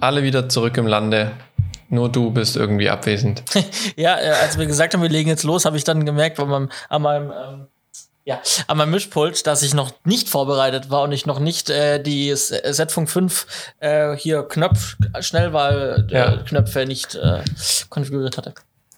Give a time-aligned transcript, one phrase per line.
[0.00, 1.32] alle wieder zurück im Lande.
[1.88, 3.42] Nur du bist irgendwie abwesend.
[3.96, 6.46] ja, äh, als wir gesagt haben, wir legen jetzt los, habe ich dann gemerkt, weil
[6.46, 7.66] man an meinem ähm,
[8.24, 12.02] ja, an meinem Mischpult, dass ich noch nicht vorbereitet war und ich noch nicht äh,
[12.02, 13.46] die Z-Funk 5
[13.78, 16.84] äh, hier Knopf, Schnellwahlknöpfe ja.
[16.86, 17.44] nicht äh,
[17.88, 18.54] konfiguriert hatte.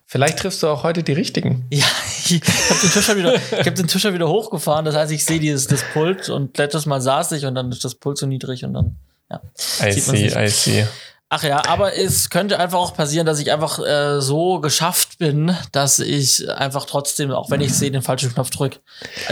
[0.06, 1.66] Vielleicht triffst du auch heute die richtigen.
[1.70, 1.84] Ja,
[2.24, 2.40] ich
[2.70, 4.86] habe den Tischer wieder, ich hab den Tischer wieder hochgefahren.
[4.86, 7.84] Das heißt, ich sehe dieses das Pult und letztes Mal saß ich und dann ist
[7.84, 8.96] das Pult so niedrig und dann
[9.30, 9.40] ja.
[9.86, 10.86] I see, I see.
[11.30, 15.54] Ach ja, aber es könnte einfach auch passieren, dass ich einfach äh, so geschafft bin,
[15.72, 18.78] dass ich einfach trotzdem, auch wenn ich sehe, den falschen Knopf drücke,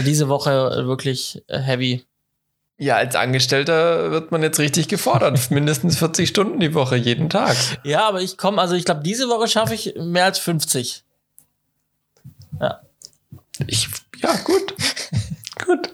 [0.05, 2.05] diese Woche wirklich äh, heavy.
[2.77, 5.39] Ja, als Angestellter wird man jetzt richtig gefordert.
[5.49, 7.57] Mindestens 40 Stunden die Woche, jeden Tag.
[7.83, 11.03] Ja, aber ich komme, also ich glaube, diese Woche schaffe ich mehr als 50.
[12.61, 12.81] Ja.
[13.65, 13.89] Ich,
[14.21, 14.75] ja, gut.
[15.65, 15.89] gut.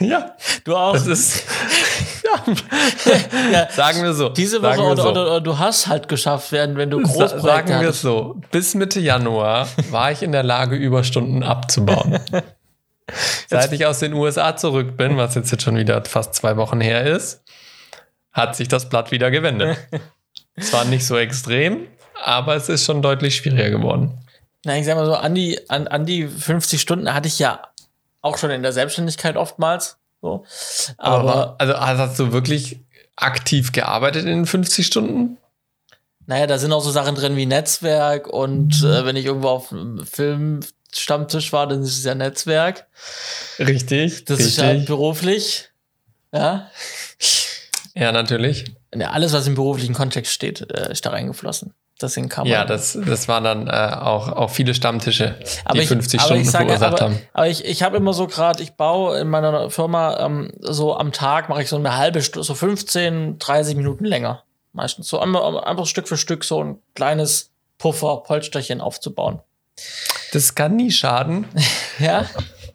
[0.00, 0.36] ja.
[0.64, 0.94] Du auch.
[0.94, 1.44] Das ist,
[3.52, 3.68] ja.
[3.70, 4.28] Sagen wir so.
[4.28, 5.10] Diese Woche oder, so.
[5.10, 8.40] oder, oder, du hast halt geschafft werden, wenn du groß Sagen wir es so.
[8.50, 12.18] Bis Mitte Januar war ich in der Lage, Überstunden abzubauen.
[13.48, 16.80] Seit ich aus den USA zurück bin, was jetzt, jetzt schon wieder fast zwei Wochen
[16.80, 17.42] her ist,
[18.32, 19.78] hat sich das Blatt wieder gewendet.
[20.60, 21.86] Zwar nicht so extrem,
[22.24, 24.25] aber es ist schon deutlich schwieriger geworden.
[24.66, 27.62] Na, ich sag mal so, an die, an, an die 50 Stunden hatte ich ja
[28.20, 29.98] auch schon in der Selbstständigkeit oftmals.
[30.20, 30.44] So.
[30.98, 32.80] Aber, Aber also hast du wirklich
[33.14, 35.36] aktiv gearbeitet in 50 Stunden?
[36.26, 39.70] Naja, da sind auch so Sachen drin wie Netzwerk und äh, wenn ich irgendwo auf
[39.70, 42.88] einem Filmstammtisch war, dann ist es ja Netzwerk.
[43.60, 44.24] Richtig.
[44.24, 44.58] Das richtig.
[44.58, 45.70] ist ja beruflich.
[46.32, 46.72] Ja.
[47.94, 48.64] Ja, natürlich.
[48.92, 51.72] Ja, alles, was im beruflichen Kontext steht, äh, ist da reingeflossen.
[52.00, 55.88] Deswegen kam Ja, das, das waren dann äh, auch, auch viele Stammtische, aber die ich,
[55.88, 57.22] 50 Stunden sage, verursacht aber, haben.
[57.32, 61.12] Aber ich, ich habe immer so gerade, ich baue in meiner Firma ähm, so am
[61.12, 64.42] Tag mache ich so eine halbe Stunde, so 15, 30 Minuten länger.
[64.74, 69.40] Meistens so einfach Stück für Stück so ein kleines Puffer, Polsterchen aufzubauen.
[70.32, 71.46] Das kann nie schaden.
[71.98, 72.26] ja.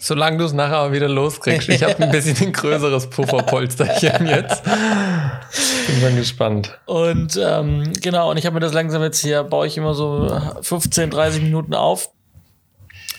[0.03, 1.69] Solange du es nachher aber wieder loskriegst.
[1.69, 4.63] Ich habe ein bisschen ein größeres Pufferpolsterchen jetzt.
[4.63, 6.79] Bin mal gespannt.
[6.87, 10.41] Und ähm, genau, und ich habe mir das langsam jetzt hier, baue ich immer so
[10.63, 12.09] 15, 30 Minuten auf.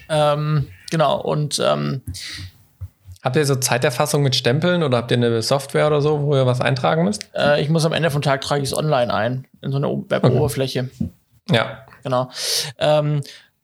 [0.08, 2.02] Ähm, genau, und ähm,
[3.22, 6.46] Habt ihr so Zeiterfassung mit Stempeln oder habt ihr eine Software oder so, wo ihr
[6.46, 7.30] was eintragen müsst?
[7.36, 9.86] Äh, ich muss am Ende vom Tag trage ich es online ein, in so eine
[9.86, 10.90] Web-Oberfläche.
[11.48, 11.56] Okay.
[11.56, 11.86] Ja.
[12.02, 12.28] Genau.
[12.78, 13.20] Ähm,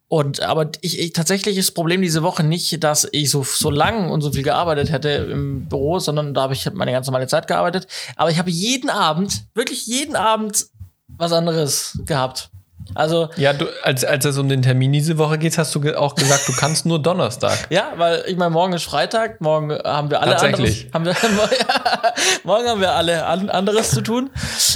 [0.08, 3.70] und aber ich, ich tatsächlich ist das Problem diese Woche nicht, dass ich so so
[3.70, 7.26] lang und so viel gearbeitet hätte im Büro, sondern da habe ich meine ganz normale
[7.26, 7.86] Zeit gearbeitet.
[8.16, 10.66] Aber ich habe jeden Abend, wirklich jeden Abend
[11.08, 12.50] was anderes gehabt.
[12.94, 16.14] Also ja, du, als, als es um den Termin diese Woche geht, hast du auch
[16.14, 17.66] gesagt, du kannst nur Donnerstag.
[17.70, 20.88] ja, weil ich meine, morgen ist Freitag, morgen haben wir alle Tatsächlich.
[20.92, 21.52] anderes, haben wir,
[22.44, 24.30] morgen haben wir alle anderes zu tun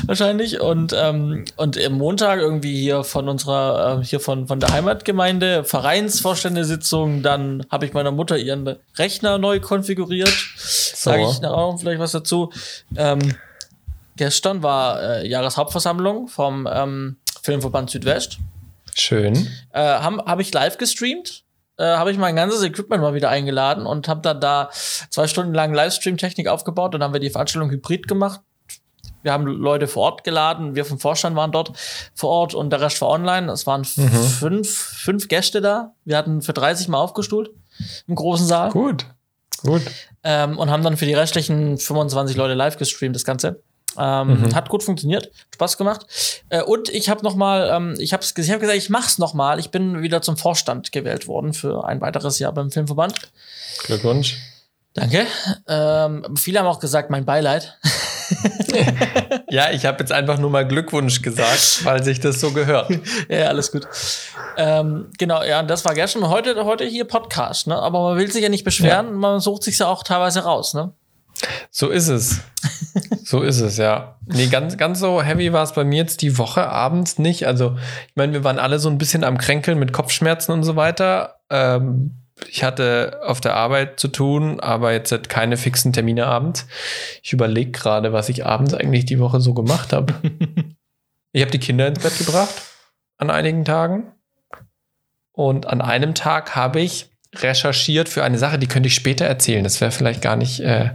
[0.06, 4.72] wahrscheinlich und ähm, und im Montag irgendwie hier von unserer äh, hier von von der
[4.72, 10.32] Heimatgemeinde Vereinsvorständesitzung, dann habe ich meiner Mutter ihren Rechner neu konfiguriert.
[10.56, 12.52] Sage ich nachher auch vielleicht was dazu.
[12.96, 13.34] Ähm,
[14.16, 18.38] gestern war äh, Jahreshauptversammlung vom ähm, Filmverband Südwest.
[18.94, 19.48] Schön.
[19.72, 21.44] Äh, Habe hab ich live gestreamt.
[21.78, 25.54] Äh, habe ich mein ganzes Equipment mal wieder eingeladen und habe dann da zwei Stunden
[25.54, 26.94] lang Livestream-Technik aufgebaut.
[26.94, 28.40] Dann haben wir die Veranstaltung hybrid gemacht.
[29.22, 30.74] Wir haben Leute vor Ort geladen.
[30.74, 31.72] Wir vom Vorstand waren dort
[32.14, 33.50] vor Ort und der Rest war online.
[33.50, 34.10] Es waren mhm.
[34.10, 35.94] fünf, fünf Gäste da.
[36.04, 37.50] Wir hatten für 30 Mal aufgestuhlt
[38.06, 38.70] im großen Saal.
[38.70, 39.06] Gut,
[39.62, 39.82] gut.
[40.24, 43.62] Ähm, und haben dann für die restlichen 25 Leute live gestreamt, das Ganze.
[43.98, 44.54] Ähm, mhm.
[44.54, 46.06] Hat gut funktioniert, Spaß gemacht.
[46.48, 49.34] Äh, und ich habe noch mal, ähm, ich habe ich hab gesagt, ich mach's noch
[49.34, 49.58] mal.
[49.58, 53.14] Ich bin wieder zum Vorstand gewählt worden für ein weiteres Jahr beim Filmverband.
[53.84, 54.38] Glückwunsch.
[54.94, 55.26] Danke.
[55.68, 57.78] Ähm, viele haben auch gesagt, mein Beileid.
[59.50, 62.90] ja, ich habe jetzt einfach nur mal Glückwunsch gesagt, weil sich das so gehört.
[63.28, 63.86] ja, alles gut.
[64.56, 66.28] Ähm, genau, ja, das war gestern.
[66.28, 67.76] Heute, heute hier Podcast, ne?
[67.76, 69.12] Aber man will sich ja nicht beschweren, ja.
[69.12, 70.92] man sucht sich ja auch teilweise raus, ne?
[71.70, 72.40] So ist es.
[73.24, 74.16] so ist es, ja.
[74.26, 77.46] Nee, ganz, ganz so heavy war es bei mir jetzt die Woche abends nicht.
[77.46, 77.76] Also,
[78.08, 81.40] ich meine, wir waren alle so ein bisschen am Kränkeln mit Kopfschmerzen und so weiter.
[81.50, 86.66] Ähm, ich hatte auf der Arbeit zu tun, aber jetzt hat keine fixen Termine abends.
[87.22, 90.14] Ich überlege gerade, was ich abends eigentlich die Woche so gemacht habe.
[91.32, 92.54] ich habe die Kinder ins Bett gebracht
[93.22, 94.12] an einigen Tagen.
[95.32, 99.64] Und an einem Tag habe ich recherchiert für eine Sache, die könnte ich später erzählen.
[99.64, 100.90] Das wäre vielleicht gar nicht, äh,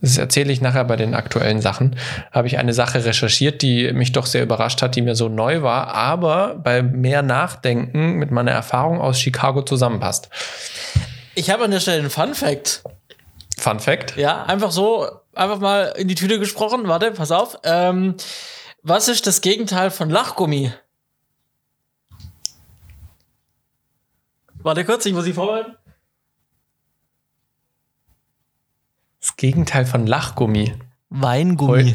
[0.00, 1.96] das erzähle ich nachher bei den aktuellen Sachen.
[2.32, 5.62] Habe ich eine Sache recherchiert, die mich doch sehr überrascht hat, die mir so neu
[5.62, 10.28] war, aber bei mehr Nachdenken mit meiner Erfahrung aus Chicago zusammenpasst.
[11.34, 12.82] Ich habe an der Stelle einen Fun Fact.
[13.58, 14.16] Fun Fact?
[14.16, 16.88] Ja, einfach so, einfach mal in die Tüte gesprochen.
[16.88, 17.58] Warte, pass auf.
[17.62, 18.16] Ähm,
[18.82, 20.72] was ist das Gegenteil von Lachgummi?
[24.66, 25.76] Warte kurz, ich muss sie vorbereiten.
[29.20, 30.74] Das Gegenteil von Lachgummi.
[31.08, 31.94] Weingummi.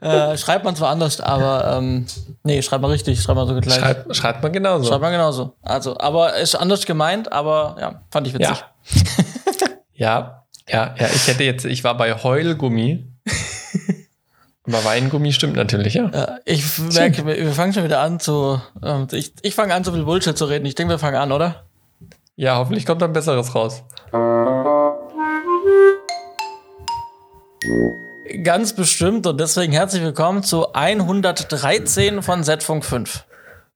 [0.00, 2.06] äh, schreibt man zwar anders, aber ähm,
[2.42, 3.78] nee, schreibt man richtig, schreibt man so gleich.
[3.78, 4.88] Schreibt, schreibt man genauso.
[4.88, 5.54] Schreibt man genauso.
[5.62, 8.64] Also, aber ist anders gemeint, aber ja, fand ich witzig.
[9.94, 9.94] Ja.
[9.94, 11.06] ja, ja, ja.
[11.14, 13.12] Ich hätte jetzt, ich war bei Heulgummi.
[14.66, 16.10] Aber Weingummi stimmt natürlich, ja.
[16.12, 18.60] Ja, ich merke, wir, wir fangen schon wieder an zu.
[18.82, 20.66] Ähm, ich ich fange an, so viel Bullshit zu reden.
[20.66, 21.64] Ich denke, wir fangen an, oder?
[22.34, 23.82] Ja, hoffentlich kommt dann Besseres raus.
[28.42, 33.24] Ganz bestimmt und deswegen herzlich willkommen zu 113 von Z-Funk 5.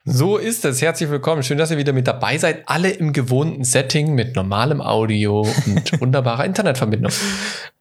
[0.04, 0.80] So ist es.
[0.80, 1.42] Herzlich willkommen.
[1.42, 2.62] Schön, dass ihr wieder mit dabei seid.
[2.66, 7.12] Alle im gewohnten Setting mit normalem Audio und wunderbarer Internetverbindung.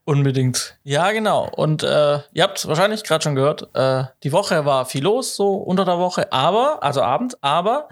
[0.03, 0.77] Unbedingt.
[0.83, 1.49] Ja, genau.
[1.49, 5.53] Und äh, ihr habt wahrscheinlich gerade schon gehört, äh, die Woche war viel los, so
[5.55, 7.87] unter der Woche, aber, also Abend, aber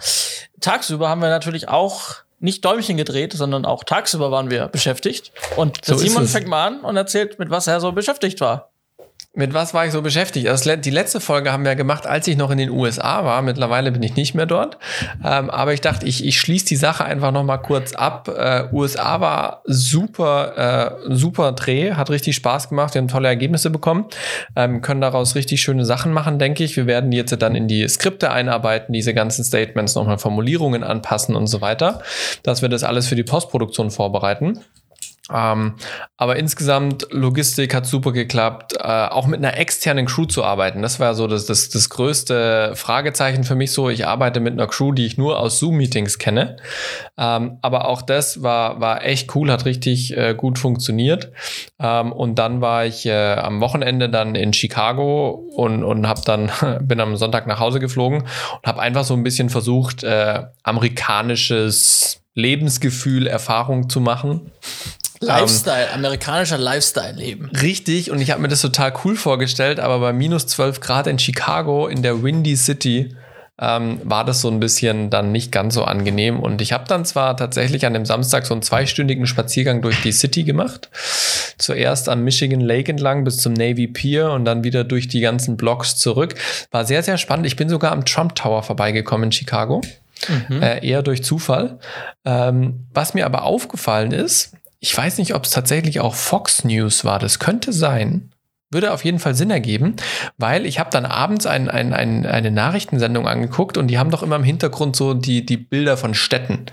[0.60, 5.32] tagsüber haben wir natürlich auch nicht Däumchen gedreht, sondern auch tagsüber waren wir beschäftigt.
[5.56, 6.32] Und So Simon es.
[6.34, 8.72] fängt mal an und erzählt, mit was er so beschäftigt war.
[9.38, 10.48] Mit was war ich so beschäftigt?
[10.66, 13.44] Le- die letzte Folge haben wir gemacht, als ich noch in den USA war.
[13.44, 14.80] Mittlerweile bin ich nicht mehr dort.
[15.24, 18.28] Ähm, aber ich dachte, ich, ich schließe die Sache einfach noch mal kurz ab.
[18.36, 22.95] Äh, USA war super, äh, super Dreh, hat richtig Spaß gemacht.
[22.95, 24.06] Wir haben tolle Ergebnisse bekommen,
[24.56, 26.75] ähm, können daraus richtig schöne Sachen machen, denke ich.
[26.75, 31.45] Wir werden jetzt dann in die Skripte einarbeiten, diese ganzen Statements nochmal Formulierungen anpassen und
[31.45, 32.01] so weiter,
[32.42, 34.62] dass wir das alles für die Postproduktion vorbereiten.
[35.34, 35.76] Ähm,
[36.16, 38.74] aber insgesamt, Logistik hat super geklappt.
[38.80, 42.74] Äh, auch mit einer externen Crew zu arbeiten, das war so das, das, das größte
[42.76, 43.90] Fragezeichen für mich so.
[43.90, 46.58] Ich arbeite mit einer Crew, die ich nur aus Zoom-Meetings kenne.
[47.18, 51.32] Ähm, aber auch das war, war echt cool, hat richtig äh, gut funktioniert.
[51.80, 56.50] Ähm, und dann war ich äh, am Wochenende dann in Chicago und, und hab dann,
[56.82, 62.22] bin am Sonntag nach Hause geflogen und habe einfach so ein bisschen versucht, äh, amerikanisches
[62.38, 64.52] Lebensgefühl, Erfahrung zu machen.
[65.19, 67.50] Lifestyle, amerikanischer Lifestyle-Leben.
[67.62, 71.19] Richtig, und ich habe mir das total cool vorgestellt, aber bei minus 12 Grad in
[71.19, 73.16] Chicago, in der Windy City,
[73.60, 76.40] ähm, war das so ein bisschen dann nicht ganz so angenehm.
[76.40, 80.12] Und ich habe dann zwar tatsächlich an dem Samstag so einen zweistündigen Spaziergang durch die
[80.12, 80.90] City gemacht.
[81.58, 85.58] Zuerst am Michigan Lake entlang bis zum Navy Pier und dann wieder durch die ganzen
[85.58, 86.36] Blocks zurück.
[86.69, 87.48] War sehr, sehr spannend.
[87.48, 89.81] Ich bin sogar am Trump Tower vorbeigekommen in Chicago.
[90.62, 91.80] Äh, eher durch Zufall.
[92.25, 97.04] Ähm, was mir aber aufgefallen ist, ich weiß nicht, ob es tatsächlich auch Fox News
[97.04, 97.20] war.
[97.20, 98.32] Das könnte sein.
[98.70, 99.96] Würde auf jeden Fall Sinn ergeben,
[100.38, 104.24] weil ich habe dann abends ein, ein, ein, eine Nachrichtensendung angeguckt und die haben doch
[104.24, 106.66] immer im Hintergrund so die, die Bilder von Städten.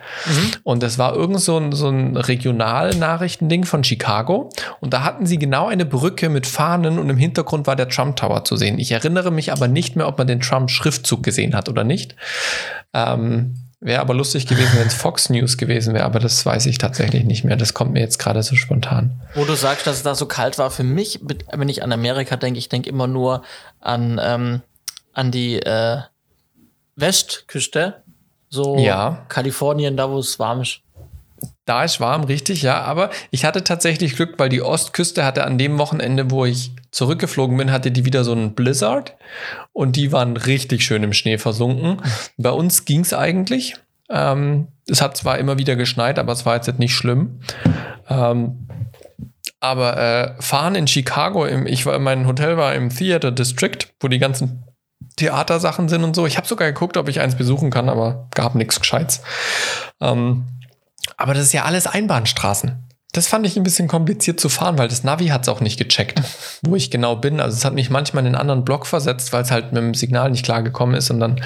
[0.64, 4.50] Und das war irgend so ein, so ein Regionalnachrichtending von Chicago.
[4.80, 8.16] Und da hatten sie genau eine Brücke mit Fahnen und im Hintergrund war der Trump
[8.16, 8.80] Tower zu sehen.
[8.80, 12.16] Ich erinnere mich aber nicht mehr, ob man den Trump-Schriftzug gesehen hat oder nicht.
[12.92, 16.78] Ähm, wäre aber lustig gewesen, wenn es Fox News gewesen wäre, aber das weiß ich
[16.78, 17.56] tatsächlich nicht mehr.
[17.56, 19.20] Das kommt mir jetzt gerade so spontan.
[19.34, 21.20] Wo du sagst, dass es da so kalt war, für mich,
[21.52, 23.42] wenn ich an Amerika denke, ich denke immer nur
[23.80, 24.62] an, ähm,
[25.12, 25.98] an die äh,
[26.96, 28.02] Westküste,
[28.48, 29.26] so Ja.
[29.28, 30.80] Kalifornien, da wo es warm ist.
[31.66, 32.82] Da ist warm, richtig, ja.
[32.82, 37.56] Aber ich hatte tatsächlich Glück, weil die Ostküste hatte an dem Wochenende, wo ich zurückgeflogen
[37.56, 39.16] bin, hatte die wieder so einen Blizzard
[39.72, 42.02] und die waren richtig schön im Schnee versunken.
[42.36, 43.76] Bei uns ging es eigentlich.
[44.10, 47.40] Ähm, es hat zwar immer wieder geschneit, aber es war jetzt nicht schlimm.
[48.08, 48.68] Ähm,
[49.60, 54.08] aber äh, fahren in Chicago, im, ich war, mein Hotel war im Theater District, wo
[54.08, 54.64] die ganzen
[55.16, 56.26] Theatersachen sind und so.
[56.26, 59.22] Ich habe sogar geguckt, ob ich eins besuchen kann, aber gab nichts Gescheites.
[60.00, 60.44] Ähm,
[61.16, 62.88] aber das ist ja alles Einbahnstraßen.
[63.12, 65.78] Das fand ich ein bisschen kompliziert zu fahren, weil das Navi hat es auch nicht
[65.78, 66.20] gecheckt,
[66.62, 67.40] wo ich genau bin.
[67.40, 69.94] Also es hat mich manchmal in einen anderen Block versetzt, weil es halt mit dem
[69.94, 71.40] Signal nicht klar gekommen ist und dann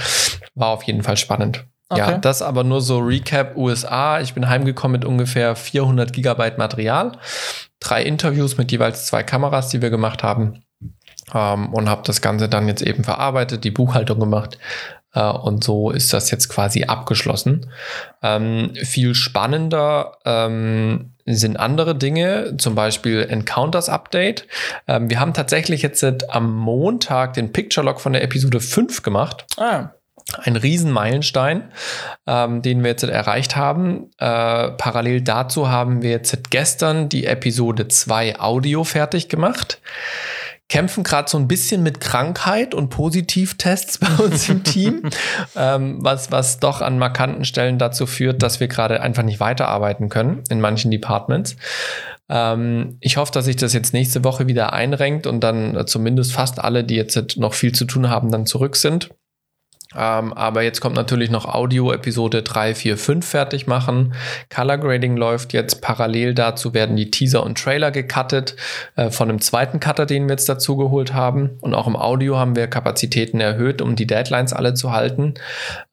[0.55, 1.67] war auf jeden Fall spannend.
[1.95, 2.19] Ja, Okay.
[2.21, 4.21] das aber nur so Recap USA.
[4.21, 7.13] Ich bin heimgekommen mit ungefähr 400 Gigabyte Material,
[7.81, 10.63] drei Interviews mit jeweils zwei Kameras, die wir gemacht haben
[11.35, 14.59] ähm, und habe das Ganze dann jetzt eben verarbeitet, die Buchhaltung gemacht
[15.15, 17.71] äh, und so ist das jetzt quasi abgeschlossen.
[18.23, 24.47] Ähm, viel spannender ähm, sind andere Dinge, zum Beispiel Encounters Update.
[24.87, 29.03] Ähm, wir haben tatsächlich jetzt seit am Montag den Picture Log von der Episode 5
[29.03, 29.91] gemacht Ah,
[30.37, 31.73] ein Riesenmeilenstein,
[32.27, 34.11] ähm, den wir jetzt erreicht haben.
[34.19, 39.81] Äh, parallel dazu haben wir jetzt gestern die Episode 2 Audio fertig gemacht.
[40.69, 45.03] Kämpfen gerade so ein bisschen mit Krankheit und Positivtests bei uns im Team,
[45.57, 50.09] ähm, was, was doch an markanten Stellen dazu führt, dass wir gerade einfach nicht weiterarbeiten
[50.09, 51.57] können in manchen Departments.
[52.29, 56.59] Ähm, ich hoffe, dass sich das jetzt nächste Woche wieder einrenkt und dann zumindest fast
[56.59, 59.11] alle, die jetzt noch viel zu tun haben, dann zurück sind.
[59.97, 64.15] Ähm, aber jetzt kommt natürlich noch Audio Episode 3, 4, 5 fertig machen.
[64.55, 65.81] Color Grading läuft jetzt.
[65.81, 68.57] Parallel dazu werden die Teaser und Trailer gecuttet
[68.97, 71.57] äh, von einem zweiten Cutter, den wir jetzt dazu geholt haben.
[71.63, 75.35] Und auch im Audio haben wir Kapazitäten erhöht, um die Deadlines alle zu halten.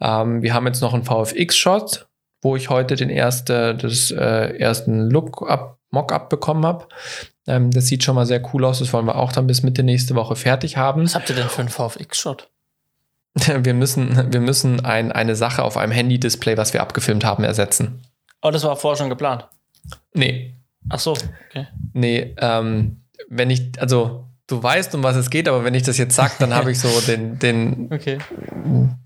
[0.01, 2.07] Ähm, wir haben jetzt noch einen VFX-Shot,
[2.41, 6.87] wo ich heute den erste, das, äh, ersten Look-up, Mock-up bekommen habe.
[7.47, 8.79] Ähm, das sieht schon mal sehr cool aus.
[8.79, 11.03] Das wollen wir auch dann bis Mitte nächste Woche fertig haben.
[11.03, 12.49] Was habt ihr denn für einen VFX-Shot?
[13.63, 18.01] Wir müssen, wir müssen ein, eine Sache auf einem Handy-Display, was wir abgefilmt haben, ersetzen.
[18.41, 19.47] Oh, das war vorher schon geplant.
[20.13, 20.55] Nee.
[20.89, 21.11] Ach so,
[21.49, 21.67] okay.
[21.93, 25.97] Nee, ähm, wenn ich, also du weißt, um was es geht, aber wenn ich das
[25.97, 28.19] jetzt sag, dann habe ich so den, den, Okay.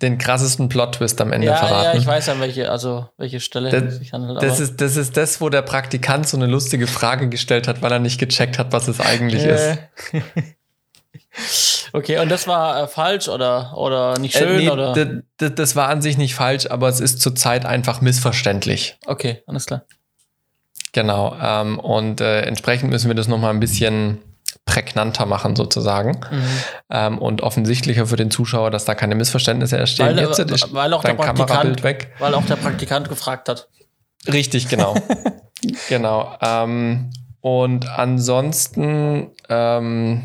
[0.02, 1.96] den krassesten Plot-Twist am Ende Ja, verraten.
[1.96, 4.44] ja, ich weiß an welche, also welche Stelle Das, sich handelt.
[4.44, 7.92] das, ist, das ist das, wo der Praktikant so eine lustige Frage gestellt hat, weil
[7.92, 9.80] er nicht gecheckt hat, was es eigentlich ist.
[11.94, 11.98] Äh.
[11.98, 14.94] okay, und das war äh, falsch oder, oder nicht schön Äh, nee, oder?
[15.38, 18.98] das war an sich nicht falsch, aber es ist zurzeit einfach missverständlich.
[19.06, 19.84] Okay, alles klar.
[20.92, 21.36] Genau.
[21.42, 24.20] Ähm, und äh, entsprechend müssen wir das nochmal ein bisschen
[24.66, 26.20] prägnanter machen, sozusagen.
[26.32, 26.44] Mhm.
[26.90, 30.08] Ähm, und offensichtlicher für den Zuschauer, dass da keine Missverständnisse entstehen.
[30.08, 32.14] Weil, Jetzt äh, ist weil auch der Kamerabild Praktikant, weg.
[32.20, 33.68] weil auch der Praktikant gefragt hat.
[34.28, 34.96] Richtig, genau.
[35.90, 36.36] genau.
[36.42, 40.24] Ähm, und ansonsten, ähm,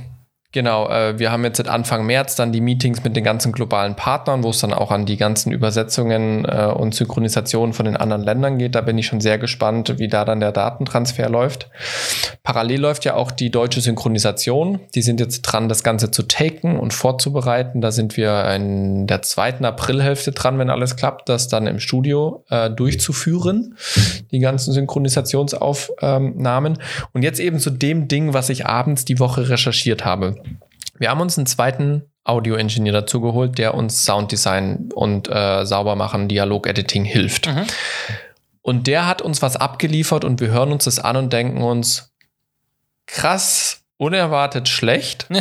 [0.54, 3.96] genau, äh, wir haben jetzt seit Anfang März dann die Meetings mit den ganzen globalen
[3.96, 8.22] Partnern, wo es dann auch an die ganzen Übersetzungen äh, und Synchronisationen von den anderen
[8.22, 8.74] Ländern geht.
[8.74, 11.68] Da bin ich schon sehr gespannt, wie da dann der Datentransfer läuft.
[12.42, 14.80] Parallel läuft ja auch die deutsche Synchronisation.
[14.94, 17.80] Die sind jetzt dran, das Ganze zu taken und vorzubereiten.
[17.80, 22.44] Da sind wir in der zweiten Aprilhälfte dran, wenn alles klappt, das dann im Studio
[22.48, 23.76] äh, durchzuführen,
[24.30, 26.78] die ganzen Synchronisationsaufnahmen.
[27.12, 30.36] Und jetzt eben zu dem Ding, was ich abends die Woche recherchiert habe.
[30.98, 37.04] Wir haben uns einen zweiten Audio-Engineer dazu geholt, der uns Sounddesign und äh, Saubermachen, Dialog-Editing
[37.04, 37.48] hilft.
[37.48, 37.66] Mhm.
[38.62, 42.14] Und der hat uns was abgeliefert und wir hören uns das an und denken uns,
[43.06, 45.26] krass, unerwartet schlecht.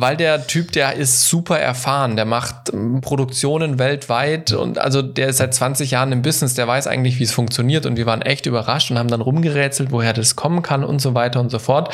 [0.00, 5.28] Weil der Typ, der ist super erfahren, der macht ähm, Produktionen weltweit und also der
[5.28, 8.22] ist seit 20 Jahren im Business, der weiß eigentlich, wie es funktioniert und wir waren
[8.22, 11.58] echt überrascht und haben dann rumgerätselt, woher das kommen kann und so weiter und so
[11.58, 11.92] fort.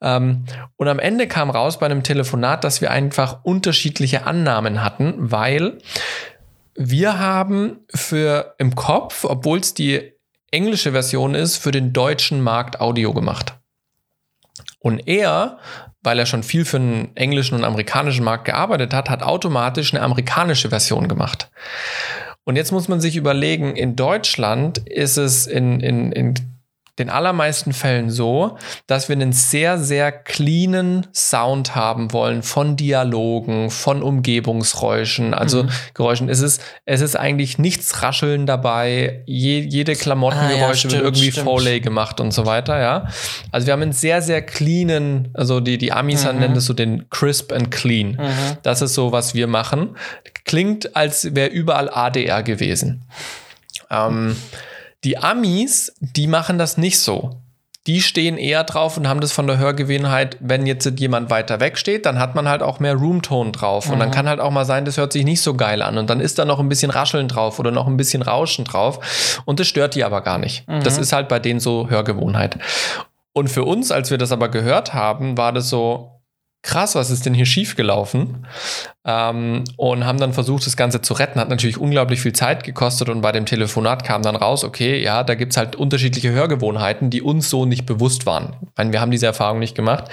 [0.00, 0.44] Ähm,
[0.76, 5.78] und am Ende kam raus bei einem Telefonat, dass wir einfach unterschiedliche Annahmen hatten, weil
[6.74, 10.12] wir haben für im Kopf, obwohl es die
[10.50, 13.54] englische Version ist, für den deutschen Markt Audio gemacht.
[14.78, 15.58] Und er,
[16.02, 20.02] weil er schon viel für den englischen und amerikanischen Markt gearbeitet hat, hat automatisch eine
[20.02, 21.50] amerikanische Version gemacht.
[22.44, 26.34] Und jetzt muss man sich überlegen, in Deutschland ist es in, in, in
[26.98, 33.70] den allermeisten Fällen so, dass wir einen sehr, sehr cleanen Sound haben wollen von Dialogen,
[33.70, 35.68] von Umgebungsgeräuschen, also Mhm.
[35.94, 36.28] Geräuschen.
[36.28, 39.22] Es ist, es ist eigentlich nichts Rascheln dabei.
[39.26, 41.44] Je, jede Ah, ja, Klamottengeräusche wird irgendwie stimmt.
[41.46, 43.08] Foley gemacht und so weiter, ja.
[43.50, 46.40] Also wir haben einen sehr, sehr cleanen, also die, die Amis Mhm.
[46.40, 48.18] nennen das so den crisp and clean.
[48.20, 48.56] Mhm.
[48.62, 49.96] Das ist so, was wir machen.
[50.44, 53.02] Klingt, als wäre überall ADR gewesen.
[53.90, 54.36] Ähm,
[55.04, 57.30] die Amis, die machen das nicht so.
[57.88, 61.76] Die stehen eher drauf und haben das von der Hörgewohnheit, wenn jetzt jemand weiter weg
[61.76, 63.90] steht, dann hat man halt auch mehr Roomtone drauf.
[63.90, 64.12] Und dann Mhm.
[64.12, 65.98] kann halt auch mal sein, das hört sich nicht so geil an.
[65.98, 69.42] Und dann ist da noch ein bisschen Rascheln drauf oder noch ein bisschen Rauschen drauf.
[69.46, 70.68] Und das stört die aber gar nicht.
[70.68, 70.84] Mhm.
[70.84, 72.56] Das ist halt bei denen so Hörgewohnheit.
[73.32, 76.21] Und für uns, als wir das aber gehört haben, war das so,
[76.62, 78.46] krass, was ist denn hier schiefgelaufen?
[79.04, 81.40] Ähm, und haben dann versucht, das Ganze zu retten.
[81.40, 85.24] Hat natürlich unglaublich viel Zeit gekostet und bei dem Telefonat kam dann raus, okay, ja,
[85.24, 88.56] da gibt's halt unterschiedliche Hörgewohnheiten, die uns so nicht bewusst waren.
[88.62, 90.04] Ich meine, wir haben diese Erfahrung nicht gemacht.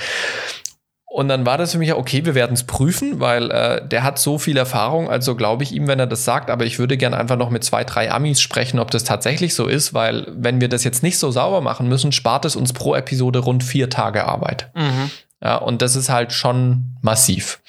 [1.11, 4.03] Und dann war das für mich ja, okay, wir werden es prüfen, weil äh, der
[4.03, 6.97] hat so viel Erfahrung, also glaube ich ihm, wenn er das sagt, aber ich würde
[6.97, 10.61] gerne einfach noch mit zwei, drei Amis sprechen, ob das tatsächlich so ist, weil wenn
[10.61, 13.89] wir das jetzt nicht so sauber machen müssen, spart es uns pro Episode rund vier
[13.89, 14.69] Tage Arbeit.
[14.75, 15.09] Mhm.
[15.41, 17.61] Ja, und das ist halt schon massiv.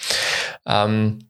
[0.67, 1.21] Ähm,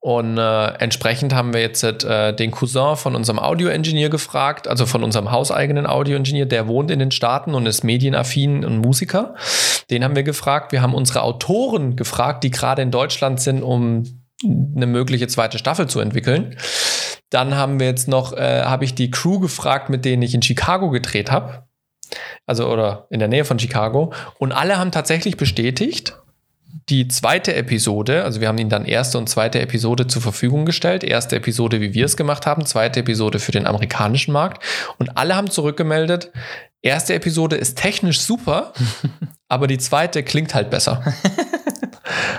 [0.00, 5.04] und äh, entsprechend haben wir jetzt äh, den Cousin von unserem Audio-Engineer gefragt, also von
[5.04, 9.34] unserem hauseigenen Audio-Engineer, der wohnt in den Staaten und ist medienaffin und Musiker.
[9.90, 10.72] Den haben wir gefragt.
[10.72, 14.04] Wir haben unsere Autoren gefragt, die gerade in Deutschland sind, um
[14.42, 16.56] eine mögliche zweite Staffel zu entwickeln.
[17.28, 20.42] Dann haben wir jetzt noch, äh, habe ich die Crew gefragt, mit denen ich in
[20.42, 21.64] Chicago gedreht habe.
[22.46, 24.12] Also oder in der Nähe von Chicago.
[24.38, 26.14] Und alle haben tatsächlich bestätigt,
[26.88, 31.04] die zweite Episode, also wir haben ihnen dann erste und zweite Episode zur Verfügung gestellt.
[31.04, 34.62] Erste Episode, wie wir es gemacht haben, zweite Episode für den amerikanischen Markt.
[34.98, 36.30] Und alle haben zurückgemeldet,
[36.82, 38.72] erste Episode ist technisch super,
[39.48, 41.02] aber die zweite klingt halt besser.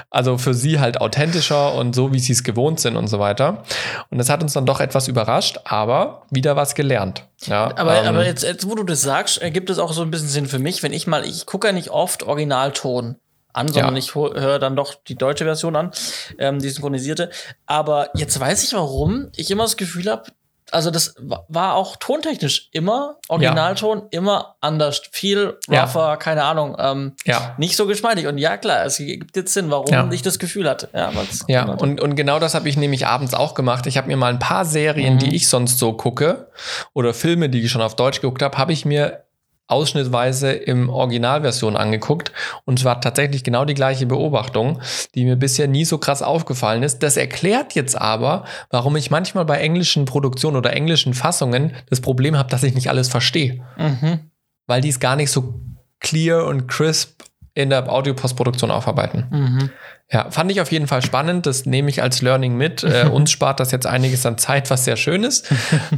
[0.10, 3.64] Also für sie halt authentischer und so, wie sie es gewohnt sind und so weiter.
[4.10, 7.28] Und das hat uns dann doch etwas überrascht, aber wieder was gelernt.
[7.46, 10.12] Ja, Aber, ähm, aber jetzt, jetzt, wo du das sagst, ergibt es auch so ein
[10.12, 13.18] bisschen Sinn für mich, wenn ich mal, ich gucke ja nicht oft Originalton
[13.54, 14.00] an, sondern Ja.
[14.00, 15.92] ich höre dann doch die deutsche Version an,
[16.38, 17.30] ähm, die synchronisierte.
[17.66, 20.24] Aber jetzt weiß ich, warum ich immer das Gefühl habe,
[20.72, 25.84] also das wa- war auch tontechnisch immer Originalton, immer anders, viel Ja.
[25.84, 27.56] rougher, keine Ahnung, ähm, ja.
[27.58, 28.28] nicht so geschmeidig.
[28.28, 30.10] Und ja, klar, es gibt jetzt Sinn, warum Ja.
[30.12, 30.90] ich das Gefühl hatte.
[30.94, 31.12] Ja,
[31.48, 33.86] Ja, und, und genau das habe ich nämlich abends auch gemacht.
[33.88, 36.50] Ich habe mir mal ein paar Serien, die ich sonst so gucke,
[36.94, 39.24] oder Filme, die ich schon auf Deutsch geguckt habe, habe ich mir
[39.72, 42.32] ausschnittweise im Originalversion angeguckt.
[42.66, 44.82] Und es war tatsächlich genau die gleiche Beobachtung,
[45.16, 47.04] die mir bisher nie so krass aufgefallen ist.
[47.04, 52.38] Das erklärt jetzt aber, warum ich manchmal bei englischen Produktionen oder englischen Fassungen das Problem
[52.38, 53.64] habe, dass ich nicht alles verstehe.
[53.78, 54.32] Mhm.
[54.68, 55.56] Weil die es gar nicht so
[56.00, 57.22] clear und crisp
[57.54, 59.28] in der Audiopostproduktion aufarbeiten.
[59.30, 59.70] Mhm.
[60.12, 61.46] Ja, fand ich auf jeden Fall spannend.
[61.46, 62.84] Das nehme ich als Learning mit.
[62.84, 65.48] Äh, uns spart das jetzt einiges an Zeit, was sehr schön ist.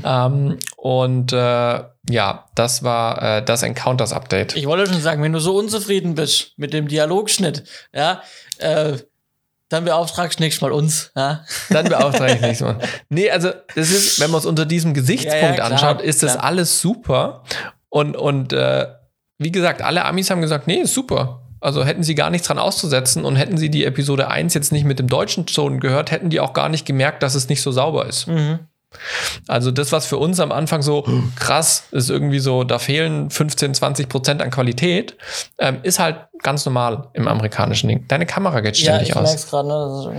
[0.06, 4.56] ähm, und äh, ja, das war äh, das Encounters Update.
[4.56, 8.22] Ich wollte schon sagen, wenn du so unzufrieden bist mit dem Dialogschnitt, ja,
[8.60, 8.98] äh,
[9.70, 11.12] dann beauftragst du nächstes Mal uns.
[11.16, 11.44] Ja?
[11.70, 12.78] Dann beauftrage ich nächstes Mal.
[13.10, 16.38] Nee, also das ist, wenn man es unter diesem Gesichtspunkt Ja, ja, anschaut, ist das
[16.38, 17.44] alles super.
[17.90, 18.88] Und, und äh,
[19.40, 21.43] wie gesagt, alle Amis haben gesagt, nee, ist super.
[21.64, 24.84] Also hätten sie gar nichts dran auszusetzen und hätten sie die Episode 1 jetzt nicht
[24.86, 27.72] mit dem deutschen Ton gehört, hätten die auch gar nicht gemerkt, dass es nicht so
[27.72, 28.28] sauber ist.
[28.28, 28.60] Mhm.
[29.48, 31.04] Also das, was für uns am Anfang so
[31.36, 35.18] krass ist, irgendwie so, da fehlen 15, 20 Prozent an Qualität,
[35.58, 38.06] ähm, ist halt ganz normal im amerikanischen Ding.
[38.08, 39.24] Deine Kamera geht Ja, ständig ich aus.
[39.24, 40.14] merke es gerade, ne?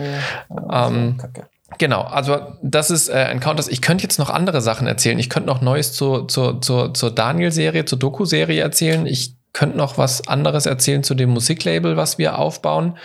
[0.51, 1.47] Das ist Ähm, Kacke.
[1.79, 3.69] Genau, also das ist äh, Encounters.
[3.69, 5.19] Ich könnte jetzt noch andere Sachen erzählen.
[5.19, 9.07] Ich könnte noch Neues zur, zur, zur, zur Daniel-Serie, zur Doku-Serie erzählen.
[9.07, 12.99] Ich könnte noch was anderes erzählen zu dem Musiklabel, was wir aufbauen.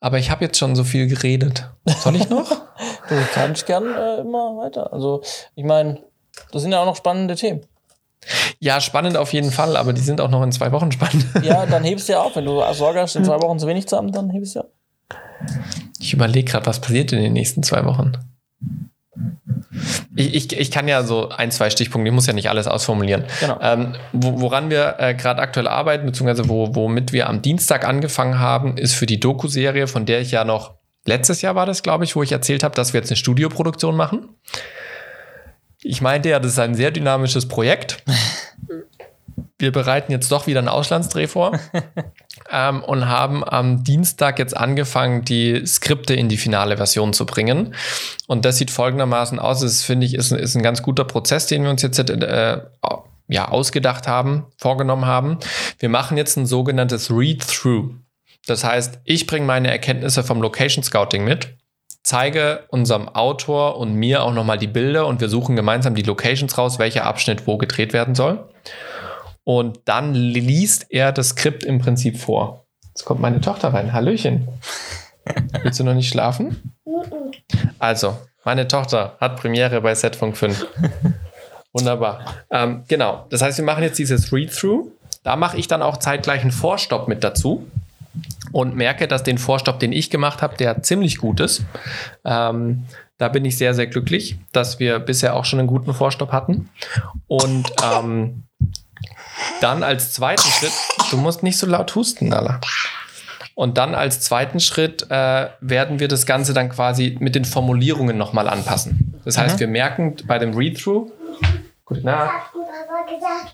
[0.00, 1.70] Aber ich habe jetzt schon so viel geredet.
[1.86, 2.50] Soll ich noch?
[3.08, 4.90] Du kannst gern äh, immer weiter.
[4.92, 5.22] Also,
[5.54, 6.00] ich meine,
[6.52, 7.60] das sind ja auch noch spannende Themen.
[8.58, 11.26] ja, spannend auf jeden Fall, aber die sind auch noch in zwei Wochen spannend.
[11.42, 12.34] Ja, dann hebst du ja auf.
[12.34, 14.64] Wenn du Sorge hast, in zwei Wochen zu wenig zu haben, dann hebst du ja.
[16.00, 18.12] Ich überlege gerade, was passiert in den nächsten zwei Wochen.
[20.16, 23.24] Ich, ich, ich kann ja so ein, zwei Stichpunkte, ich muss ja nicht alles ausformulieren.
[23.40, 23.58] Genau.
[23.60, 28.38] Ähm, wo, woran wir äh, gerade aktuell arbeiten, beziehungsweise wo, womit wir am Dienstag angefangen
[28.38, 32.04] haben, ist für die Doku-Serie, von der ich ja noch letztes Jahr war das, glaube
[32.04, 34.28] ich, wo ich erzählt habe, dass wir jetzt eine Studioproduktion machen.
[35.82, 38.02] Ich meinte ja, das ist ein sehr dynamisches Projekt.
[39.64, 41.58] Wir bereiten jetzt doch wieder einen Auslandsdreh vor
[42.52, 47.74] ähm, und haben am Dienstag jetzt angefangen, die Skripte in die finale Version zu bringen.
[48.26, 49.60] Und das sieht folgendermaßen aus.
[49.60, 52.60] Das finde ich ist, ein- ist ein ganz guter Prozess, den wir uns jetzt äh,
[53.28, 55.38] ja, ausgedacht haben, vorgenommen haben.
[55.78, 57.94] Wir machen jetzt ein sogenanntes Read-Through.
[58.46, 61.54] Das heißt, ich bringe meine Erkenntnisse vom Location Scouting mit,
[62.02, 66.58] zeige unserem Autor und mir auch nochmal die Bilder und wir suchen gemeinsam die Locations
[66.58, 68.46] raus, welcher Abschnitt wo gedreht werden soll.
[69.44, 72.64] Und dann liest er das Skript im Prinzip vor.
[72.88, 73.92] Jetzt kommt meine Tochter rein.
[73.92, 74.48] Hallöchen.
[75.62, 76.74] Willst du noch nicht schlafen?
[77.78, 80.66] Also, meine Tochter hat Premiere bei Setfunk 5.
[81.72, 82.44] Wunderbar.
[82.50, 83.26] Ähm, genau.
[83.30, 84.92] Das heißt, wir machen jetzt dieses Read-Through.
[85.22, 87.66] Da mache ich dann auch zeitgleich einen Vorstopp mit dazu
[88.52, 91.64] und merke, dass den Vorstopp, den ich gemacht habe, der ziemlich gut ist.
[92.24, 92.84] Ähm,
[93.18, 96.68] da bin ich sehr, sehr glücklich, dass wir bisher auch schon einen guten Vorstopp hatten.
[97.26, 98.44] Und ähm,
[99.60, 100.72] dann als zweiten Schritt,
[101.10, 102.60] du musst nicht so laut husten, Nala.
[103.54, 108.18] Und dann als zweiten Schritt äh, werden wir das Ganze dann quasi mit den Formulierungen
[108.18, 109.14] nochmal anpassen.
[109.24, 111.12] Das heißt, wir merken bei dem Read-Through,
[111.84, 112.50] gute Nacht,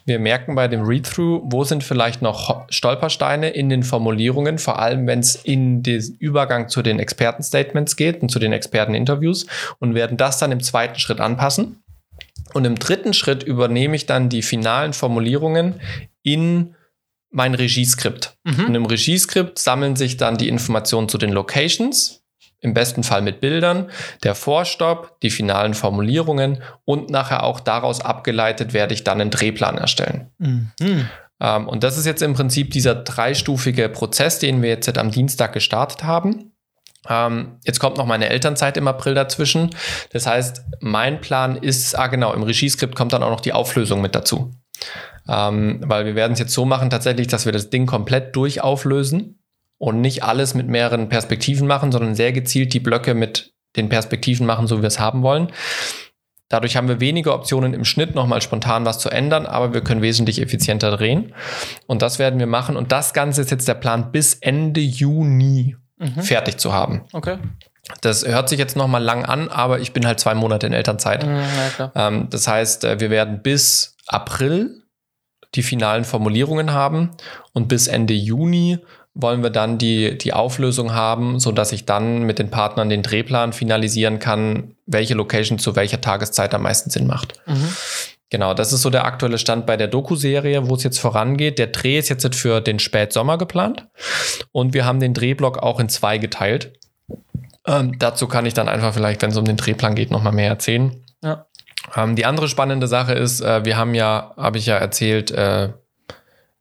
[0.06, 5.06] wir merken bei dem Read-Through, wo sind vielleicht noch Stolpersteine in den Formulierungen, vor allem
[5.06, 9.46] wenn es in den Übergang zu den Expertenstatements geht und zu den Experteninterviews
[9.78, 11.82] und werden das dann im zweiten Schritt anpassen.
[12.54, 15.80] Und im dritten Schritt übernehme ich dann die finalen Formulierungen
[16.22, 16.74] in
[17.30, 18.36] mein Regieskript.
[18.66, 22.22] Und im Regieskript sammeln sich dann die Informationen zu den Locations,
[22.60, 23.90] im besten Fall mit Bildern,
[24.22, 29.78] der Vorstopp, die finalen Formulierungen und nachher auch daraus abgeleitet werde ich dann einen Drehplan
[29.78, 30.30] erstellen.
[30.38, 31.08] Mhm.
[31.40, 35.52] Ähm, und das ist jetzt im Prinzip dieser dreistufige Prozess, den wir jetzt am Dienstag
[35.52, 36.52] gestartet haben.
[37.08, 39.70] Ähm, jetzt kommt noch meine Elternzeit im April dazwischen.
[40.12, 44.00] Das heißt, mein Plan ist, ah genau, im Regieskript kommt dann auch noch die Auflösung
[44.00, 44.52] mit dazu.
[45.28, 49.38] Ähm, weil wir werden es jetzt so machen tatsächlich, dass wir das Ding komplett durchauflösen
[49.78, 54.46] und nicht alles mit mehreren Perspektiven machen, sondern sehr gezielt die Blöcke mit den Perspektiven
[54.46, 55.52] machen, so wie wir es haben wollen.
[56.48, 60.02] Dadurch haben wir weniger Optionen im Schnitt nochmal spontan was zu ändern, aber wir können
[60.02, 61.32] wesentlich effizienter drehen.
[61.86, 62.76] Und das werden wir machen.
[62.76, 66.22] Und das Ganze ist jetzt der Plan, bis Ende Juni mhm.
[66.22, 67.02] fertig zu haben.
[67.12, 67.38] Okay.
[68.00, 71.26] Das hört sich jetzt nochmal lang an, aber ich bin halt zwei Monate in Elternzeit.
[71.26, 74.82] Mhm, ähm, das heißt, äh, wir werden bis April
[75.54, 77.10] die finalen Formulierungen haben
[77.52, 78.78] und bis Ende Juni
[79.14, 83.52] wollen wir dann die, die Auflösung haben, sodass ich dann mit den Partnern den Drehplan
[83.52, 87.34] finalisieren kann, welche Location zu welcher Tageszeit am meisten Sinn macht.
[87.46, 87.74] Mhm.
[88.30, 91.58] Genau, das ist so der aktuelle Stand bei der Doku-Serie, wo es jetzt vorangeht.
[91.58, 93.88] Der Dreh ist jetzt für den Spätsommer geplant
[94.52, 96.72] und wir haben den Drehblock auch in zwei geteilt.
[97.66, 100.48] Ähm, dazu kann ich dann einfach vielleicht, wenn es um den Drehplan geht, nochmal mehr
[100.48, 101.04] erzählen.
[101.22, 101.46] Ja.
[101.96, 105.70] Ähm, die andere spannende Sache ist, äh, wir haben ja, habe ich ja erzählt, äh,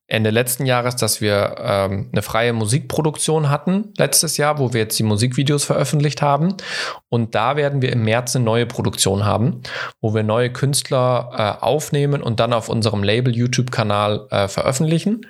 [0.10, 4.98] Ende letzten Jahres, dass wir ähm, eine freie Musikproduktion hatten letztes Jahr, wo wir jetzt
[4.98, 6.56] die Musikvideos veröffentlicht haben.
[7.10, 9.62] Und da werden wir im März eine neue Produktion haben,
[10.02, 15.28] wo wir neue Künstler äh, aufnehmen und dann auf unserem Label YouTube-Kanal äh, veröffentlichen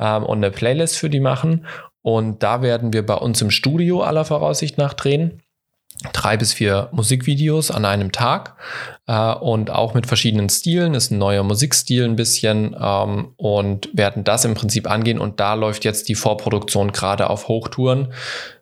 [0.00, 1.64] ähm, und eine Playlist für die machen.
[2.02, 5.40] Und da werden wir bei uns im Studio aller Voraussicht nach drehen
[6.12, 8.56] drei bis vier Musikvideos an einem Tag
[9.06, 10.94] äh, und auch mit verschiedenen Stilen.
[10.94, 15.18] Ist ein neuer Musikstil ein bisschen ähm, und werden das im Prinzip angehen.
[15.18, 18.12] Und da läuft jetzt die Vorproduktion gerade auf Hochtouren.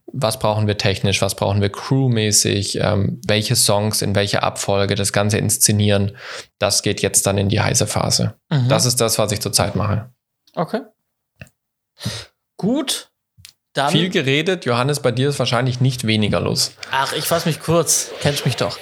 [0.07, 1.23] Was brauchen wir technisch?
[1.23, 2.79] Was brauchen wir crewmäßig?
[2.81, 4.95] Ähm, welche Songs in welcher Abfolge?
[4.95, 6.17] Das Ganze inszenieren.
[6.59, 8.35] Das geht jetzt dann in die heiße Phase.
[8.51, 8.69] Mhm.
[8.69, 10.13] Das ist das, was ich zurzeit mache.
[10.55, 10.81] Okay.
[12.57, 13.11] Gut.
[13.75, 16.77] Dann, Viel geredet, Johannes, bei dir ist wahrscheinlich nicht weniger los.
[16.93, 18.79] Ach, ich fasse mich kurz, kennst mich doch.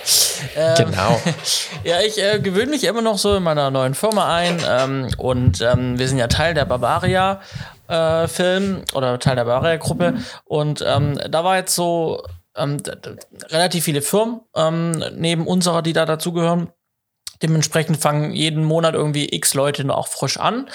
[0.55, 1.19] Ähm, genau.
[1.85, 5.63] ja, ich äh, gewöhne mich immer noch so in meiner neuen Firma ein ähm, und
[5.63, 7.41] ähm, wir sind ja Teil der Bavaria
[7.89, 12.23] äh, Film oder Teil der Bavaria Gruppe und ähm, da war jetzt so
[12.55, 12.77] ähm,
[13.49, 16.71] relativ viele Firmen ähm, neben unserer, die da dazugehören.
[17.41, 20.69] Dementsprechend fangen jeden Monat irgendwie x Leute noch auch frisch an,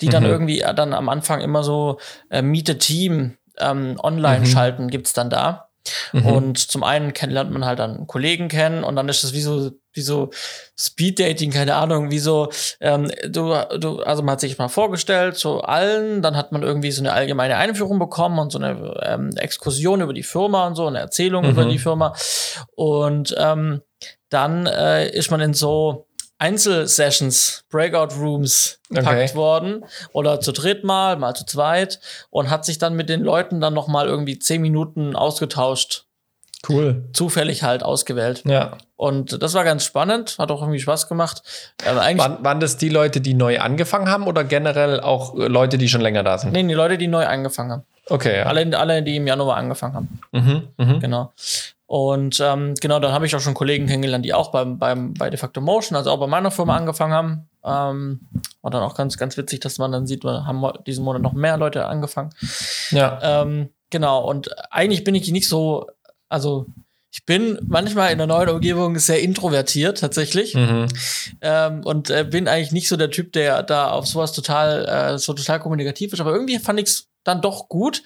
[0.00, 0.30] die dann mhm.
[0.30, 1.98] irgendwie äh, dann am Anfang immer so
[2.30, 4.90] äh, Miete Team ähm, Online-Schalten mhm.
[4.90, 5.68] gibt's dann da.
[6.12, 6.26] Mhm.
[6.26, 9.70] Und zum einen lernt man halt dann Kollegen kennen und dann ist es wie so,
[9.92, 10.30] wie so
[10.78, 15.60] Speed-Dating, keine Ahnung, wie so, ähm, du, du, also man hat sich mal vorgestellt zu
[15.60, 20.00] allen, dann hat man irgendwie so eine allgemeine Einführung bekommen und so eine ähm, Exkursion
[20.00, 21.50] über die Firma und so, eine Erzählung mhm.
[21.50, 22.14] über die Firma.
[22.74, 23.82] Und ähm,
[24.30, 26.03] dann äh, ist man in so
[26.38, 29.34] Einzelsessions, Breakout Rooms gepackt okay.
[29.34, 33.60] worden oder zu dritt mal, mal zu zweit und hat sich dann mit den Leuten
[33.60, 36.06] dann noch mal irgendwie zehn Minuten ausgetauscht.
[36.68, 37.04] Cool.
[37.12, 38.42] Zufällig halt ausgewählt.
[38.46, 38.78] Ja.
[38.96, 41.42] Und das war ganz spannend, hat auch irgendwie Spaß gemacht.
[41.84, 45.88] Eigentlich waren, waren das die Leute, die neu angefangen haben oder generell auch Leute, die
[45.88, 46.52] schon länger da sind?
[46.52, 47.82] Nee, die Leute, die neu angefangen haben.
[48.08, 48.44] Okay, ja.
[48.44, 50.20] Alle, alle, die im Januar angefangen haben.
[50.32, 50.98] Mhm, mh.
[50.98, 51.32] Genau.
[51.86, 55.28] Und ähm, genau, dann habe ich auch schon Kollegen kennengelernt, die auch beim, beim, bei
[55.28, 57.48] De facto Motion, also auch bei meiner Firma angefangen haben.
[57.62, 58.20] Ähm,
[58.62, 61.34] war dann auch ganz, ganz witzig, dass man dann sieht, wir haben diesen Monat noch
[61.34, 62.30] mehr Leute angefangen.
[62.90, 63.42] Ja.
[63.42, 65.86] Ähm, genau, und eigentlich bin ich nicht so,
[66.28, 66.66] also
[67.14, 70.88] ich bin manchmal in der neuen Umgebung sehr introvertiert tatsächlich mhm.
[71.42, 75.18] ähm, und äh, bin eigentlich nicht so der Typ, der da auf sowas total äh,
[75.18, 76.20] so total kommunikativ ist.
[76.20, 78.02] Aber irgendwie fand ich es dann doch gut.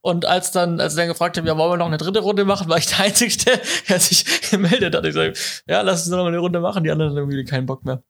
[0.00, 2.68] Und als dann, als dann gefragt haben, ja, wollen wir noch eine dritte Runde machen,
[2.68, 5.06] war ich der Einzige, der sich gemeldet hat.
[5.06, 5.32] Ich sage,
[5.66, 6.84] ja, lass uns noch eine Runde machen.
[6.84, 8.02] Die anderen haben irgendwie keinen Bock mehr.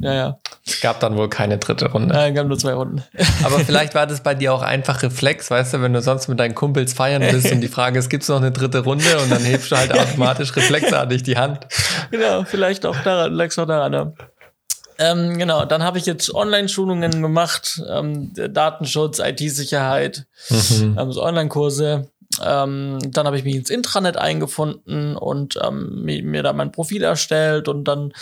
[0.00, 0.38] Ja, ja.
[0.66, 2.14] Es gab dann wohl keine dritte Runde.
[2.14, 3.02] Nein, es gab nur zwei Runden.
[3.44, 6.40] Aber vielleicht war das bei dir auch einfach Reflex, weißt du, wenn du sonst mit
[6.40, 9.18] deinen Kumpels feiern bist und die Frage ist, gibt es noch eine dritte Runde?
[9.22, 11.66] Und dann hebst du halt automatisch reflexartig die Hand.
[12.10, 13.92] Genau, vielleicht auch daran, lag's auch daran.
[13.92, 14.12] Ja.
[15.00, 20.96] Ähm, genau, dann habe ich jetzt Online-Schulungen gemacht, ähm, Datenschutz, IT-Sicherheit, mhm.
[20.98, 22.10] ähm, so Online-Kurse.
[22.44, 27.02] Ähm, dann habe ich mich ins Intranet eingefunden und ähm, mir, mir da mein Profil
[27.02, 28.12] erstellt und dann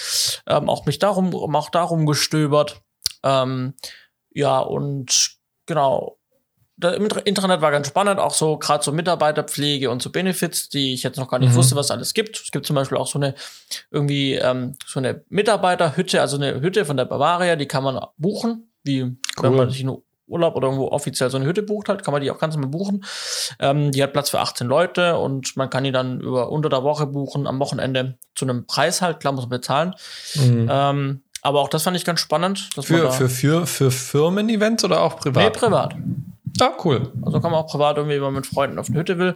[0.47, 2.81] ähm, auch mich darum, auch darum gestöbert.
[3.25, 5.37] Ja, und
[5.67, 6.18] genau,
[6.83, 11.03] im Internet war ganz spannend, auch so gerade so Mitarbeiterpflege und so Benefits, die ich
[11.03, 11.57] jetzt noch gar nicht mhm.
[11.57, 12.41] wusste, was alles gibt.
[12.41, 13.35] Es gibt zum Beispiel auch so eine
[13.91, 18.71] irgendwie ähm, so eine Mitarbeiterhütte, also eine Hütte von der Bavaria, die kann man buchen,
[18.85, 19.17] wie cool.
[19.41, 22.23] wenn man sich einen Urlaub oder irgendwo offiziell so eine Hütte bucht halt, kann man
[22.23, 23.05] die auch ganz normal buchen.
[23.59, 26.85] Ähm, die hat Platz für 18 Leute und man kann die dann über unter der
[26.85, 29.95] Woche buchen, am Wochenende zu einem Preis halt, klar muss man bezahlen.
[30.35, 30.69] Mhm.
[30.71, 32.69] Ähm, aber auch das fand ich ganz spannend.
[32.75, 35.45] für, für, für, für Firmen-Events oder auch privat?
[35.45, 35.95] Nee, privat.
[36.61, 37.13] Ah, cool.
[37.23, 39.35] Also kann man auch privat irgendwie, wenn man mit Freunden auf eine Hütte will,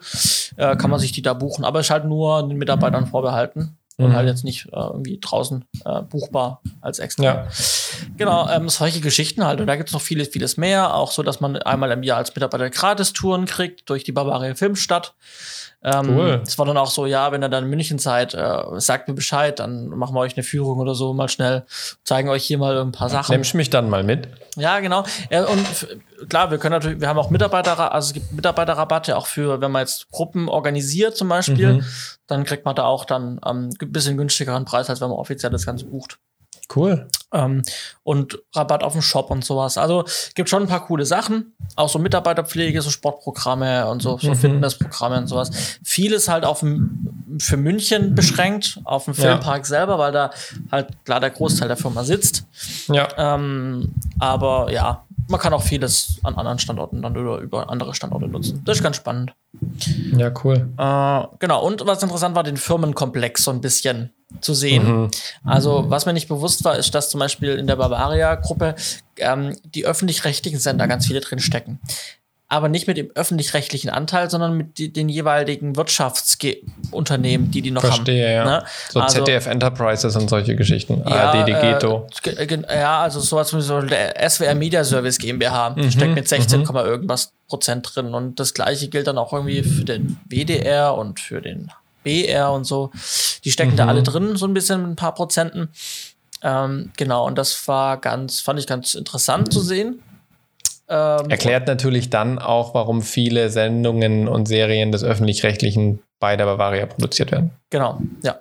[0.57, 1.65] äh, kann man sich die da buchen.
[1.65, 4.15] Aber es ist halt nur den Mitarbeitern vorbehalten und mhm.
[4.15, 7.25] halt jetzt nicht äh, irgendwie draußen äh, buchbar als extra.
[7.25, 7.47] Ja.
[8.17, 9.61] Genau, ähm, solche Geschichten halt.
[9.61, 10.95] Und da gibt es noch vieles, vieles mehr.
[10.95, 15.15] Auch so, dass man einmal im Jahr als Mitarbeiter Gratistouren kriegt durch die Bavaria Filmstadt.
[15.85, 16.41] Ähm, Cool.
[16.47, 19.15] Es war dann auch so, ja, wenn ihr dann in München seid, äh, sagt mir
[19.15, 21.65] Bescheid, dann machen wir euch eine Führung oder so mal schnell,
[22.05, 23.33] zeigen euch hier mal ein paar Sachen.
[23.33, 24.29] Nimmst mich dann mal mit?
[24.55, 25.03] Ja, genau.
[25.29, 25.89] Ja, und
[26.29, 29.73] klar, wir können natürlich, wir haben auch Mitarbeiter, also es gibt Mitarbeiterrabatte auch für, wenn
[29.73, 31.85] man jetzt Gruppen organisiert zum Beispiel, Mhm.
[32.29, 35.51] dann kriegt man da auch dann ähm, ein bisschen günstigeren Preis, als wenn man offiziell
[35.51, 36.19] das Ganze bucht.
[36.75, 37.09] Cool.
[37.33, 37.63] Ähm,
[38.03, 39.79] und Rabatt auf dem Shop und sowas.
[39.79, 40.05] Also
[40.35, 41.53] gibt schon ein paar coole Sachen.
[41.77, 44.37] Auch so Mitarbeiterpflege, so Sportprogramme und so, so Mhm.
[44.37, 45.51] Fitnessprogramme und sowas.
[45.83, 49.23] Vieles halt auf dem, für München beschränkt, auf dem Ja.
[49.23, 50.31] Filmpark selber, weil da
[50.71, 52.45] halt klar der Großteil der Firma sitzt.
[52.89, 53.09] Ja.
[53.17, 58.29] Ähm, aber ja, man kann auch vieles an anderen Standorten dann über, über andere Standorte
[58.29, 58.61] nutzen.
[58.65, 59.33] Das ist ganz spannend.
[60.17, 60.69] Ja, cool.
[60.77, 65.03] Äh, genau, und was interessant war, den Firmenkomplex so ein bisschen zu sehen.
[65.03, 65.11] Mhm.
[65.45, 68.75] Also, was mir nicht bewusst war, ist, dass zum Beispiel in der Bavaria-Gruppe
[69.19, 71.81] ähm, die öffentlich-rechtlichen Sender ganz viele drin stecken.
[72.49, 77.81] Aber nicht mit dem öffentlich-rechtlichen Anteil, sondern mit die, den jeweiligen Wirtschaftsunternehmen, die die noch
[77.83, 78.49] Verstehe, haben.
[78.49, 78.59] ja.
[78.61, 78.65] Ne?
[78.91, 81.03] So Also- ZDF Enterprises und solche Geschichten.
[81.03, 85.91] ARD, die äh, ge- Ja, also sowas wie so der SWR Media Service GmbH Mhm,
[85.91, 88.13] steckt mit 16, Komma irgendwas Prozent drin.
[88.15, 91.71] Und das gleiche gilt dann auch irgendwie für den WDR und für den
[92.03, 92.91] BR und so.
[93.45, 93.89] Die stecken da Mhm.
[93.89, 95.69] alle drin, so ein bisschen mit ein paar Prozenten.
[96.43, 100.03] Ähm, genau, und das war ganz, fand ich ganz interessant zu sehen.
[100.89, 106.87] Ähm, Erklärt natürlich dann auch, warum viele Sendungen und Serien des Öffentlich-Rechtlichen bei der Bavaria
[106.87, 107.53] produziert werden.
[107.71, 108.41] Genau, ja.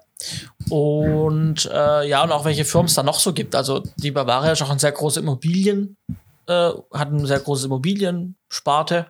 [0.69, 3.55] Und äh, ja, und auch welche Firmen es da noch so gibt.
[3.55, 5.97] Also die Bavaria ist auch ein sehr große Immobilien,
[6.47, 9.07] äh, hat eine sehr große Immobiliensparte.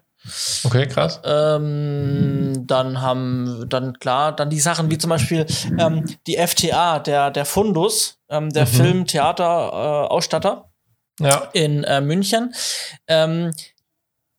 [0.64, 1.20] Okay, krass.
[1.24, 5.46] Ähm, dann haben, dann klar, dann die Sachen wie zum Beispiel
[5.80, 8.70] ähm, die FTA, der, der Fundus, ähm, der Mhm.
[8.70, 10.70] Film-Theater-Ausstatter
[11.20, 11.50] Ja.
[11.54, 12.54] in äh, München.
[13.08, 13.52] Ähm,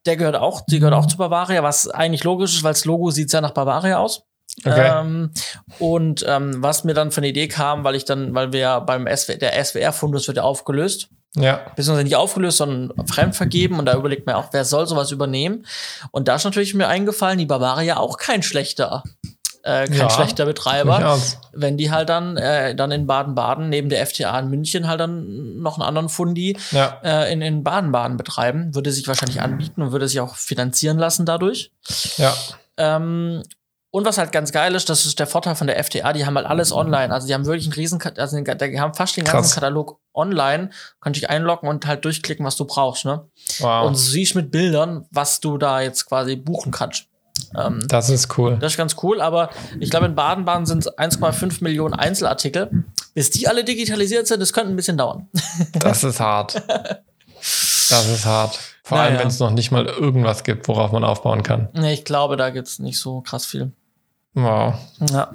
[0.06, 3.10] der gehört auch, die gehört auch zu Bavaria, was eigentlich logisch ist, weil das Logo
[3.10, 4.22] sieht sehr nach Bavaria aus.
[4.64, 5.00] Okay.
[5.00, 5.32] Ähm,
[5.78, 8.80] und ähm, was mir dann für eine Idee kam, weil ich dann, weil wir ja
[8.80, 11.60] beim SW, der SWR-Fundus wird ja aufgelöst, ja.
[11.76, 15.66] beziehungsweise nicht aufgelöst, sondern fremdvergeben und da überlegt man auch, wer soll sowas übernehmen.
[16.10, 19.02] Und da ist natürlich mir eingefallen, die Bavaria auch kein schlechter,
[19.62, 21.18] äh, kein Ja, schlechter Betreiber,
[21.52, 25.60] wenn die halt dann, äh, dann in Baden-Baden neben der FTA in München halt dann
[25.62, 27.00] noch einen anderen Fundi Ja.
[27.02, 31.26] äh, in, in Baden-Baden betreiben, würde sich wahrscheinlich anbieten und würde sich auch finanzieren lassen
[31.26, 31.70] dadurch.
[32.16, 32.34] Ja.
[32.76, 33.42] Ähm,
[33.92, 36.34] und was halt ganz geil ist, das ist der Vorteil von der FTA, die haben
[36.36, 37.12] halt alles online.
[37.12, 39.54] Also die haben wirklich einen riesen, also die haben fast den ganzen Krass.
[39.54, 43.28] Katalog online, kannst dich einloggen und halt durchklicken, was du brauchst, ne?
[43.58, 43.86] Wow.
[43.86, 47.04] Und siehst mit Bildern, was du da jetzt quasi buchen kannst.
[47.54, 48.56] Ähm, das ist cool.
[48.58, 52.84] das ist ganz cool, aber ich glaube, in Baden-Baden sind es 1,5 Millionen Einzelartikel.
[53.14, 55.28] Bis die alle digitalisiert sind, das könnte ein bisschen dauern.
[55.74, 56.62] Das ist hart.
[57.90, 58.58] Das ist hart.
[58.84, 59.20] Vor allem, Naja.
[59.20, 61.68] wenn es noch nicht mal irgendwas gibt, worauf man aufbauen kann.
[61.74, 63.72] Nee, ich glaube, da gibt es nicht so krass viel.
[64.34, 64.74] Wow.
[65.10, 65.30] Ja.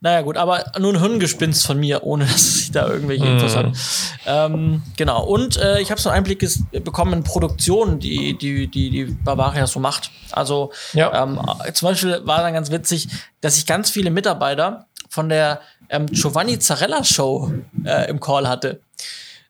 [0.00, 3.56] Naja, gut, aber nur ein Hirngespinst von mir, ohne dass ich da irgendwelche Infos Mhm.
[3.56, 3.72] habe.
[4.26, 5.24] Ähm, genau.
[5.24, 6.44] Und äh, ich habe so einen Einblick
[6.84, 10.10] bekommen in Produktionen, die, die, die, die Bavaria so macht.
[10.32, 11.22] Also Ja.
[11.22, 13.06] ähm, äh, zum Beispiel war dann ganz witzig,
[13.42, 17.52] dass ich ganz viele Mitarbeiter von der ähm, Giovanni Zarella Show
[17.84, 18.80] äh, im Call hatte.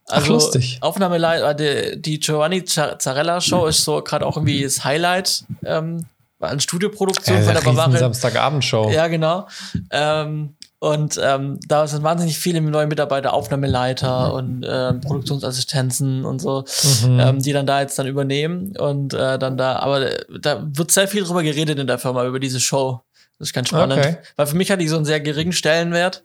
[0.09, 0.79] Also lustig.
[0.83, 6.05] Aufnahmeleiter, die, die Giovanni Zar- Zarella Show ist so gerade auch irgendwie das Highlight ähm,
[6.40, 7.99] an Studioproduktion Äh, von der Bavaria.
[7.99, 8.90] Samstagabendshow.
[8.90, 9.46] Ja, genau.
[9.90, 16.64] Ähm, und ähm, da sind wahnsinnig viele neue Mitarbeiter, Aufnahmeleiter und ähm, Produktionsassistenzen und so,
[17.05, 17.20] Mhm.
[17.20, 20.90] ähm, die dann da jetzt dann übernehmen und äh, dann da, aber äh, da wird
[20.90, 23.01] sehr viel drüber geredet in der Firma, über diese Show.
[23.38, 23.99] Das ist ganz spannend.
[23.99, 24.16] Okay.
[24.37, 26.25] Weil für mich hat die so einen sehr geringen Stellenwert,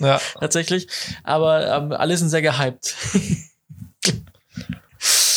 [0.00, 0.20] Ja.
[0.40, 0.88] tatsächlich.
[1.22, 2.94] Aber ähm, alle sind sehr gehypt.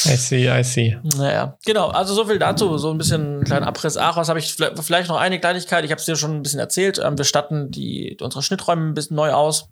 [0.06, 0.98] I see, I see.
[1.04, 1.88] Naja, genau.
[1.90, 2.78] Also so viel dazu.
[2.78, 3.98] So ein bisschen ein kleiner Abriss.
[3.98, 5.84] Ach, was habe ich vielleicht noch eine Kleinigkeit?
[5.86, 7.00] Ich habe es dir schon ein bisschen erzählt.
[7.04, 9.70] Ähm, wir statten die, unsere Schnitträume ein bisschen neu aus.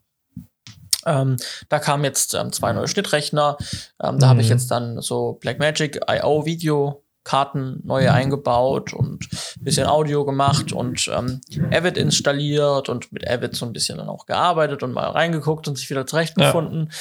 [1.05, 1.35] Ähm,
[1.69, 3.57] da kamen jetzt ähm, zwei neue Schnittrechner.
[4.01, 4.53] Ähm, da habe ich Mhm.
[4.53, 9.23] jetzt dann so Blackmagic IO Video Karten neue eingebaut und
[9.57, 11.39] ein bisschen Audio gemacht und ähm,
[11.71, 15.77] Avid installiert und mit Avid so ein bisschen dann auch gearbeitet und mal reingeguckt und
[15.77, 16.91] sich wieder zurechtgefunden.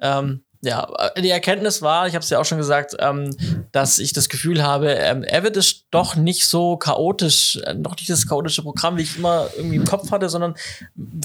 [0.00, 3.30] Ähm, ja, äh, die Erkenntnis war, ich habe es ja auch schon gesagt, ähm,
[3.70, 8.10] dass ich das Gefühl habe, ähm, Avid ist doch nicht so chaotisch, äh, noch nicht
[8.10, 10.54] das chaotische Programm, wie ich immer irgendwie im Kopf hatte, sondern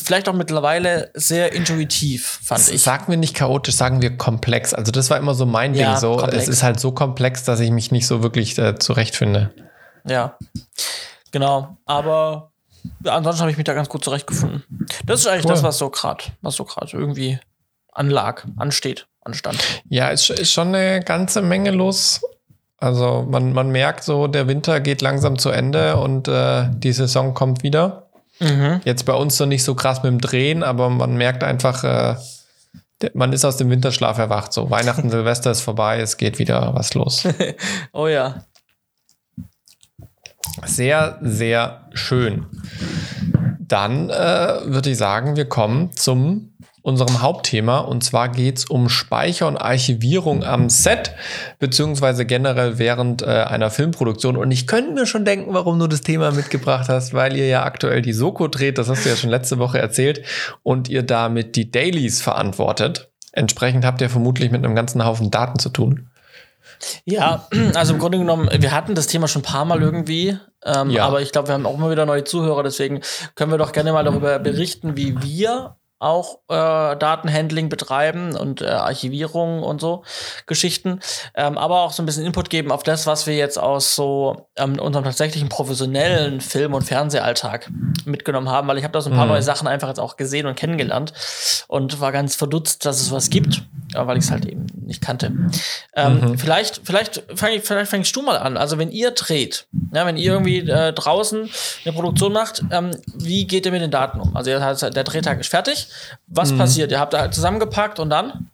[0.04, 2.84] vielleicht auch mittlerweile sehr intuitiv, fand ich.
[2.84, 4.74] Sagen wir nicht chaotisch, sagen wir komplex.
[4.74, 6.00] Also das war immer so mein Ja, Ding.
[6.02, 6.44] So, komplex.
[6.44, 9.52] es ist halt so komplex, dass ich mich nicht so wirklich äh, zurechtfinde.
[10.06, 10.38] Ja,
[11.32, 11.78] genau.
[11.86, 12.52] Aber
[13.06, 14.64] ansonsten habe ich mich da ganz gut zurechtgefunden.
[15.06, 15.52] Das ist eigentlich Cool.
[15.54, 17.40] das, was so gerade, was so gerade irgendwie
[17.94, 19.60] anlag, ansteht anstand.
[19.90, 22.22] Ja, ist, ist schon eine ganze Menge los.
[22.78, 27.34] Also man, man merkt so, der Winter geht langsam zu Ende und äh, die Saison
[27.34, 28.10] kommt wieder.
[28.40, 28.82] Mhm.
[28.84, 32.16] Jetzt bei uns noch nicht so krass mit dem Drehen, aber man merkt einfach, äh,
[33.14, 34.54] man ist aus dem Winterschlaf erwacht.
[34.54, 37.28] So Weihnachten, Silvester ist vorbei, es geht wieder was los.
[37.94, 38.46] oh ja.
[40.66, 42.46] Sehr, sehr schön.
[43.60, 46.53] Dann äh, würde ich sagen, wir kommen zum
[46.84, 47.80] unserem Hauptthema.
[47.80, 51.14] Und zwar geht es um Speicher und Archivierung am Set,
[51.58, 54.38] beziehungsweise generell während äh, einer Filmproduktion.
[54.38, 57.64] Und ich könnte mir schon denken, warum du das Thema mitgebracht hast, weil ihr ja
[57.64, 60.22] aktuell die Soko dreht, das hast du ja schon letzte Woche erzählt,
[60.62, 63.10] und ihr damit die Dailies verantwortet.
[63.32, 66.10] Entsprechend habt ihr vermutlich mit einem ganzen Haufen Daten zu tun.
[67.06, 70.90] Ja, also im Grunde genommen, wir hatten das Thema schon ein paar Mal irgendwie, ähm,
[70.90, 71.06] ja.
[71.06, 73.02] aber ich glaube, wir haben auch immer wieder neue Zuhörer, deswegen
[73.36, 78.66] können wir doch gerne mal darüber berichten, wie wir auch äh, Datenhandling betreiben und äh,
[78.66, 80.04] Archivierung und so
[80.46, 81.00] Geschichten,
[81.36, 84.48] ähm, aber auch so ein bisschen Input geben auf das, was wir jetzt aus so
[84.58, 87.72] ähm, unserem tatsächlichen professionellen Film- und Fernsehalltag
[88.06, 89.34] mitgenommen haben, weil ich habe da so ein paar mhm.
[89.34, 91.14] neue Sachen einfach jetzt auch gesehen und kennengelernt
[91.68, 95.32] und war ganz verdutzt, dass es was gibt, weil ich es halt eben nicht kannte.
[95.96, 96.38] Ähm, mhm.
[96.38, 98.58] Vielleicht, vielleicht, fang, vielleicht fängst du mal an.
[98.58, 101.50] Also wenn ihr dreht, ja, wenn ihr irgendwie äh, draußen
[101.86, 104.36] eine Produktion macht, ähm, wie geht ihr mit den Daten um?
[104.36, 104.50] Also
[104.90, 105.88] der Drehtag ist fertig
[106.28, 106.58] was mhm.
[106.58, 106.92] passiert?
[106.92, 108.50] Ihr habt da halt zusammengepackt und dann?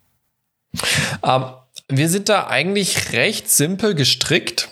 [1.22, 1.44] Ähm,
[1.88, 4.69] wir sind da eigentlich recht simpel gestrickt.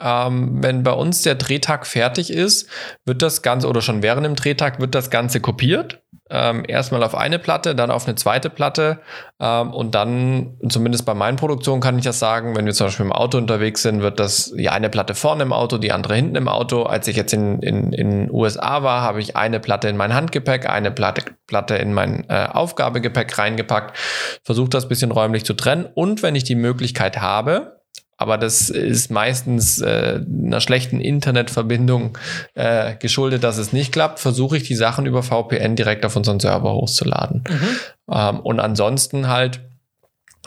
[0.00, 2.68] Ähm, wenn bei uns der Drehtag fertig ist,
[3.04, 6.00] wird das Ganze, oder schon während dem Drehtag, wird das Ganze kopiert.
[6.32, 9.00] Ähm, erstmal auf eine Platte, dann auf eine zweite Platte.
[9.40, 13.06] Ähm, und dann, zumindest bei meinen Produktionen kann ich das sagen, wenn wir zum Beispiel
[13.06, 16.36] im Auto unterwegs sind, wird das die eine Platte vorne im Auto, die andere hinten
[16.36, 16.84] im Auto.
[16.84, 20.70] Als ich jetzt in in, in USA war, habe ich eine Platte in mein Handgepäck,
[20.70, 23.96] eine Platte, Platte in mein äh, Aufgabegepäck reingepackt,
[24.44, 25.88] versucht das bisschen räumlich zu trennen.
[25.94, 27.79] Und wenn ich die Möglichkeit habe,
[28.20, 32.18] aber das ist meistens äh, einer schlechten Internetverbindung
[32.52, 34.18] äh, geschuldet, dass es nicht klappt.
[34.18, 37.44] Versuche ich die Sachen über VPN direkt auf unseren Server hochzuladen.
[37.48, 37.68] Mhm.
[38.12, 39.60] Ähm, und ansonsten halt,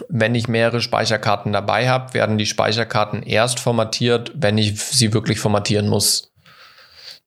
[0.08, 5.40] wenn ich mehrere Speicherkarten dabei habe, werden die Speicherkarten erst formatiert, wenn ich sie wirklich
[5.40, 6.32] formatieren muss.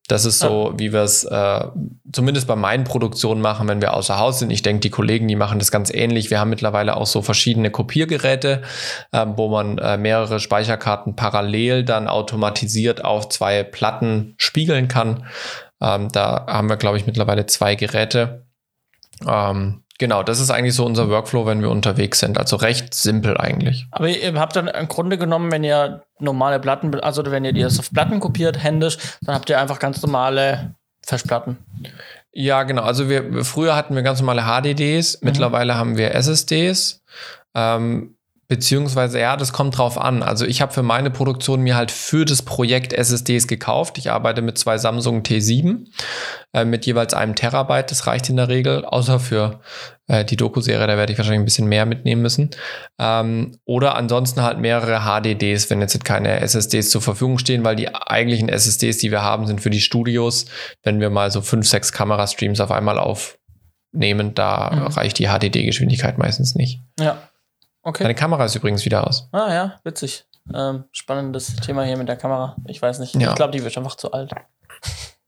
[0.09, 0.79] Das ist so, ja.
[0.79, 1.65] wie wir es äh,
[2.13, 4.51] zumindest bei meinen Produktionen machen, wenn wir außer Haus sind.
[4.51, 6.31] Ich denke, die Kollegen, die machen das ganz ähnlich.
[6.31, 8.63] Wir haben mittlerweile auch so verschiedene Kopiergeräte,
[9.13, 15.27] äh, wo man äh, mehrere Speicherkarten parallel dann automatisiert auf zwei Platten spiegeln kann.
[15.81, 18.47] Ähm, da haben wir, glaube ich, mittlerweile zwei Geräte.
[19.27, 22.39] Ähm, Genau, das ist eigentlich so unser Workflow, wenn wir unterwegs sind.
[22.39, 23.87] Also recht simpel eigentlich.
[23.91, 27.65] Aber ihr habt dann im Grunde genommen, wenn ihr normale Platten, also wenn ihr die
[27.65, 31.59] auf Platten kopiert, händisch, dann habt ihr einfach ganz normale Festplatten.
[32.33, 32.83] Ja, genau.
[32.83, 35.27] Also wir früher hatten wir ganz normale HDDs, mhm.
[35.27, 37.03] mittlerweile haben wir SSDs.
[37.55, 38.16] Ähm,
[38.49, 40.23] Beziehungsweise, ja, das kommt drauf an.
[40.23, 43.99] Also ich habe für meine Produktion mir halt für das Projekt SSDs gekauft.
[43.99, 45.87] Ich arbeite mit zwei Samsung T7
[46.53, 47.91] äh, mit jeweils einem Terabyte.
[47.91, 49.61] Das reicht in der Regel, außer für
[50.07, 52.51] äh, die Doku-Serie, da werde ich wahrscheinlich ein bisschen mehr mitnehmen müssen.
[52.99, 57.93] Ähm, oder ansonsten halt mehrere HDDs, wenn jetzt keine SSDs zur Verfügung stehen, weil die
[57.93, 60.47] eigentlichen SSDs, die wir haben, sind für die Studios.
[60.85, 64.87] Wenn wir mal so fünf, sechs Kamerastreams auf einmal aufnehmen, da mhm.
[64.87, 66.81] reicht die HDD-Geschwindigkeit meistens nicht.
[67.01, 67.19] Ja.
[67.87, 68.03] Okay.
[68.03, 69.29] Deine Kamera ist übrigens wieder aus.
[69.31, 70.27] Ah ja, witzig.
[70.53, 72.57] Ähm, spannendes Thema hier mit der Kamera.
[72.67, 73.15] Ich weiß nicht.
[73.15, 73.29] Ja.
[73.29, 74.33] Ich glaube, die wird einfach zu alt.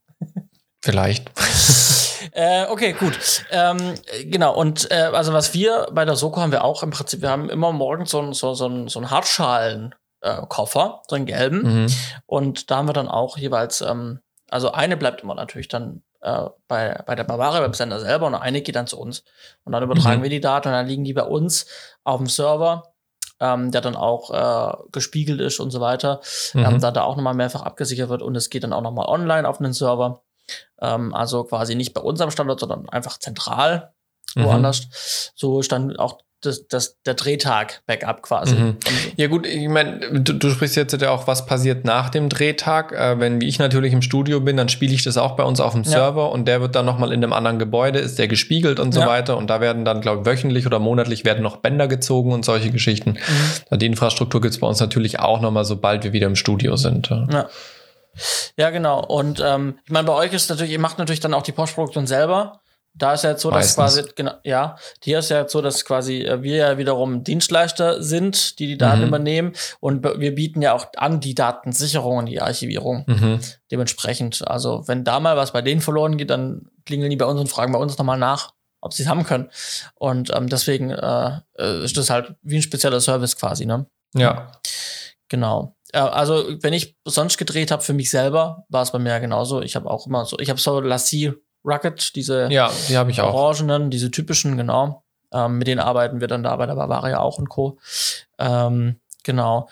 [0.83, 1.31] Vielleicht.
[2.33, 3.45] äh, okay, gut.
[3.51, 3.93] Ähm,
[4.25, 7.29] genau, und äh, also was wir bei der Soko haben wir auch im Prinzip, wir
[7.29, 11.83] haben immer morgens so, so, so, so einen Hartschalen-Koffer, so einen gelben.
[11.83, 11.87] Mhm.
[12.25, 14.19] Und da haben wir dann auch jeweils, ähm,
[14.49, 18.61] also eine bleibt immer natürlich dann äh, bei, bei der Bavaria Websender selber und eine
[18.61, 19.23] geht dann zu uns.
[19.63, 20.23] Und dann übertragen mhm.
[20.23, 21.65] wir die Daten und dann liegen die bei uns
[22.03, 22.93] auf dem Server,
[23.39, 26.21] ähm, der dann auch äh, gespiegelt ist und so weiter,
[26.53, 26.65] mhm.
[26.65, 29.47] ähm, da da auch nochmal mehrfach abgesichert wird und es geht dann auch nochmal online
[29.47, 30.21] auf einen Server.
[30.81, 33.93] Ähm, also quasi nicht bei unserem Standort, sondern einfach zentral
[34.35, 34.45] mhm.
[34.45, 35.31] woanders.
[35.35, 38.55] So ist dann auch das, das, der Drehtag-Backup quasi.
[38.55, 38.77] Mhm.
[39.17, 42.93] Ja gut, ich meine, du, du, sprichst jetzt ja auch, was passiert nach dem Drehtag.
[42.93, 45.73] Äh, wenn ich natürlich im Studio bin, dann spiele ich das auch bei uns auf
[45.73, 45.91] dem ja.
[45.91, 49.01] Server und der wird dann nochmal in einem anderen Gebäude, ist der gespiegelt und so
[49.01, 49.07] ja.
[49.07, 49.37] weiter.
[49.37, 52.71] Und da werden dann, glaube ich, wöchentlich oder monatlich werden noch Bänder gezogen und solche
[52.71, 53.17] Geschichten.
[53.69, 53.79] Mhm.
[53.79, 57.09] Die Infrastruktur gibt es bei uns natürlich auch nochmal, sobald wir wieder im Studio sind.
[57.09, 57.49] Ja.
[58.57, 59.03] Ja, genau.
[59.05, 62.07] Und ähm, ich meine, bei euch ist natürlich, ihr macht natürlich dann auch die Postproduktion
[62.07, 62.59] selber.
[62.99, 64.03] Da ist ja jetzt so, dass Meistens.
[64.03, 68.03] quasi, genau, ja, hier ist ja jetzt so, dass quasi äh, wir ja wiederum Dienstleister
[68.03, 69.07] sind, die die Daten mhm.
[69.07, 73.05] übernehmen und wir bieten ja auch an die Datensicherung und die Archivierung.
[73.07, 73.39] Mhm.
[73.71, 77.39] Dementsprechend, also wenn da mal was bei denen verloren geht, dann klingeln die bei uns
[77.39, 78.53] und fragen bei uns nochmal nach.
[78.81, 79.49] ob sie es haben können.
[79.95, 83.85] Und ähm, deswegen äh, äh, ist das halt wie ein spezieller Service quasi, ne?
[84.15, 84.51] Ja.
[85.27, 85.75] Genau.
[85.91, 89.19] Äh, also, wenn ich sonst gedreht habe für mich selber, war es bei mir ja
[89.19, 89.61] genauso.
[89.61, 91.33] Ich habe auch immer so, ich habe so Lassie
[91.65, 93.33] Rocket, diese Ja, die habe ich auch.
[93.33, 95.03] orangenen, diese typischen, genau.
[95.31, 97.77] Ähm, mit denen arbeiten wir dann da bei der Bavaria auch und Co.
[98.39, 99.69] Ähm, genau.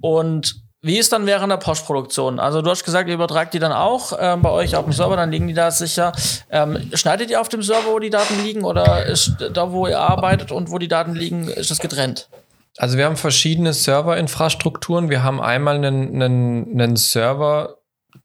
[0.00, 2.38] Und wie ist dann während der Postproduktion?
[2.38, 5.16] Also du hast gesagt, ihr übertragt die dann auch ähm, bei euch auf dem Server,
[5.16, 6.12] dann liegen die da sicher.
[6.50, 9.98] Ähm, schneidet ihr auf dem Server, wo die Daten liegen, oder ist da, wo ihr
[9.98, 12.28] arbeitet und wo die Daten liegen, ist das getrennt?
[12.76, 15.08] Also wir haben verschiedene Serverinfrastrukturen.
[15.08, 17.76] Wir haben einmal einen, einen, einen Server,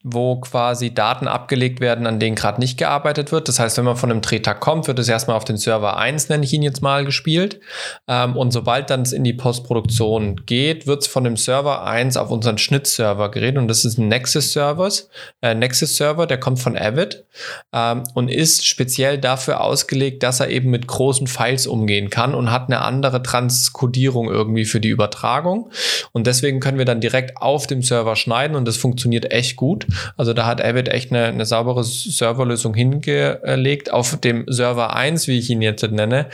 [0.03, 3.47] wo quasi Daten abgelegt werden, an denen gerade nicht gearbeitet wird.
[3.47, 6.29] Das heißt, wenn man von einem Drehtag kommt, wird es erstmal auf den Server 1,
[6.29, 7.59] nenne ich ihn jetzt mal, gespielt.
[8.07, 12.17] Ähm, und sobald dann es in die Postproduktion geht, wird es von dem Server 1
[12.17, 13.57] auf unseren Schnittserver geredet.
[13.57, 15.09] Und das ist ein Nexus-Service,
[15.41, 17.25] äh, Nexus-Server, der kommt von Avid
[17.73, 22.51] ähm, und ist speziell dafür ausgelegt, dass er eben mit großen Files umgehen kann und
[22.51, 25.71] hat eine andere Transkodierung irgendwie für die Übertragung.
[26.13, 29.78] Und deswegen können wir dann direkt auf dem Server schneiden und das funktioniert echt gut.
[30.17, 33.91] Also da hat Avid echt eine, eine saubere Serverlösung hingelegt.
[33.91, 36.27] Auf dem Server 1, wie ich ihn jetzt nenne,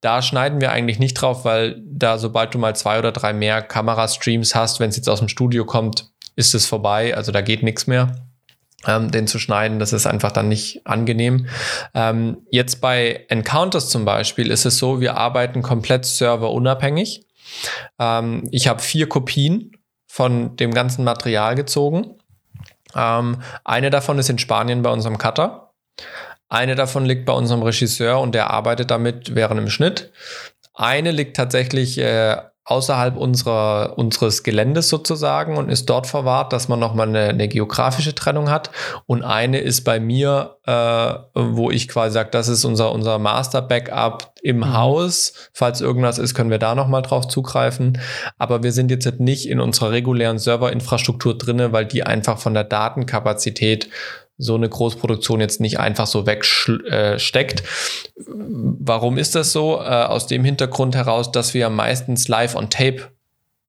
[0.00, 3.62] da schneiden wir eigentlich nicht drauf, weil da, sobald du mal zwei oder drei mehr
[3.62, 7.16] Kamerastreams hast, wenn es jetzt aus dem Studio kommt, ist es vorbei.
[7.16, 8.26] Also da geht nichts mehr.
[8.84, 11.46] Ähm, den zu schneiden, das ist einfach dann nicht angenehm.
[11.94, 17.24] Ähm, jetzt bei Encounters zum Beispiel ist es so, wir arbeiten komplett serverunabhängig.
[18.00, 19.70] Ähm, ich habe vier Kopien
[20.08, 22.16] von dem ganzen Material gezogen
[22.94, 25.72] ähm, eine davon ist in Spanien bei unserem Cutter.
[26.48, 30.12] Eine davon liegt bei unserem Regisseur und der arbeitet damit während dem Schnitt.
[30.74, 36.78] Eine liegt tatsächlich äh, außerhalb unserer, unseres Geländes sozusagen und ist dort verwahrt, dass man
[36.78, 38.70] nochmal eine, eine geografische Trennung hat.
[39.06, 44.34] Und eine ist bei mir, äh, wo ich quasi sage, das ist unser, unser Master-Backup
[44.42, 44.74] im mhm.
[44.74, 45.32] Haus.
[45.52, 48.00] Falls irgendwas ist, können wir da nochmal drauf zugreifen.
[48.38, 52.64] Aber wir sind jetzt nicht in unserer regulären Serverinfrastruktur drinne, weil die einfach von der
[52.64, 53.88] Datenkapazität
[54.42, 57.60] so eine Großproduktion jetzt nicht einfach so wegsteckt.
[57.60, 57.64] Äh,
[58.84, 59.76] Warum ist das so?
[59.76, 63.12] Äh, aus dem Hintergrund heraus, dass wir meistens live on tape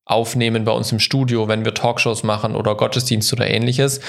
[0.04, 4.00] aufnehmen bei uns im Studio, wenn wir Talkshows machen oder Gottesdienst oder ähnliches.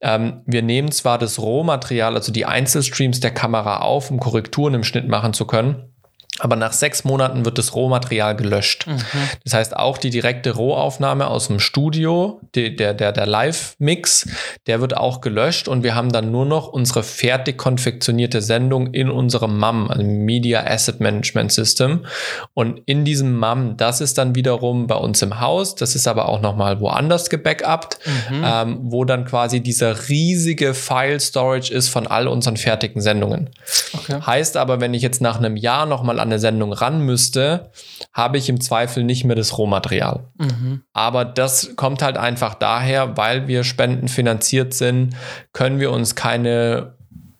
[0.00, 4.84] Ähm, wir nehmen zwar das Rohmaterial, also die Einzelstreams der Kamera auf, um Korrekturen im
[4.84, 5.93] Schnitt machen zu können.
[6.40, 8.88] Aber nach sechs Monaten wird das Rohmaterial gelöscht.
[8.88, 8.98] Mhm.
[9.44, 14.28] Das heißt, auch die direkte Rohaufnahme aus dem Studio, die, der, der, der Live-Mix,
[14.66, 19.10] der wird auch gelöscht und wir haben dann nur noch unsere fertig konfektionierte Sendung in
[19.10, 22.04] unserem MAM, also Media Asset Management System.
[22.52, 26.28] Und in diesem MAM, das ist dann wiederum bei uns im Haus, das ist aber
[26.28, 27.98] auch nochmal woanders gebackupt,
[28.30, 28.42] mhm.
[28.44, 33.50] ähm, wo dann quasi dieser riesige File-Storage ist von all unseren fertigen Sendungen.
[33.92, 34.20] Okay.
[34.20, 37.70] Heißt aber, wenn ich jetzt nach einem Jahr nochmal an eine Sendung ran müsste,
[38.12, 40.24] habe ich im Zweifel nicht mehr das Rohmaterial.
[40.38, 40.82] Mhm.
[40.92, 45.14] Aber das kommt halt einfach daher, weil wir spendenfinanziert sind,
[45.52, 46.94] können wir uns keine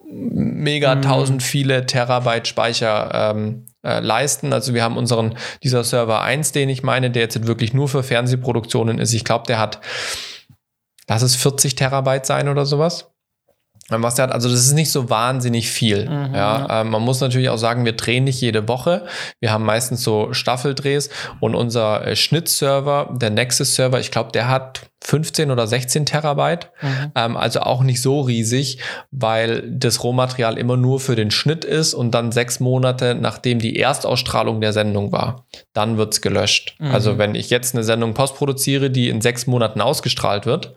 [0.06, 1.02] mega mhm.
[1.02, 4.52] tausend viele Terabyte Speicher ähm, äh, leisten.
[4.52, 8.02] Also wir haben unseren, dieser Server 1, den ich meine, der jetzt wirklich nur für
[8.02, 9.12] Fernsehproduktionen ist.
[9.12, 9.80] Ich glaube, der hat,
[11.08, 13.13] lass es 40 Terabyte sein oder sowas
[13.88, 14.32] was der hat.
[14.32, 16.08] Also das ist nicht so wahnsinnig viel.
[16.08, 16.80] Mhm, ja, ja.
[16.80, 19.06] Ähm, man muss natürlich auch sagen, wir drehen nicht jede Woche.
[19.40, 21.10] Wir haben meistens so Staffeldrehs
[21.40, 26.70] und unser äh, Schnittserver, der Nexus-Server, ich glaube, der hat 15 oder 16 Terabyte.
[26.80, 27.12] Mhm.
[27.14, 28.78] Ähm, also auch nicht so riesig,
[29.10, 33.78] weil das Rohmaterial immer nur für den Schnitt ist und dann sechs Monate, nachdem die
[33.78, 35.44] Erstausstrahlung der Sendung war,
[35.74, 36.76] dann wird's gelöscht.
[36.78, 36.90] Mhm.
[36.90, 40.74] Also wenn ich jetzt eine Sendung postproduziere, die in sechs Monaten ausgestrahlt wird,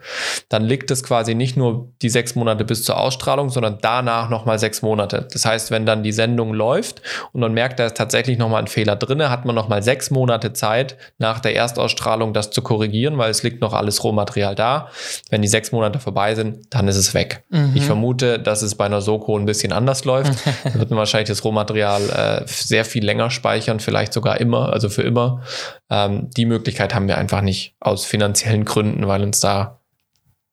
[0.50, 4.60] dann liegt es quasi nicht nur die sechs Monate bis zur Ausstrahlung, sondern danach nochmal
[4.60, 5.30] sechs Monate.
[5.32, 7.02] Das heißt, wenn dann die Sendung läuft
[7.32, 10.52] und man merkt, da ist tatsächlich nochmal ein Fehler drin, hat man nochmal sechs Monate
[10.52, 14.90] Zeit, nach der Erstausstrahlung das zu korrigieren, weil es liegt noch alles rum Rohmaterial da.
[15.30, 17.44] Wenn die sechs Monate vorbei sind, dann ist es weg.
[17.50, 17.74] Mhm.
[17.76, 20.34] Ich vermute, dass es bei einer Soko ein bisschen anders läuft.
[20.64, 24.90] da wird man wahrscheinlich das Rohmaterial äh, sehr viel länger speichern, vielleicht sogar immer, also
[24.90, 25.44] für immer.
[25.90, 29.80] Ähm, die Möglichkeit haben wir einfach nicht aus finanziellen Gründen, weil uns da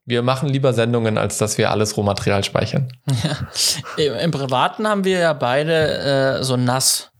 [0.06, 2.92] wir machen lieber Sendungen, als dass wir alles Rohmaterial speichern.
[3.24, 4.04] Ja.
[4.04, 7.10] Im, Im, Privaten haben wir ja beide äh, so nass.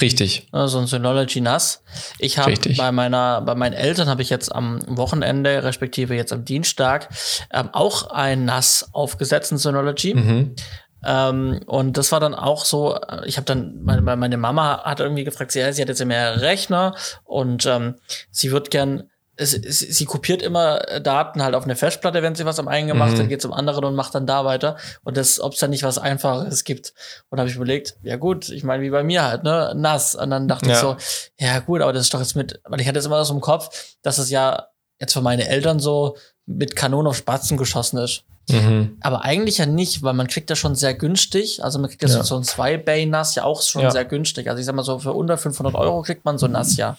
[0.00, 0.48] Richtig.
[0.52, 1.82] So ein Synology NAS.
[2.18, 6.44] Ich habe bei meiner, bei meinen Eltern habe ich jetzt am Wochenende, respektive jetzt am
[6.44, 7.08] Dienstag,
[7.52, 10.14] ähm, auch ein NAS aufgesetzt, ein Synology.
[10.14, 10.56] Mhm.
[11.04, 15.00] Ähm, und das war dann auch so, äh, ich habe dann, meine, meine Mama hat
[15.00, 17.96] irgendwie gefragt, sie, sie hat jetzt mehrere Rechner und ähm,
[18.30, 19.10] sie wird gern
[19.42, 22.88] es, es, sie kopiert immer Daten halt auf eine Festplatte, wenn sie was am einen
[22.88, 23.18] gemacht Mhm.
[23.22, 24.76] hat, geht zum anderen und macht dann da weiter.
[25.04, 26.94] Und das, ob es da nicht was Einfaches gibt.
[27.28, 30.14] Und habe ich überlegt, ja gut, ich meine, wie bei mir halt, ne, nass.
[30.14, 30.80] Und dann dachte ich Ja.
[30.80, 30.96] so,
[31.38, 33.40] ja gut, aber das ist doch jetzt mit, weil ich hatte es immer so im
[33.40, 34.68] Kopf, dass es ja
[35.00, 36.16] jetzt für meine Eltern so
[36.46, 38.24] mit Kanonen auf Spatzen geschossen ist.
[38.50, 38.96] Mhm.
[39.00, 41.62] Aber eigentlich ja nicht, weil man kriegt das schon sehr günstig.
[41.62, 42.24] Also man kriegt das Ja.
[42.24, 43.90] so ein 2-Bay-Nass ja auch schon Ja.
[43.92, 44.48] sehr günstig.
[44.48, 46.96] Also ich sag mal so, für unter 500 Euro kriegt man so ein Nass ja.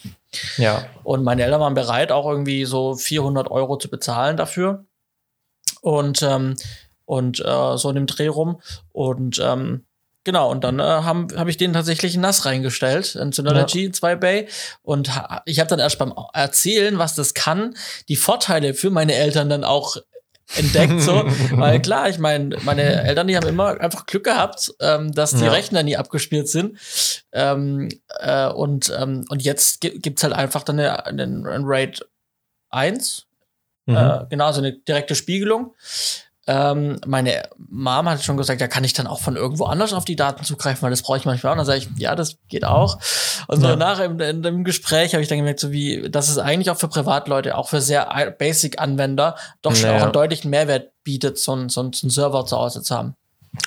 [0.58, 0.86] Ja.
[1.04, 4.86] Und meine Eltern waren bereit, auch irgendwie so 400 Euro zu bezahlen dafür.
[5.82, 6.56] Und, ähm,
[7.06, 8.62] und äh, so in dem Dreh rum.
[8.94, 9.84] Und ähm,
[10.24, 14.48] genau, und dann äh, habe hab ich den tatsächlich Nass reingestellt, in Synology 2 Bay.
[14.82, 17.76] Und ha- ich habe dann erst beim Erzählen, was das kann,
[18.10, 19.98] die Vorteile für meine Eltern dann auch
[20.56, 21.02] entdeckt.
[21.02, 21.24] So.
[21.52, 25.46] Weil klar, ich meine, meine Eltern, die haben immer einfach Glück gehabt, ähm, dass die
[25.46, 25.52] Ja.
[25.52, 26.78] Rechner nie abgespielt sind.
[27.32, 32.06] Ähm, äh, und, ähm, und jetzt gi- gibt's halt einfach dann eine, einen, einen RAID
[32.70, 33.26] 1,
[33.86, 33.98] Mhm.
[33.98, 35.76] äh, genau, so eine direkte Spiegelung.
[36.46, 40.04] Ähm, meine Mom hat schon gesagt, ja, kann ich dann auch von irgendwo anders auf
[40.04, 41.54] die Daten zugreifen, weil das brauche ich manchmal auch.
[41.54, 42.98] Und dann sage ich, ja, das geht auch.
[43.48, 43.76] Und so Ja.
[43.78, 46.78] nachher im, in dem Gespräch habe ich dann gemerkt, so wie, dass es eigentlich auch
[46.78, 48.06] für Privatleute, auch für sehr
[48.38, 50.00] Basic-Anwender, doch schon Naja.
[50.00, 53.16] auch einen deutlichen Mehrwert bietet, so einen so einen Server zu Hause zu haben.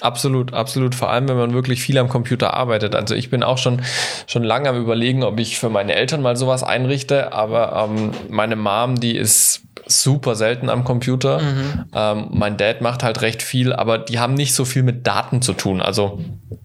[0.00, 0.94] Absolut, absolut.
[0.94, 2.94] Vor allem, wenn man wirklich viel am Computer arbeitet.
[2.94, 3.82] Also ich bin auch schon,
[4.26, 7.32] schon lange am überlegen, ob ich für meine Eltern mal sowas einrichte.
[7.32, 11.40] Aber ähm, meine Mom, die ist super selten am Computer.
[11.40, 11.84] Mhm.
[11.94, 15.40] Ähm, mein Dad macht halt recht viel, aber die haben nicht so viel mit Daten
[15.42, 15.80] zu tun.
[15.80, 16.18] Also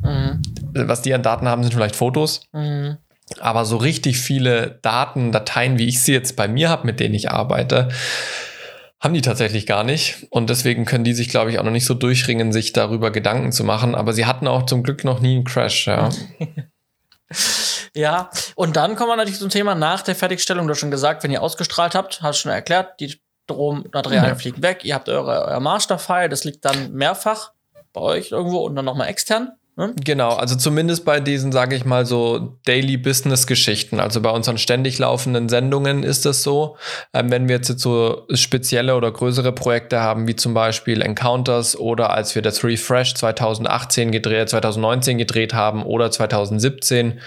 [0.03, 0.41] Mhm.
[0.73, 2.41] was die an Daten haben, sind vielleicht Fotos.
[2.53, 2.97] Mhm.
[3.39, 7.13] Aber so richtig viele Daten, Dateien, wie ich sie jetzt bei mir habe, mit denen
[7.13, 7.89] ich arbeite,
[9.01, 10.27] haben die tatsächlich gar nicht.
[10.29, 13.51] Und deswegen können die sich, glaube ich, auch noch nicht so durchringen, sich darüber Gedanken
[13.51, 13.95] zu machen.
[13.95, 15.87] Aber sie hatten auch zum Glück noch nie einen Crash.
[15.87, 16.09] Ja,
[17.93, 20.67] Ja, und dann kommen wir natürlich zum Thema nach der Fertigstellung.
[20.67, 24.35] Du hast schon gesagt, wenn ihr ausgestrahlt habt, hast du schon erklärt, die Strommaterialien Ja.
[24.35, 24.83] fliegen weg.
[24.83, 27.51] Ihr habt eure, euer Masterfile, das liegt dann mehrfach
[27.93, 29.51] bei euch irgendwo und dann nochmal extern.
[29.77, 29.93] Ne?
[30.03, 33.99] Genau, also zumindest bei diesen, sage ich mal, so Daily Business Geschichten.
[33.99, 36.77] Also bei unseren ständig laufenden Sendungen ist das so.
[37.13, 41.77] Ähm, wenn wir jetzt, jetzt so spezielle oder größere Projekte haben, wie zum Beispiel Encounters
[41.77, 47.21] oder als wir das Refresh 2018 gedreht, 2019 gedreht haben oder 2017,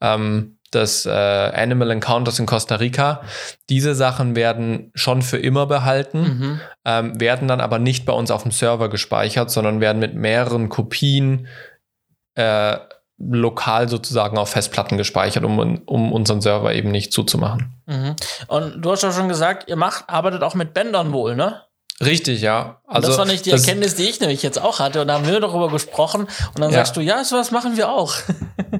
[0.00, 3.22] ähm, das äh, Animal Encounters in Costa Rica.
[3.68, 6.60] Diese Sachen werden schon für immer behalten Mhm.
[6.84, 10.68] ähm, werden dann aber nicht bei uns auf dem Server gespeichert, sondern werden mit mehreren
[10.68, 11.48] Kopien
[12.34, 12.78] äh,
[13.18, 17.74] lokal sozusagen auf Festplatten gespeichert, um, um unseren Server eben nicht zuzumachen.
[17.86, 18.16] Mhm.
[18.48, 21.62] Und du hast ja schon gesagt, ihr macht, arbeitet auch mit Bändern wohl, ne?
[22.02, 22.78] Richtig, ja.
[22.86, 25.02] Also, das war nicht die Erkenntnis, die ich nämlich jetzt auch hatte.
[25.02, 26.22] Und da haben wir darüber gesprochen.
[26.22, 26.78] Und dann Ja.
[26.78, 28.14] sagst du, ja, sowas machen wir auch.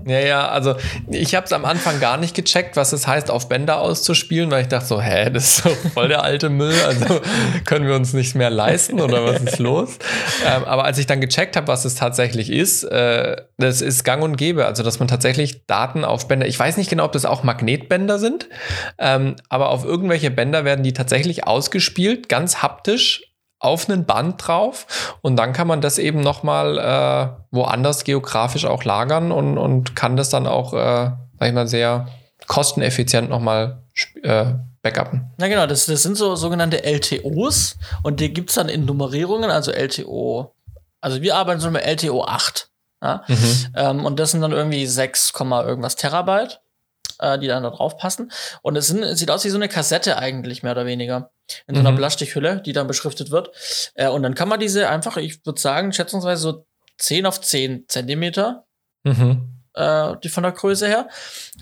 [0.06, 0.76] Ja, ja, also
[1.10, 4.62] ich habe es am Anfang gar nicht gecheckt, was es heißt, auf Bänder auszuspielen, weil
[4.62, 7.20] ich dachte so, hä, das ist so voll der alte Müll, also
[7.64, 9.98] können wir uns nicht mehr leisten oder was ist los?
[10.46, 14.22] Ähm, aber als ich dann gecheckt habe, was es tatsächlich ist, äh, das ist gang
[14.22, 17.24] und gäbe, also dass man tatsächlich Daten auf Bänder, ich weiß nicht genau, ob das
[17.24, 18.48] auch Magnetbänder sind,
[18.98, 23.09] ähm, aber auf irgendwelche Bänder werden die tatsächlich ausgespielt, ganz haptisch
[23.60, 28.84] auf einen Band drauf und dann kann man das eben nochmal äh, woanders geografisch auch
[28.84, 32.08] lagern und, und kann das dann auch, äh, sag ich mal, sehr
[32.46, 33.82] kosteneffizient nochmal
[34.22, 34.46] äh,
[34.82, 35.30] backuppen.
[35.36, 37.76] Na genau, das, das sind so sogenannte LTOs.
[38.02, 40.54] Und die gibt's dann in Nummerierungen, also LTO.
[41.00, 42.70] Also wir arbeiten so mit LTO 8.
[43.02, 43.24] Ja?
[43.28, 43.66] Mhm.
[43.76, 46.60] Ähm, und das sind dann irgendwie 6, Komma irgendwas Terabyte,
[47.18, 48.32] äh, die dann da drauf passen.
[48.62, 51.30] Und es, sind, es sieht aus wie so eine Kassette eigentlich, mehr oder weniger.
[51.66, 51.96] In so einer Mhm.
[51.96, 53.50] Plastikhülle, die dann beschriftet wird.
[53.94, 56.66] Äh, und dann kann man diese einfach, ich würde sagen, schätzungsweise so
[56.98, 58.64] 10 auf 10 Zentimeter,
[59.04, 59.48] Mhm.
[59.74, 61.08] äh, die von der Größe her.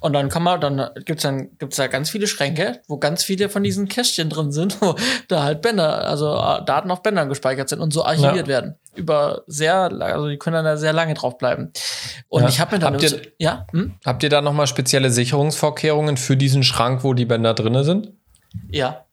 [0.00, 3.48] Und dann kann man, dann gibt's dann gibt's da ganz viele Schränke, wo ganz viele
[3.48, 4.96] von diesen Kästchen drin sind, wo
[5.28, 8.46] da halt Bänder, also äh, Daten auf Bändern gespeichert sind und so archiviert Ja.
[8.46, 8.74] werden.
[8.96, 11.70] Über sehr, also die können dann da sehr lange drauf bleiben.
[12.28, 12.48] Und Ja.
[12.48, 13.94] ich habe mir dann, Habt ihr- ja, hm?
[14.04, 18.12] Habt ihr da nochmal spezielle Sicherungsvorkehrungen für diesen Schrank, wo die Bänder drinne sind?
[18.70, 19.04] ja,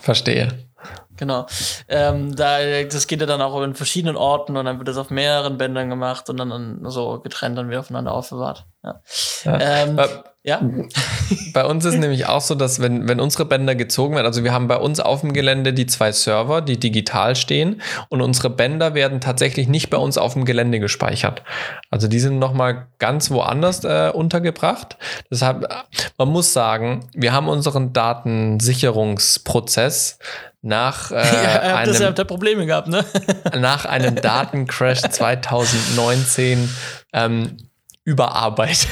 [0.00, 0.68] Verstehe.
[1.16, 1.46] Genau.
[1.88, 5.10] Ähm, da, das geht ja dann auch in verschiedenen Orten und dann wird das auf
[5.10, 8.66] mehreren Bändern gemacht und dann, so getrennt dann wieder aufeinander aufbewahrt.
[8.82, 9.02] Ja.
[9.44, 10.08] Ähm, Bei,
[10.44, 10.62] ja.
[11.52, 14.52] bei uns ist nämlich auch so, dass wenn, wenn unsere Bänder gezogen werden, also wir
[14.52, 18.94] haben bei uns auf dem Gelände die zwei Server, die digital stehen und unsere Bänder
[18.94, 21.42] werden tatsächlich nicht bei uns auf dem Gelände gespeichert.
[21.90, 24.96] Also die sind nochmal ganz woanders äh, untergebracht.
[25.30, 25.68] Deshalb,
[26.16, 30.18] man muss sagen, wir haben unseren Datensicherungsprozess
[30.62, 33.04] nach, äh, ja, habt das ja einem, Probleme gehabt, ne?
[33.58, 36.70] nach einem Datencrash 2019
[37.12, 37.67] ähm,
[38.08, 38.88] Überarbeit.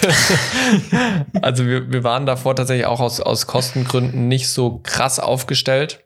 [1.40, 6.04] also wir, wir waren davor tatsächlich auch aus, aus Kostengründen nicht so krass aufgestellt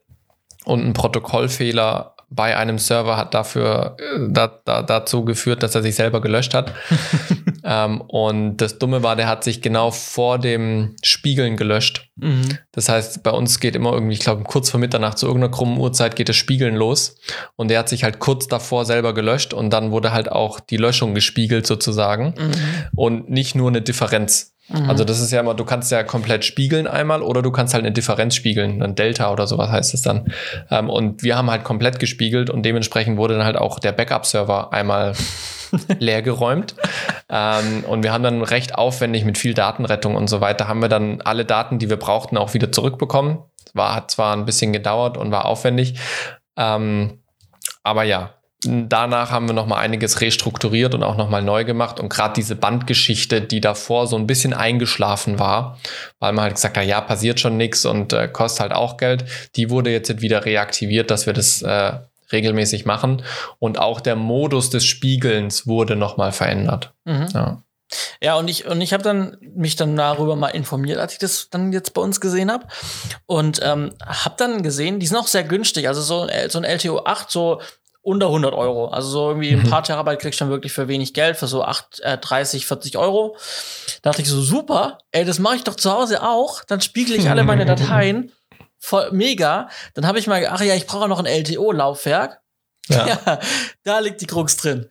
[0.65, 5.83] und ein Protokollfehler bei einem Server hat dafür äh, da, da, dazu geführt, dass er
[5.83, 6.73] sich selber gelöscht hat.
[7.65, 12.09] ähm, und das Dumme war, der hat sich genau vor dem Spiegeln gelöscht.
[12.17, 12.59] Mhm.
[12.71, 15.79] Das heißt, bei uns geht immer irgendwie, ich glaube, kurz vor Mitternacht zu irgendeiner krummen
[15.79, 17.17] Uhrzeit geht das Spiegeln los.
[17.57, 20.77] Und der hat sich halt kurz davor selber gelöscht und dann wurde halt auch die
[20.77, 22.35] Löschung gespiegelt sozusagen.
[22.39, 22.53] Mhm.
[22.95, 24.55] Und nicht nur eine Differenz.
[24.73, 24.89] Mhm.
[24.89, 27.85] Also das ist ja immer, du kannst ja komplett spiegeln einmal oder du kannst halt
[27.85, 30.33] eine Differenz spiegeln, ein Delta oder sowas heißt es dann.
[30.71, 34.73] Ähm, und wir haben halt komplett gespiegelt und dementsprechend wurde dann halt auch der Backup-Server
[34.73, 35.15] einmal
[35.99, 36.75] leer geräumt.
[37.29, 40.89] Ähm, und wir haben dann recht aufwendig mit viel Datenrettung und so weiter, haben wir
[40.89, 43.39] dann alle Daten, die wir brauchten, auch wieder zurückbekommen.
[43.75, 45.95] War, hat zwar ein bisschen gedauert und war aufwendig.
[46.57, 47.21] Ähm,
[47.83, 48.35] aber ja,
[48.67, 52.35] Danach haben wir noch mal einiges restrukturiert und auch noch mal neu gemacht und gerade
[52.35, 55.79] diese Bandgeschichte, die davor so ein bisschen eingeschlafen war,
[56.19, 59.25] weil man halt gesagt hat, ja, passiert schon nichts und äh, kostet halt auch Geld,
[59.57, 61.93] die wurde jetzt wieder reaktiviert, dass wir das äh,
[62.33, 63.23] regelmäßig machen
[63.59, 66.93] und auch der Modus des Spiegelns wurde noch mal verändert.
[67.07, 67.29] Mhm.
[67.33, 67.63] Ja.
[68.23, 71.49] Ja, und ich, und ich habe dann mich dann darüber mal informiert, als ich das
[71.51, 72.67] dann jetzt bei uns gesehen habe.
[73.27, 75.89] Und ähm, habe dann gesehen, die sind auch sehr günstig.
[75.89, 77.61] Also so, so ein LTO 8, so
[78.03, 78.89] unter 100 Euro.
[78.89, 79.71] Also so irgendwie ein mhm.
[79.71, 82.97] paar Terabyte kriegst du dann wirklich für wenig Geld, für so 8, äh, 30, 40
[82.97, 83.37] Euro.
[84.03, 86.65] Da dachte ich so, super, ey, das mache ich doch zu Hause auch.
[86.65, 88.33] Dann spiegle ich alle meine Dateien.
[88.79, 89.69] Voll mega.
[89.95, 92.41] Dann habe ich mal, ach ja, ich brauche noch ein LTO-Laufwerk.
[92.89, 93.07] Ja.
[93.27, 93.41] ja.
[93.85, 94.89] da liegt die Krux drin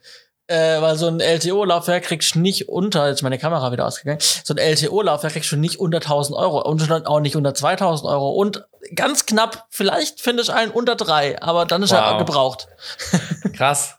[0.49, 4.53] äh, weil so ein LTO-Laufwerk kriegst du nicht unter, jetzt meine Kamera wieder ausgegangen, so
[4.53, 8.65] ein LTO-Laufwerk kriegst du nicht unter 1000 Euro und auch nicht unter 2000 Euro und
[8.95, 11.99] ganz knapp, vielleicht finde ich einen unter drei, aber dann ist wow.
[11.99, 12.67] er gebraucht.
[13.53, 13.95] Krass.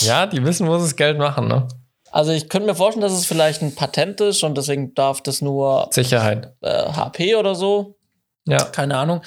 [0.00, 1.66] Ja, die wissen, wo sie das Geld machen, ne?
[2.10, 5.40] Also ich könnte mir vorstellen, dass es vielleicht ein Patent ist und deswegen darf das
[5.40, 6.52] nur Sicherheit.
[6.60, 7.96] Äh, HP oder so.
[8.44, 8.64] Ja.
[8.64, 9.22] Keine Ahnung.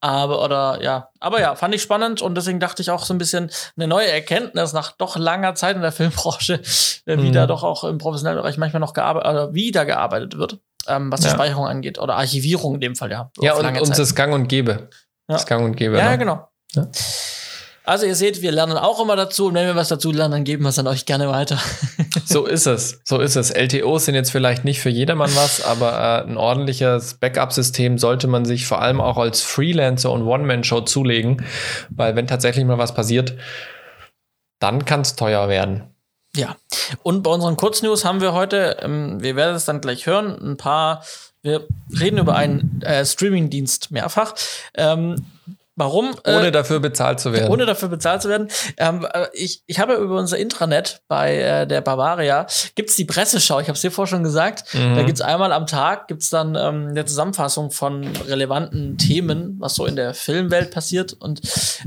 [0.00, 1.08] Aber, oder, ja.
[1.20, 4.10] Aber ja, fand ich spannend und deswegen dachte ich auch so ein bisschen eine neue
[4.10, 6.54] Erkenntnis nach doch langer Zeit in der Filmbranche,
[7.06, 7.32] äh, wie mhm.
[7.32, 11.20] da doch auch im professionellen Bereich manchmal noch gearbeitet, oder wieder gearbeitet wird, ähm, was
[11.20, 11.34] die ja.
[11.34, 11.98] Speicherung angeht.
[11.98, 13.30] Oder Archivierung in dem Fall, ja.
[13.40, 14.88] Ja, und uns ist Gang und Gäbe.
[15.28, 15.36] Ja.
[15.36, 15.96] Das Gang und Gäbe.
[15.96, 16.18] Ja, ne?
[16.18, 16.48] genau.
[16.74, 16.86] Ja.
[17.88, 20.44] Also ihr seht, wir lernen auch immer dazu und wenn wir was dazu lernen, dann
[20.44, 21.58] geben wir es an euch gerne weiter.
[22.26, 23.48] so ist es, so ist es.
[23.50, 28.44] LTOs sind jetzt vielleicht nicht für jedermann was, aber äh, ein ordentliches Backup-System sollte man
[28.44, 31.46] sich vor allem auch als Freelancer und One-Man-Show zulegen,
[31.88, 33.32] weil wenn tatsächlich mal was passiert,
[34.58, 35.84] dann kann es teuer werden.
[36.36, 36.56] Ja,
[37.02, 40.56] und bei unseren Kurznews haben wir heute, ähm, wir werden es dann gleich hören, ein
[40.58, 41.02] paar,
[41.40, 41.66] wir
[41.98, 44.34] reden über einen äh, Streaming-Dienst mehrfach.
[44.74, 45.24] Ähm,
[45.78, 46.16] Warum?
[46.26, 47.52] Ohne äh, dafür bezahlt zu werden.
[47.52, 48.48] Ohne dafür bezahlt zu werden.
[48.78, 53.60] Ähm, äh, ich ich habe über unser Intranet bei äh, der Bavaria gibt's die Presseschau.
[53.60, 54.74] Ich habe es dir vorher schon gesagt.
[54.74, 54.96] Mhm.
[54.96, 59.86] Da gibt's einmal am Tag gibt's dann ähm, eine Zusammenfassung von relevanten Themen, was so
[59.86, 61.42] in der Filmwelt passiert und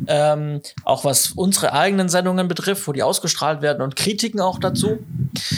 [0.07, 4.99] ähm, auch was unsere eigenen Sendungen betrifft, wo die ausgestrahlt werden und Kritiken auch dazu.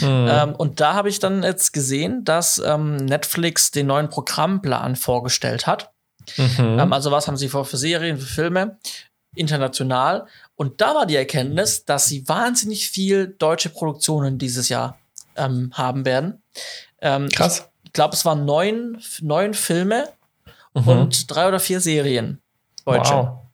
[0.00, 0.28] Mhm.
[0.28, 5.68] Ähm, und da habe ich dann jetzt gesehen, dass ähm, Netflix den neuen Programmplan vorgestellt
[5.68, 5.93] hat.
[6.36, 6.78] Mhm.
[6.78, 8.78] Ähm, also was haben sie vor für Serien, für Filme,
[9.34, 10.26] international.
[10.56, 14.98] Und da war die Erkenntnis, dass sie wahnsinnig viel deutsche Produktionen dieses Jahr
[15.36, 16.42] ähm, haben werden.
[17.00, 17.68] Ähm, Krass.
[17.84, 20.08] Ich, glaube, es waren neun, neun Filme
[20.74, 20.88] mhm.
[20.88, 22.40] und drei oder vier Serien.
[22.84, 23.14] Deutsche.
[23.14, 23.44] Wow.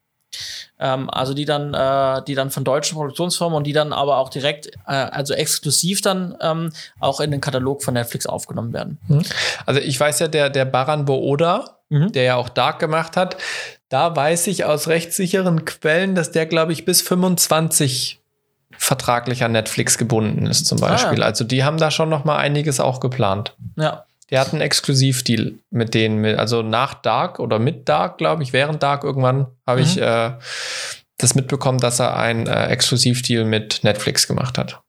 [0.78, 4.30] Ähm, also die dann, äh, die dann von deutschen Produktionsfirmen und die dann aber auch
[4.30, 8.98] direkt, äh, also exklusiv dann ähm, auch in den Katalog von Netflix aufgenommen werden.
[9.08, 9.22] Mhm.
[9.66, 12.12] Also ich weiß ja, der, der Baran Booda, mhm.
[12.12, 13.36] der ja auch Dark gemacht hat,
[13.90, 18.20] da weiß ich aus rechtssicheren Quellen, dass der, glaube ich, bis 25
[18.78, 21.22] vertraglich an Netflix gebunden ist, zum Beispiel.
[21.22, 21.26] Ah.
[21.26, 23.54] Also die haben da schon noch mal einiges auch geplant.
[23.76, 24.06] Ja.
[24.30, 28.82] Der hat einen Exklusivdeal mit denen, also nach Dark oder mit Dark, glaube ich, während
[28.82, 29.86] Dark irgendwann habe mhm.
[29.86, 30.32] ich äh,
[31.18, 34.80] das mitbekommen, dass er einen äh, Exklusivdeal mit Netflix gemacht hat.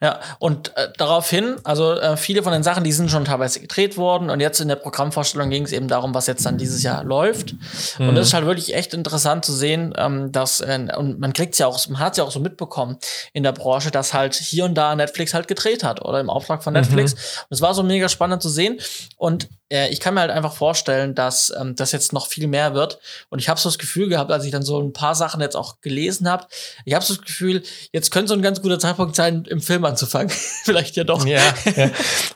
[0.00, 3.96] Ja, und äh, daraufhin, also äh, viele von den Sachen, die sind schon teilweise gedreht
[3.96, 7.04] worden und jetzt in der Programmvorstellung ging es eben darum, was jetzt dann dieses Jahr
[7.04, 7.54] läuft.
[7.98, 8.08] Mhm.
[8.08, 11.54] Und das ist halt wirklich echt interessant zu sehen, ähm, dass, äh, und man kriegt
[11.54, 12.98] es ja auch, man hat es ja auch so mitbekommen
[13.32, 16.62] in der Branche, dass halt hier und da Netflix halt gedreht hat oder im Auftrag
[16.62, 17.14] von Netflix.
[17.14, 17.18] Mhm.
[17.48, 18.78] Und es war so mega spannend zu sehen.
[19.16, 22.74] Und äh, ich kann mir halt einfach vorstellen, dass ähm, das jetzt noch viel mehr
[22.74, 22.98] wird.
[23.30, 25.56] Und ich habe so das Gefühl gehabt, als ich dann so ein paar Sachen jetzt
[25.56, 26.46] auch gelesen habe,
[26.84, 27.62] ich habe so das Gefühl,
[27.92, 30.28] jetzt könnte so ein ganz guter Zeitpunkt sein, im Film anzufangen.
[30.64, 31.24] Vielleicht ja doch.
[31.26, 31.40] Ja,
[31.76, 31.90] ja.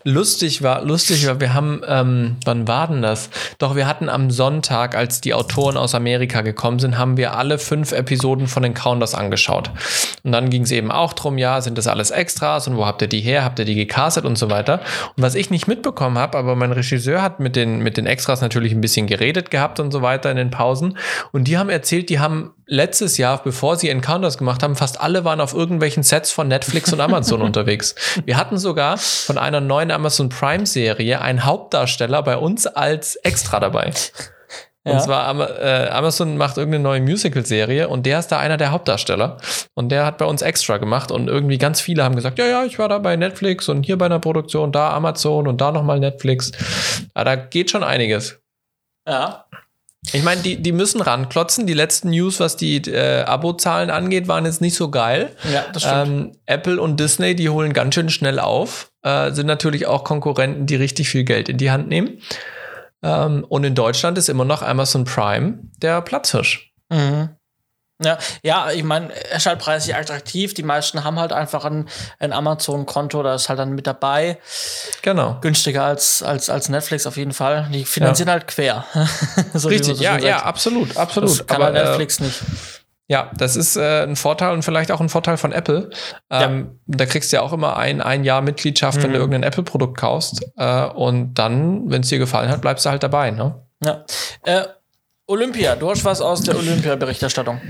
[0.05, 3.31] lustig war, lustig war, wir haben, ähm, wann war denn das?
[3.59, 7.59] Doch, wir hatten am Sonntag, als die Autoren aus Amerika gekommen sind, haben wir alle
[7.59, 9.70] fünf Episoden von den Counters angeschaut.
[10.22, 13.03] Und dann ging es eben auch drum, ja, sind das alles Extras und wo habt
[13.03, 13.45] ihr die her?
[13.45, 14.81] Habt ihr die gecastet und so weiter?
[15.16, 18.41] Und was ich nicht mitbekommen habe, aber mein Regisseur hat mit den, mit den Extras
[18.41, 20.97] natürlich ein bisschen geredet gehabt und so weiter in den Pausen.
[21.33, 25.25] Und die haben erzählt, die haben letztes Jahr, bevor sie Encounters gemacht haben, fast alle
[25.25, 27.95] waren auf irgendwelchen Sets von Netflix und Amazon unterwegs.
[28.25, 33.61] Wir hatten sogar von einer neuen Amazon Prime Serie einen Hauptdarsteller bei uns als Extra
[33.61, 33.93] dabei.
[34.85, 34.93] Ja.
[34.93, 39.39] Und zwar äh, Amazon macht irgendeine neue Musical-Serie und der ist da einer der Hauptdarsteller.
[39.75, 42.64] Und der hat bei uns extra gemacht und irgendwie ganz viele haben gesagt, ja, ja,
[42.64, 45.99] ich war da bei Netflix und hier bei einer Produktion, da Amazon und da nochmal
[45.99, 46.53] Netflix.
[47.14, 48.39] Aber da geht schon einiges.
[49.09, 49.46] Ja.
[50.13, 51.67] Ich meine, die, die müssen ranklotzen.
[51.67, 55.31] Die letzten News, was die äh, Abozahlen angeht, waren jetzt nicht so geil.
[55.53, 56.07] Ja, das stimmt.
[56.07, 58.91] Ähm, Apple und Disney, die holen ganz schön schnell auf.
[59.03, 62.21] Äh, sind natürlich auch Konkurrenten, die richtig viel Geld in die Hand nehmen.
[63.03, 66.73] Ähm, und in Deutschland ist immer noch Amazon Prime der Platzhirsch.
[66.89, 67.31] Mhm.
[68.03, 70.53] Ja, ja, ich meine, er ist halt preislich attraktiv.
[70.53, 71.89] Die meisten haben halt einfach ein,
[72.19, 74.39] ein Amazon-Konto, da ist halt dann mit dabei.
[75.01, 75.39] Genau.
[75.41, 77.69] Günstiger als, als, als Netflix auf jeden Fall.
[77.73, 78.35] Die finanzieren ja.
[78.35, 78.85] halt quer.
[79.55, 81.31] so Richtig, so ja, ja, absolut, absolut.
[81.31, 82.43] Das kann Aber halt Netflix äh, nicht.
[83.09, 85.91] Ja, das ist äh, ein Vorteil und vielleicht auch ein Vorteil von Apple.
[86.29, 86.97] Ähm, ja.
[86.99, 89.03] Da kriegst du ja auch immer ein, ein Jahr Mitgliedschaft, mhm.
[89.05, 89.23] wenn du mhm.
[89.23, 90.45] irgendein Apple-Produkt kaufst.
[90.57, 93.31] Äh, und dann, wenn es dir gefallen hat, bleibst du halt dabei.
[93.31, 93.63] Ne?
[93.83, 94.05] Ja.
[94.43, 94.65] Äh,
[95.29, 97.61] Olympia, du hast was aus der Olympia-Berichterstattung.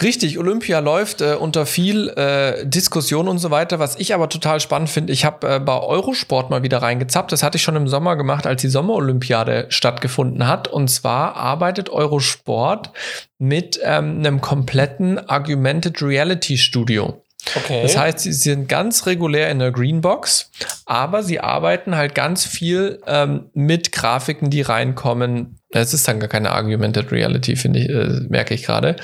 [0.00, 3.80] Richtig, Olympia läuft äh, unter viel äh, Diskussion und so weiter.
[3.80, 7.32] Was ich aber total spannend finde, ich habe äh, bei Eurosport mal wieder reingezappt.
[7.32, 10.68] Das hatte ich schon im Sommer gemacht, als die Sommerolympiade stattgefunden hat.
[10.68, 12.92] Und zwar arbeitet Eurosport
[13.38, 17.20] mit ähm, einem kompletten Augmented Reality Studio.
[17.56, 17.82] Okay.
[17.82, 20.50] Das heißt, sie sind ganz regulär in der Greenbox,
[20.86, 25.57] aber sie arbeiten halt ganz viel ähm, mit Grafiken, die reinkommen.
[25.70, 28.96] Es ist dann gar keine Augmented Reality, finde ich, äh, merke ich gerade.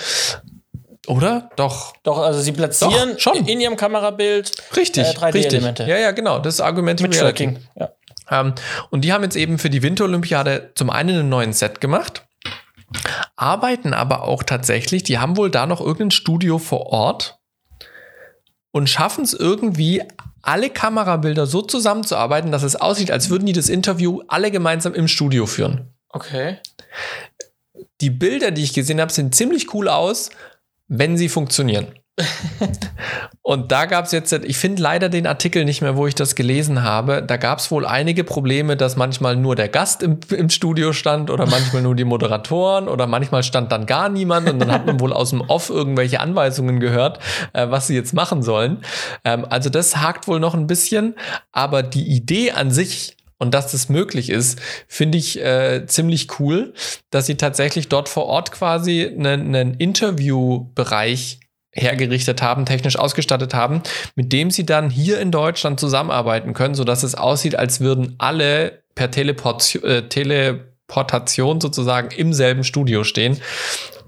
[1.06, 1.50] Oder?
[1.56, 1.94] Doch.
[2.02, 3.46] Doch, also sie platzieren Doch, schon.
[3.46, 5.84] in ihrem Kamerabild richtig, äh, 3D-Elemente.
[5.84, 6.38] Ja, ja, genau.
[6.38, 7.58] Das ist Augmented mit Reality.
[7.78, 7.90] Ja.
[8.30, 8.54] Ähm,
[8.90, 12.26] und die haben jetzt eben für die Winterolympiade zum einen einen neuen Set gemacht,
[13.36, 17.38] arbeiten aber auch tatsächlich, die haben wohl da noch irgendein Studio vor Ort
[18.70, 20.02] und schaffen es irgendwie,
[20.42, 25.08] alle Kamerabilder so zusammenzuarbeiten, dass es aussieht, als würden die das Interview alle gemeinsam im
[25.08, 25.93] Studio führen.
[26.14, 26.58] Okay.
[28.00, 30.30] Die Bilder, die ich gesehen habe, sehen ziemlich cool aus,
[30.86, 31.88] wenn sie funktionieren.
[33.42, 36.36] und da gab es jetzt, ich finde leider den Artikel nicht mehr, wo ich das
[36.36, 37.24] gelesen habe.
[37.26, 41.28] Da gab es wohl einige Probleme, dass manchmal nur der Gast im, im, Studio stand
[41.28, 45.00] oder manchmal nur die Moderatoren oder manchmal stand dann gar niemand und dann hat man
[45.00, 47.18] wohl aus dem Off irgendwelche Anweisungen gehört,
[47.52, 48.84] äh, was sie jetzt machen sollen.
[49.24, 51.16] Ähm, also das hakt wohl noch ein bisschen,
[51.50, 56.72] aber die Idee an sich und dass das möglich ist, finde ich äh, ziemlich cool,
[57.10, 61.40] dass sie tatsächlich dort vor Ort quasi einen, einen Interviewbereich
[61.72, 63.82] hergerichtet haben, technisch ausgestattet haben,
[64.14, 68.84] mit dem sie dann hier in Deutschland zusammenarbeiten können, sodass es aussieht, als würden alle
[68.94, 73.40] per Teleport äh, Teleportation sozusagen im selben Studio stehen.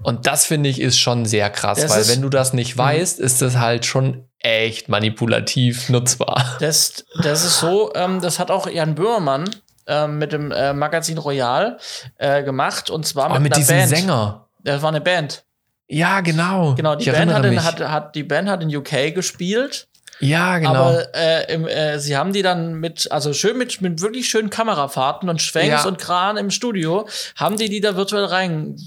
[0.03, 2.79] Und das finde ich ist schon sehr krass, das weil wenn du das nicht mhm.
[2.79, 6.57] weißt, ist das halt schon echt manipulativ nutzbar.
[6.59, 9.49] Das, das ist so, ähm, das hat auch Jan Böhmermann
[9.87, 11.77] ähm, mit dem äh, Magazin Royal
[12.17, 13.89] äh, gemacht und zwar oh, mit, mit diesem Band.
[13.89, 14.47] Sänger.
[14.63, 15.43] Das war eine Band.
[15.87, 16.75] Ja, genau.
[16.75, 19.87] Genau, die Band hat, in, hat, hat, die Band hat in UK gespielt.
[20.19, 20.73] Ja, genau.
[20.73, 24.49] Aber äh, im, äh, sie haben die dann mit, also schön mit, mit wirklich schönen
[24.49, 25.87] Kamerafahrten und Schwenks ja.
[25.87, 28.77] und Kran im Studio, haben die die da virtuell rein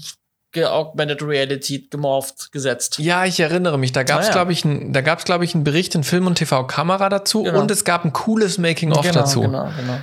[0.57, 2.99] Augmented Reality gemorpht gesetzt.
[2.99, 3.91] Ja, ich erinnere mich.
[3.91, 4.33] Da gab es, ah, ja.
[4.33, 7.43] glaube ich, ein, da gab's, glaube ich, einen Bericht in Film und TV Kamera dazu
[7.43, 7.59] genau.
[7.59, 9.41] und es gab ein cooles Making-of genau, dazu.
[9.41, 9.99] Genau, genau.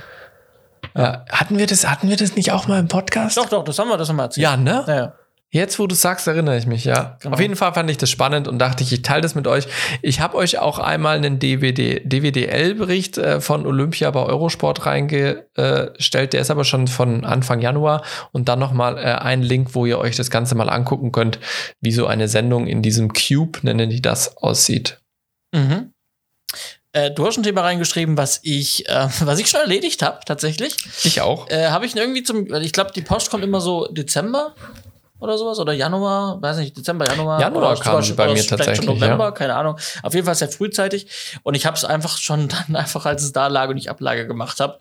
[0.95, 1.25] Ja.
[1.29, 3.37] Hatten wir das, hatten wir das nicht auch mal im Podcast?
[3.37, 4.43] Doch, doch, das haben wir, das haben wir erzählt.
[4.43, 4.83] Ja, ne?
[4.87, 5.13] Ja, ja.
[5.51, 7.17] Jetzt, wo du sagst, erinnere ich mich, ja.
[7.21, 7.33] Genau.
[7.33, 9.67] Auf jeden Fall fand ich das spannend und dachte ich, ich teile das mit euch.
[10.03, 16.33] Ich habe euch auch einmal einen DVD, DWDL-Bericht äh, von Olympia bei Eurosport reingestellt.
[16.33, 18.03] Der ist aber schon von Anfang Januar.
[18.31, 21.39] Und dann nochmal äh, ein Link, wo ihr euch das Ganze mal angucken könnt,
[21.81, 24.99] wie so eine Sendung in diesem Cube, nennen die das, aussieht.
[25.51, 25.93] Mhm.
[26.91, 30.75] Äh, du hast ein Thema reingeschrieben, was ich, äh, was ich schon erledigt habe, tatsächlich.
[31.03, 31.49] Ich auch.
[31.49, 34.53] Äh, habe ich irgendwie zum, ich glaube, die Post kommt immer so Dezember
[35.19, 37.41] oder sowas oder Januar, weiß nicht, Dezember, Januar.
[37.41, 38.85] Januar oder kam sie bei mir tatsächlich.
[38.85, 39.31] Schon November, ja.
[39.31, 39.77] keine Ahnung.
[40.01, 41.07] Auf jeden Fall sehr frühzeitig.
[41.43, 44.27] Und ich habe es einfach schon dann einfach, als es da lag und ich Ablage
[44.27, 44.79] gemacht habe,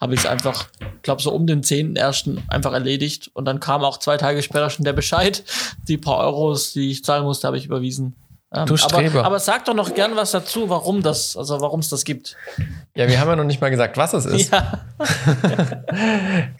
[0.00, 0.66] habe ich es einfach,
[1.02, 2.38] glaube so um den 10.1.
[2.48, 3.30] einfach erledigt.
[3.32, 5.44] Und dann kam auch zwei Tage später schon der Bescheid.
[5.86, 8.16] Die paar Euros, die ich zahlen musste, habe ich überwiesen.
[8.54, 9.20] Ähm, Du Streber.
[9.20, 12.36] aber, aber sag doch noch gern was dazu, warum das, also warum es das gibt.
[12.94, 14.52] Ja, wir haben ja noch nicht mal gesagt, was es ist.
[14.52, 14.84] Ja.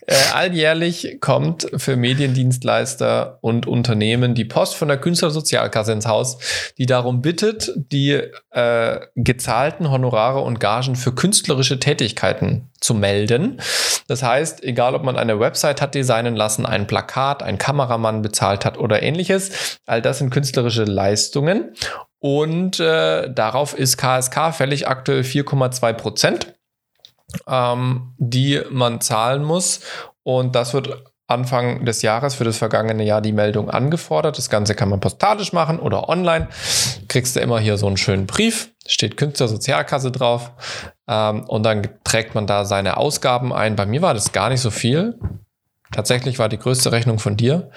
[0.08, 6.38] Äh, alljährlich kommt für Mediendienstleister und Unternehmen die Post von der Künstlersozialkasse ins Haus,
[6.78, 8.20] die darum bittet, die
[8.50, 13.60] äh, gezahlten Honorare und Gagen für künstlerische Tätigkeiten zu melden.
[14.08, 18.64] Das heißt, egal ob man eine Website hat designen lassen, ein Plakat, ein Kameramann bezahlt
[18.64, 21.72] hat oder ähnliches, all das sind künstlerische Leistungen.
[22.18, 26.56] Und äh, darauf ist KSK fällig aktuell 4,2 Prozent
[27.46, 29.80] ähm, die man zahlen muss.
[30.22, 34.38] Und das wird Anfang des Jahres für das vergangene Jahr die Meldung angefordert.
[34.38, 36.48] Das Ganze kann man postalisch machen oder online.
[37.08, 40.52] Kriegst du immer hier so einen schönen Brief, steht Künstlersozialkasse drauf.
[41.08, 43.74] Ähm, und dann trägt man da seine Ausgaben ein.
[43.74, 45.18] Bei mir war das gar nicht so viel.
[45.92, 47.70] Tatsächlich war die größte Rechnung von dir.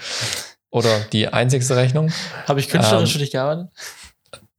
[0.71, 2.11] Oder die einzigste Rechnung.
[2.47, 3.69] Habe ich künstlerisch Ähm, für dich gearbeitet?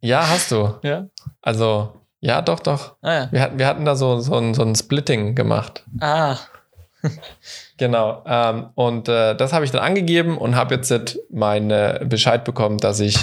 [0.00, 0.74] Ja, hast du.
[0.82, 1.06] Ja.
[1.42, 2.96] Also, ja, doch, doch.
[3.02, 3.28] Ah, ja.
[3.32, 5.84] Wir hatten, wir hatten da so, so, ein, so ein Splitting gemacht.
[6.00, 6.36] Ah,
[7.76, 8.22] Genau.
[8.26, 13.00] Ähm, und äh, das habe ich dann angegeben und habe jetzt meinen Bescheid bekommen, dass
[13.00, 13.18] ich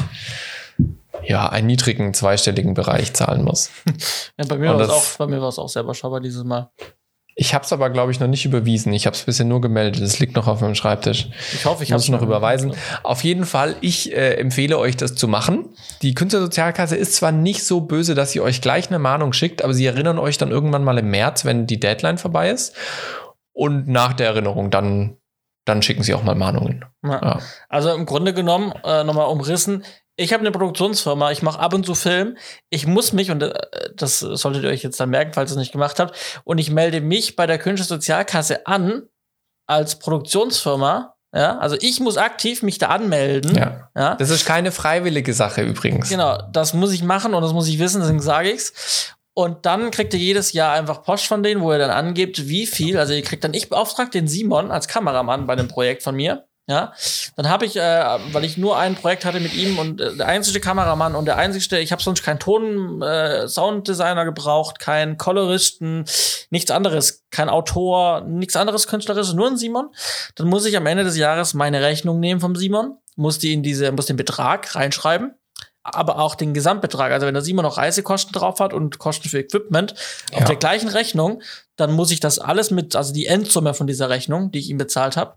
[1.24, 3.70] ja einen niedrigen zweistelligen Bereich zahlen muss.
[4.38, 6.72] ja, bei mir war es auch, bei mir war es auch sehr überschaubar dieses Mal.
[7.40, 8.92] Ich habe es aber, glaube ich, noch nicht überwiesen.
[8.94, 10.02] Ich habe es bisher nur gemeldet.
[10.02, 11.30] Es liegt noch auf meinem Schreibtisch.
[11.54, 12.74] Ich hoffe, ich Ich muss hab's noch überweisen.
[13.04, 15.66] Auf jeden Fall, ich äh, empfehle euch, das zu machen.
[16.02, 19.76] Die Künstlersozialkasse ist zwar nicht so böse, dass sie euch gleich eine Mahnung schickt, aber
[19.76, 22.74] sie erinnern euch dann irgendwann mal im März, wenn die Deadline vorbei ist.
[23.58, 25.18] Und nach der Erinnerung, dann,
[25.66, 26.86] dann schicken sie auch mal Mahnungen.
[27.04, 27.20] Ja.
[27.24, 27.40] Ja.
[27.70, 29.84] Also im Grunde genommen, äh, nochmal umrissen,
[30.16, 32.38] ich habe eine Produktionsfirma, ich mache ab und zu Film.
[32.70, 33.54] Ich muss mich, und äh,
[33.96, 36.70] das solltet ihr euch jetzt dann merken, falls ihr es nicht gemacht habt, und ich
[36.70, 39.04] melde mich bei der Künstlersozialkasse an
[39.66, 41.16] als Produktionsfirma.
[41.36, 43.56] Ja, also ich muss aktiv mich da anmelden.
[43.56, 43.90] Ja.
[43.96, 44.16] ja.
[44.16, 46.10] Das ist keine freiwillige Sache übrigens.
[46.10, 49.16] Genau, das muss ich machen und das muss ich wissen, deswegen sage ich's.
[49.38, 52.66] Und dann kriegt ihr jedes Jahr einfach Post von denen, wo ihr dann angebt, wie
[52.66, 52.98] viel.
[52.98, 56.48] Also ihr kriegt dann, ich beauftrage den Simon als Kameramann bei dem Projekt von mir.
[56.68, 56.92] Ja,
[57.36, 60.26] dann habe ich, äh, weil ich nur ein Projekt hatte mit ihm und äh, der
[60.26, 66.06] einzige Kameramann und der einzige, ich habe sonst keinen Ton, äh, Sounddesigner gebraucht, keinen Coloristen,
[66.50, 69.90] nichts anderes, kein Autor, nichts anderes künstlerisches, nur ein Simon.
[70.34, 73.62] Dann muss ich am Ende des Jahres meine Rechnung nehmen vom Simon, muss die in
[73.62, 75.36] diese, muss den Betrag reinschreiben,
[75.94, 77.12] aber auch den Gesamtbetrag.
[77.12, 79.94] Also wenn der Simon noch Reisekosten drauf hat und Kosten für Equipment
[80.34, 80.46] auf Ja.
[80.46, 81.42] der gleichen Rechnung,
[81.76, 84.78] dann muss ich das alles mit, also die Endsumme von dieser Rechnung, die ich ihm
[84.78, 85.36] bezahlt habe,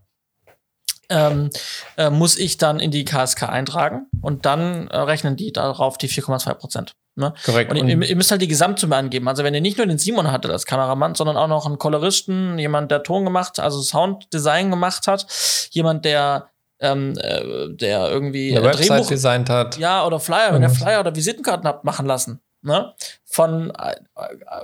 [1.09, 1.51] ähm,
[1.97, 6.09] äh, muss ich dann in die KSK eintragen und dann äh, rechnen die darauf die
[6.09, 6.93] 4,2 Prozent.
[7.17, 7.35] Ne?
[7.45, 7.73] Korrekt.
[7.73, 9.27] Und, Und, ihr, ihr müsst halt die Gesamtsumme angeben.
[9.27, 12.59] Also wenn ihr nicht nur den Simon hattet als Kameramann, sondern auch noch einen Coloristen,
[12.59, 15.27] jemand, der Ton gemacht, also Sounddesign gemacht hat,
[15.73, 16.49] jemand, der
[16.81, 19.77] ähm, äh, der irgendwie eine Website designt hat.
[19.77, 20.75] ja, oder Flyer, wenn ihr Mhm.
[20.75, 22.41] Flyer oder Visitenkarten habt machen lassen.
[22.63, 22.95] Ne?
[23.25, 23.95] Von, äh,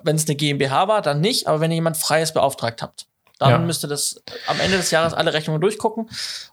[0.02, 3.06] wenn es eine GmbH war, dann nicht, aber wenn ihr jemand Freies beauftragt habt,
[3.38, 3.58] dann Ja.
[3.58, 6.08] müsst ihr das am Ende des Jahres alle Rechnungen durchgucken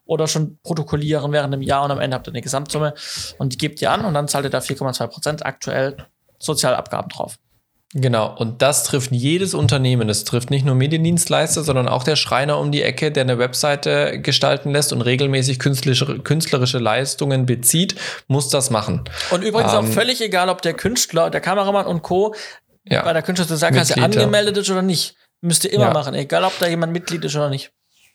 [0.06, 2.94] oder schon protokollieren während dem Jahr und am Ende habt ihr eine Gesamtsumme
[3.38, 5.96] und die gebt ihr an und dann zahlt ihr da 4,2 Prozent aktuell
[6.40, 7.38] Sozialabgaben drauf.
[7.96, 8.36] Genau.
[8.36, 10.08] Und das trifft jedes Unternehmen.
[10.08, 14.20] Das trifft nicht nur Mediendienstleister, sondern auch der Schreiner um die Ecke, der eine Webseite
[14.20, 17.96] gestalten lässt und regelmäßig künstlerische, künstlerische Leistungen bezieht,
[18.28, 19.04] muss das machen.
[19.30, 22.34] Und übrigens auch Ähm, völlig egal, ob der Künstler, der Kameramann und Co.
[22.86, 23.04] Ja.
[23.04, 24.04] bei der Mitglied, ja.
[24.04, 25.16] angemeldet ist oder nicht.
[25.40, 25.94] Müsst ihr immer Ja.
[25.94, 27.72] machen, egal ob da jemand Mitglied ist oder nicht.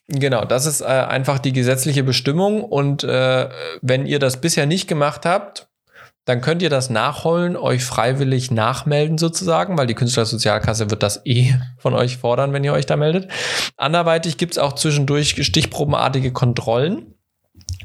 [0.08, 2.64] Genau, das ist äh, einfach die gesetzliche Bestimmung.
[2.64, 3.48] Und äh,
[3.80, 5.67] wenn ihr das bisher nicht gemacht habt,
[6.28, 11.54] dann könnt ihr das nachholen, euch freiwillig nachmelden sozusagen, weil die Künstlersozialkasse wird das eh
[11.78, 13.30] von euch fordern, wenn ihr euch da meldet.
[13.78, 17.14] Anderweitig gibt es auch zwischendurch stichprobenartige Kontrollen,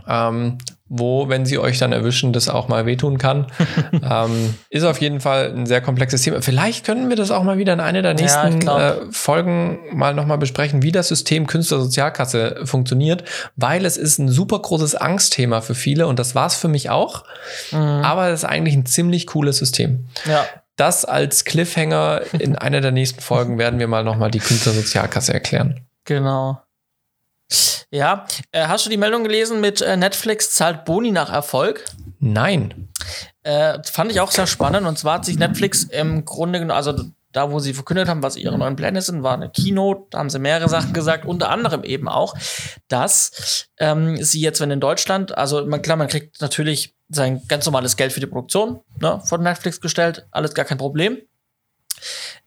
[0.05, 0.57] ähm,
[0.95, 3.47] wo, wenn sie euch dann erwischen, das auch mal wehtun kann.
[3.91, 6.43] ähm, ist auf jeden Fall ein sehr komplexes Thema.
[6.43, 8.79] Vielleicht können wir das auch mal wieder in einer der Ja, nächsten glaub.
[8.79, 13.23] äh, Folgen mal nochmal besprechen, wie das System Künstlersozialkasse funktioniert,
[13.55, 16.91] weil es ist ein super großes Angstthema für viele und das war es für mich
[16.91, 17.23] auch.
[17.71, 17.77] Mhm.
[17.77, 20.05] Aber es ist eigentlich ein ziemlich cooles System.
[20.27, 20.45] Ja.
[20.75, 25.81] Das als Cliffhanger in einer der nächsten Folgen werden wir mal nochmal die Künstlersozialkasse erklären.
[26.05, 26.59] Genau.
[27.91, 31.85] Ja, äh, hast du die Meldung gelesen mit äh, Netflix zahlt Boni nach Erfolg?
[32.19, 32.89] Nein.
[33.43, 34.87] Äh, fand ich auch sehr spannend.
[34.87, 36.93] Und zwar hat sich Netflix im Grunde genommen, also
[37.33, 40.07] da, wo sie verkündet haben, was ihre neuen Pläne sind, war eine Keynote.
[40.11, 42.35] Da haben sie mehrere Sachen gesagt, unter anderem eben auch,
[42.87, 47.65] dass ähm, sie jetzt, wenn in Deutschland, also man, klar, man kriegt natürlich sein ganz
[47.65, 51.17] normales Geld für die Produktion ne, von Netflix gestellt, alles gar kein Problem.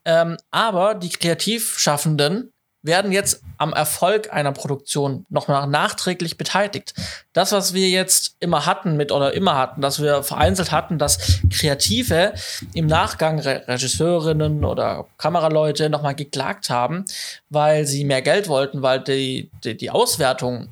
[0.04, 2.52] Ähm, aber die Kreativschaffenden
[2.87, 6.95] werden jetzt am Erfolg einer Produktion nochmal nachträglich beteiligt.
[7.32, 11.41] Das, was wir jetzt immer hatten mit oder immer hatten, dass wir vereinzelt hatten, dass
[11.51, 12.34] Kreative
[12.74, 17.05] im Nachgang Re Regisseurinnen oder Kameraleute nochmal geklagt haben,
[17.51, 20.68] weil sie mehr Geld wollten, weil die, die, die Auswertung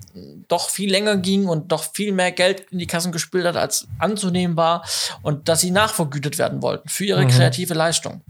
[0.49, 3.87] doch viel länger ging und doch viel mehr Geld in die Kassen gespült hat, als
[3.99, 4.85] anzunehmen war
[5.23, 7.29] und dass sie nachvergütet werden wollten für ihre mhm.
[7.29, 8.21] kreative Leistung.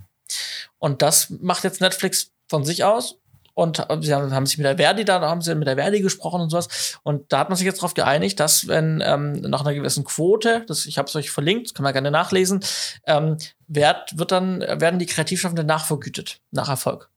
[0.78, 3.16] Und das macht jetzt Netflix von sich aus
[3.54, 6.40] und sie haben, haben sich mit der Verdi da, haben sie mit der Verdi gesprochen
[6.40, 6.98] und sowas.
[7.02, 10.64] Und da hat man sich jetzt darauf geeinigt, dass wenn ähm, nach einer gewissen Quote,
[10.66, 12.60] das, ich habe es euch verlinkt, das kann man gerne nachlesen,
[13.06, 13.38] ähm,
[13.68, 17.10] wird, wird dann, werden die Kreativschaffenden nachvergütet, nach Erfolg.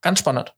[0.00, 0.54] Ganz spannend.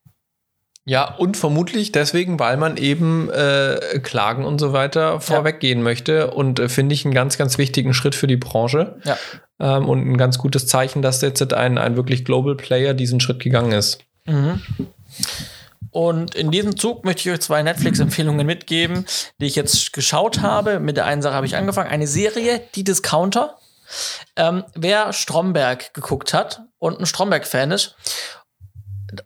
[0.87, 5.85] Ja, und vermutlich deswegen, weil man eben äh, Klagen und so weiter vorweggehen ja.
[5.85, 6.31] möchte.
[6.33, 8.97] Und äh, finde ich einen ganz, ganz wichtigen Schritt für die Branche.
[9.05, 9.16] Ja.
[9.59, 13.41] Ähm, und ein ganz gutes Zeichen, dass jetzt ein, ein wirklich Global Player diesen Schritt
[13.41, 14.01] gegangen ist.
[14.27, 14.61] Mhm.
[15.91, 19.07] Und in diesem Zug möchte ich euch zwei Netflix-Empfehlungen mitgeben,
[19.39, 20.81] die ich jetzt geschaut habe.
[20.81, 21.89] Mit der einen Sache habe ich angefangen.
[21.89, 23.59] Eine Serie, Die Discounter.
[24.35, 27.95] Ähm, wer Stromberg geguckt hat und ein Stromberg-Fan ist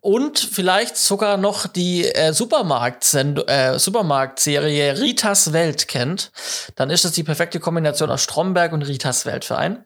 [0.01, 6.33] und vielleicht sogar noch die äh, Supermarkt äh, Supermarktserie Ritas Welt kennt,
[6.75, 9.85] dann ist das die perfekte Kombination aus Stromberg und Ritas Welt für einen.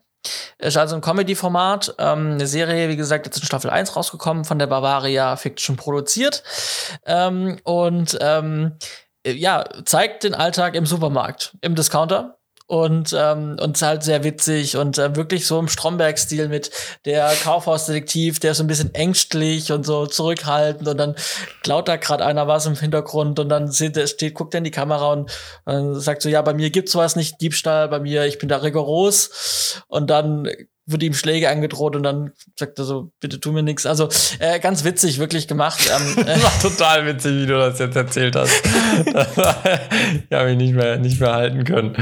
[0.57, 4.59] Ist also ein Comedy-Format, ähm, eine Serie, wie gesagt, jetzt in Staffel 1 rausgekommen, von
[4.59, 6.43] der Bavaria Fiction produziert.
[7.05, 8.77] Ähm, und ähm,
[9.25, 12.37] ja, zeigt den Alltag im Supermarkt, im Discounter
[12.73, 16.71] und ähm, und halt sehr witzig und äh, wirklich so im Stromberg-Stil mit
[17.05, 21.15] der Kaufhausdetektiv, der ist so ein bisschen ängstlich und so zurückhaltend und dann
[21.61, 24.71] klaut da gerade einer was im Hintergrund und dann sieht, steht, guckt er in die
[24.71, 25.29] Kamera und
[25.67, 28.57] äh, sagt so, ja, bei mir gibt's sowas nicht, Diebstahl, bei mir, ich bin da
[28.57, 29.83] rigoros.
[29.87, 30.47] Und dann
[30.85, 33.85] wird ihm Schläge angedroht und dann sagt er so, bitte tu mir nichts.
[33.85, 34.09] Also
[34.39, 35.89] äh, ganz witzig, wirklich gemacht.
[35.95, 38.51] Ähm, äh, war total witzig, wie du das jetzt erzählt hast.
[39.05, 41.95] ich habe mich nicht mehr, nicht mehr halten können.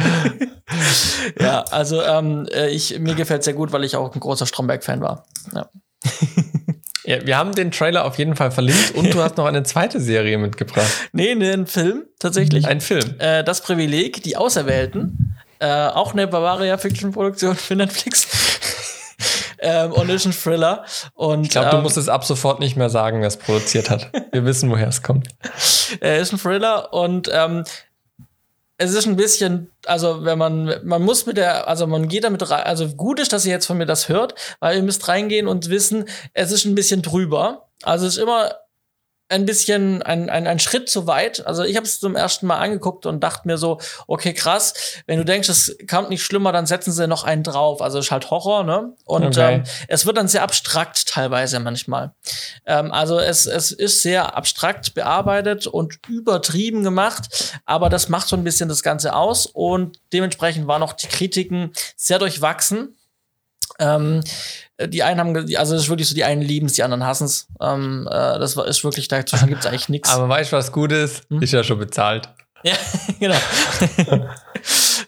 [1.40, 5.02] ja, also ähm, äh, ich, mir gefällt sehr gut, weil ich auch ein großer Stromberg-Fan
[5.02, 5.26] war.
[5.54, 5.70] Ja.
[7.04, 10.00] ja, wir haben den Trailer auf jeden Fall verlinkt und du hast noch eine zweite
[10.00, 10.92] Serie mitgebracht.
[11.12, 12.66] Nee, nee, ein Film tatsächlich.
[12.66, 13.16] Ein Film.
[13.20, 15.36] Äh, das Privileg, die Auserwählten.
[15.60, 18.51] Äh, auch eine Bavaria Fiction Produktion für Netflix
[19.62, 20.84] ähm, und ist ein Thriller.
[21.14, 23.90] Und, ich glaube, du ähm, musst es ab sofort nicht mehr sagen, wer es produziert
[23.90, 24.12] hat.
[24.32, 25.30] Wir wissen, woher es kommt.
[26.00, 27.64] Er ist ein Thriller und ähm,
[28.78, 32.50] es ist ein bisschen, also wenn man, man muss mit der, also man geht damit
[32.50, 35.48] rein, also gut ist, dass ihr jetzt von mir das hört, weil ihr müsst reingehen
[35.48, 37.68] und wissen, es ist ein bisschen drüber.
[37.84, 38.56] Also es ist immer
[39.32, 41.46] ein bisschen ein, ein, ein Schritt zu weit.
[41.48, 44.74] Also ich habe es zum ersten Mal angeguckt und dachte mir so, okay, krass,
[45.08, 47.82] wenn du denkst, es kommt nicht schlimmer, dann setzen sie noch einen drauf.
[47.82, 48.94] Also es ist halt Horror, ne?
[49.06, 49.56] Und okay.
[49.56, 52.12] ähm, es wird dann sehr abstrakt teilweise manchmal.
[52.66, 58.36] Ähm, also es, es ist sehr abstrakt bearbeitet und übertrieben gemacht, aber das macht so
[58.36, 62.98] ein bisschen das Ganze aus und dementsprechend waren auch die Kritiken sehr durchwachsen.
[63.82, 64.22] Ähm,
[64.88, 67.26] die einen haben, also es ist wirklich so, die einen lieben es, die anderen hassen
[67.26, 67.48] es.
[67.60, 70.10] Ähm, äh, das ist wirklich, dazwischen gibt es eigentlich nichts.
[70.10, 71.24] Aber weißt du, was gut ist?
[71.30, 71.42] Hm?
[71.42, 72.30] Ist ja schon bezahlt.
[72.64, 72.76] Ja,
[73.20, 73.36] genau.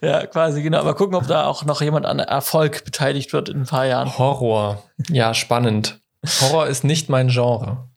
[0.02, 0.80] ja, quasi, genau.
[0.80, 4.18] Aber gucken, ob da auch noch jemand an Erfolg beteiligt wird in ein paar Jahren.
[4.18, 4.84] Horror.
[5.10, 6.00] Ja, spannend.
[6.42, 7.90] Horror ist nicht mein Genre.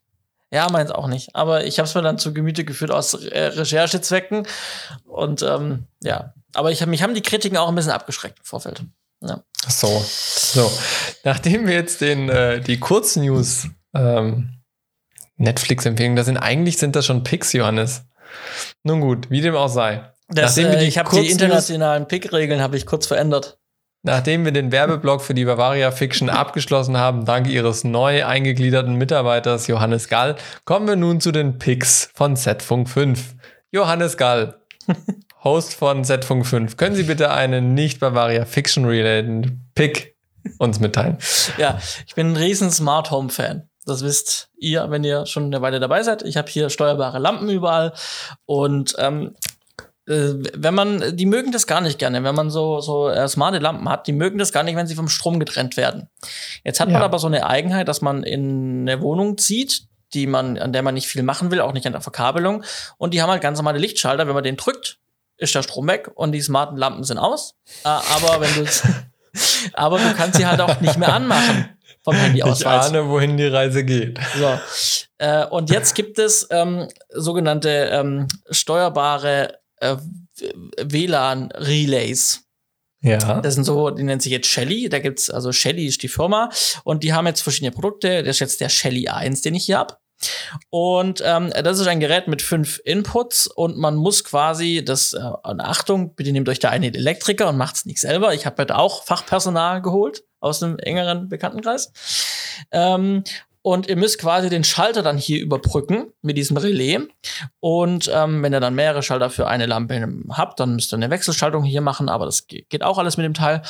[0.53, 1.35] Ja, meins auch nicht.
[1.35, 4.47] Aber ich habe es mir dann zu Gemüte geführt aus äh, Recherchezwecken.
[5.05, 8.83] Und ähm, ja, aber ich mich haben die Kritiken auch ein bisschen abgeschreckt im Vorfeld.
[9.23, 9.43] Ja.
[9.69, 10.71] So, so.
[11.25, 14.61] Nachdem wir jetzt den, äh, die Kurznews ähm,
[15.37, 18.05] Netflix-Empfehlungen, das sind eigentlich sind das schon Picks, Johannes.
[18.83, 20.11] Nun gut, wie dem auch sei.
[20.29, 23.59] Das, Nachdem wir äh, die ich habe die internationalen Pick-Regeln habe ich kurz verändert.
[24.03, 29.67] Nachdem wir den Werbeblock für die Bavaria Fiction abgeschlossen haben, dank ihres neu eingegliederten Mitarbeiters
[29.67, 33.35] Johannes Gall, kommen wir nun zu den Picks von Setfunk 5.
[33.73, 34.61] Johannes Gall,
[35.47, 40.17] Host von Z-Funk 5, können Sie bitte einen nicht Bavaria Fiction-related Pick
[40.59, 41.19] uns mitteilen?
[41.57, 43.69] Ja, ich bin ein riesen Smart Home Fan.
[43.85, 46.23] Das wisst ihr, wenn ihr schon eine Weile dabei seid.
[46.23, 47.93] Ich habe hier steuerbare Lampen überall
[48.45, 49.37] und ähm,
[50.09, 53.61] äh, wenn man, die mögen das gar nicht gerne, wenn man so, so äh, smarte
[53.61, 56.09] Lampen hat, die mögen das gar nicht, wenn sie vom Strom getrennt werden.
[56.65, 56.95] Jetzt hat ja.
[56.95, 60.83] man aber so eine Eigenheit, dass man in eine Wohnung zieht, die man, an der
[60.83, 62.65] man nicht viel machen will, auch nicht an der Verkabelung.
[62.99, 64.27] Und die haben halt ganz normale Lichtschalter.
[64.27, 64.99] Wenn man den drückt,
[65.39, 67.55] ist der Strom weg und die smarten Lampen sind aus.
[67.85, 68.71] Äh, aber wenn du
[69.75, 72.61] aber du kannst sie halt auch nicht mehr anmachen vom Handy aus.
[72.61, 74.19] Ich ahne, wohin die Reise geht.
[74.39, 74.59] So.
[75.19, 79.97] Äh, und jetzt gibt es ähm, sogenannte ähm, steuerbare äh,
[80.79, 82.43] WLAN-Relays.
[83.03, 83.41] Ja.
[83.41, 84.89] Das sind so, die nennt sich jetzt Shelly.
[84.89, 86.51] Da gibt's, also Shelly ist die Firma
[86.85, 88.23] und die haben jetzt verschiedene Produkte.
[88.23, 90.01] Das ist jetzt der Shelly 1, den ich hier hab.
[90.71, 95.21] Und ähm, das ist ein Gerät mit fünf Inputs und man muss quasi das, äh,
[95.43, 98.35] Achtung, bitte nehmt euch da einen Elektriker und macht's nicht selber.
[98.35, 101.93] Ich habe heute auch Fachpersonal geholt aus einem engeren Bekanntenkreis.
[102.71, 103.25] Ähm,
[103.67, 107.01] und ihr müsst quasi den Schalter dann hier überbrücken mit diesem Relais.
[107.59, 111.11] Und ähm, wenn ihr dann mehrere Schalter für eine Lampe habt, dann müsst ihr eine
[111.11, 113.63] Wechselschaltung hier machen, aber das geht auch alles mit dem Teil.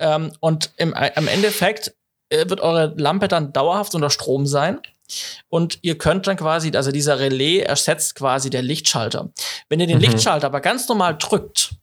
[0.00, 1.94] Ähm, und im, äh, im Endeffekt
[2.28, 4.80] äh, wird eure Lampe dann dauerhaft unter Strom sein.
[5.48, 9.30] Und ihr könnt dann quasi, also dieser Relais ersetzt quasi der Lichtschalter.
[9.68, 10.04] Wenn ihr den mhm.
[10.04, 11.74] Lichtschalter aber ganz normal drückt,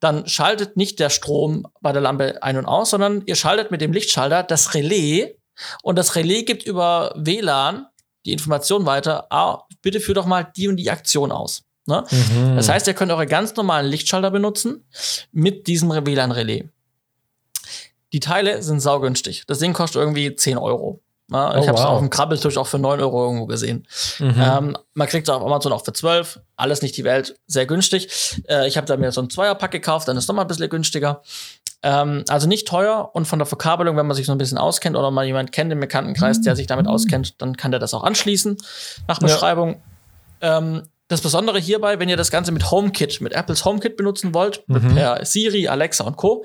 [0.00, 3.80] dann schaltet nicht der Strom bei der Lampe ein und aus, sondern ihr schaltet mit
[3.80, 5.36] dem Lichtschalter das Relais
[5.82, 7.86] und das Relais gibt über WLAN
[8.24, 11.64] die Information weiter, ah, bitte führ doch mal die und die Aktion aus.
[11.86, 12.04] Ne?
[12.10, 12.56] Mhm.
[12.56, 14.84] Das heißt, ihr könnt eure ganz normalen Lichtschalter benutzen
[15.32, 16.64] mit diesem WLAN-Relais.
[18.12, 19.44] Die Teile sind saugünstig.
[19.46, 21.00] Das Ding kostet irgendwie 10 Euro.
[21.32, 21.90] Ja, ich oh, habe es wow.
[21.90, 23.86] auf dem Krabbeltisch auch für 9 Euro irgendwo gesehen.
[24.18, 24.34] Mhm.
[24.38, 26.40] Ähm, man kriegt es auf Amazon auch für 12.
[26.56, 27.36] Alles nicht die Welt.
[27.46, 28.08] Sehr günstig.
[28.48, 30.68] Äh, ich habe da mir so ein Zweierpack gekauft, dann ist es nochmal ein bisschen
[30.68, 31.22] günstiger.
[31.82, 34.96] Ähm, also nicht teuer und von der Verkabelung, wenn man sich so ein bisschen auskennt
[34.96, 38.04] oder mal jemand kennt im Bekanntenkreis, der sich damit auskennt, dann kann der das auch
[38.04, 38.56] anschließen
[39.08, 39.80] nach Beschreibung.
[40.40, 40.58] Ja.
[40.58, 44.64] Ähm, das Besondere hierbei, wenn ihr das Ganze mit HomeKit, mit Apples HomeKit benutzen wollt,
[44.66, 44.94] mhm.
[44.94, 46.44] per Siri, Alexa und Co.,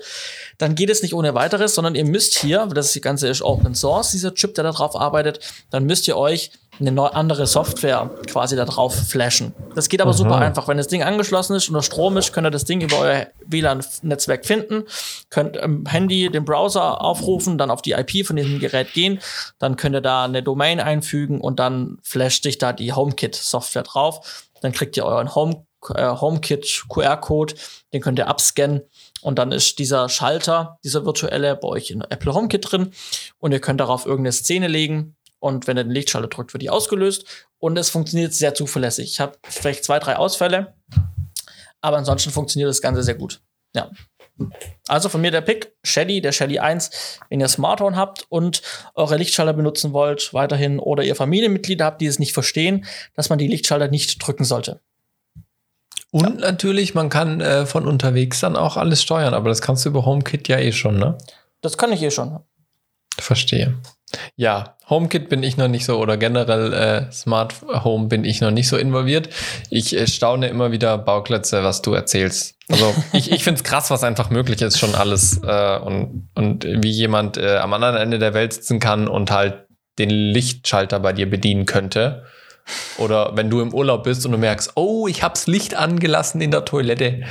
[0.58, 4.10] dann geht es nicht ohne weiteres, sondern ihr müsst hier, das Ganze ist Open Source,
[4.10, 5.40] dieser Chip, der darauf arbeitet,
[5.70, 6.50] dann müsst ihr euch
[6.80, 9.54] eine neue, andere Software quasi da drauf flashen.
[9.74, 10.16] Das geht aber Aha.
[10.16, 10.68] super einfach.
[10.68, 14.46] Wenn das Ding angeschlossen ist und Strom ist, könnt ihr das Ding über euer WLAN-Netzwerk
[14.46, 14.84] finden,
[15.30, 19.20] könnt im Handy den Browser aufrufen, dann auf die IP von diesem Gerät gehen,
[19.58, 24.48] dann könnt ihr da eine Domain einfügen und dann flasht sich da die HomeKit-Software drauf.
[24.60, 25.64] Dann kriegt ihr euren Home,
[25.94, 27.54] äh, HomeKit QR-Code,
[27.92, 28.82] den könnt ihr abscannen
[29.20, 32.92] und dann ist dieser Schalter, dieser virtuelle, bei euch in Apple HomeKit drin
[33.38, 36.70] und ihr könnt darauf irgendeine Szene legen und wenn er den Lichtschalter drückt, wird die
[36.70, 37.46] ausgelöst.
[37.58, 39.10] Und es funktioniert sehr zuverlässig.
[39.10, 40.74] Ich habe vielleicht zwei, drei Ausfälle,
[41.80, 43.40] aber ansonsten funktioniert das Ganze sehr gut.
[43.74, 43.90] Ja.
[44.86, 48.62] Also von mir der Pick, Shelly, der Shelly 1, wenn ihr Smart Home habt und
[48.94, 53.38] eure Lichtschalter benutzen wollt, weiterhin, oder ihr Familienmitglieder habt, die es nicht verstehen, dass man
[53.38, 54.80] die Lichtschalter nicht drücken sollte.
[56.10, 56.30] Und ja.
[56.30, 60.06] natürlich, man kann äh, von unterwegs dann auch alles steuern, aber das kannst du über
[60.06, 61.18] HomeKit ja eh schon, ne?
[61.60, 62.38] Das kann ich eh schon.
[63.18, 63.76] Verstehe.
[64.36, 67.54] Ja, HomeKit bin ich noch nicht so oder generell äh, Smart
[67.84, 69.28] Home bin ich noch nicht so involviert.
[69.70, 72.56] Ich äh, staune immer wieder Bauklötze, was du erzählst.
[72.70, 76.64] Also ich, ich finde es krass, was einfach möglich ist, schon alles äh, und, und
[76.64, 79.66] wie jemand äh, am anderen Ende der Welt sitzen kann und halt
[79.98, 82.24] den Lichtschalter bei dir bedienen könnte.
[82.98, 86.50] Oder wenn du im Urlaub bist und du merkst, oh, ich hab's Licht angelassen in
[86.50, 87.22] der Toilette,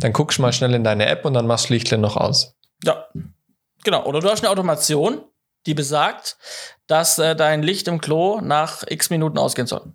[0.00, 2.54] dann guckst du mal schnell in deine App und dann machst du Lichtle noch aus.
[2.84, 3.06] Ja,
[3.84, 4.04] genau.
[4.06, 5.20] Oder du hast eine Automation,
[5.68, 6.36] die besagt,
[6.88, 9.92] dass äh, dein Licht im Klo nach x Minuten ausgehen soll.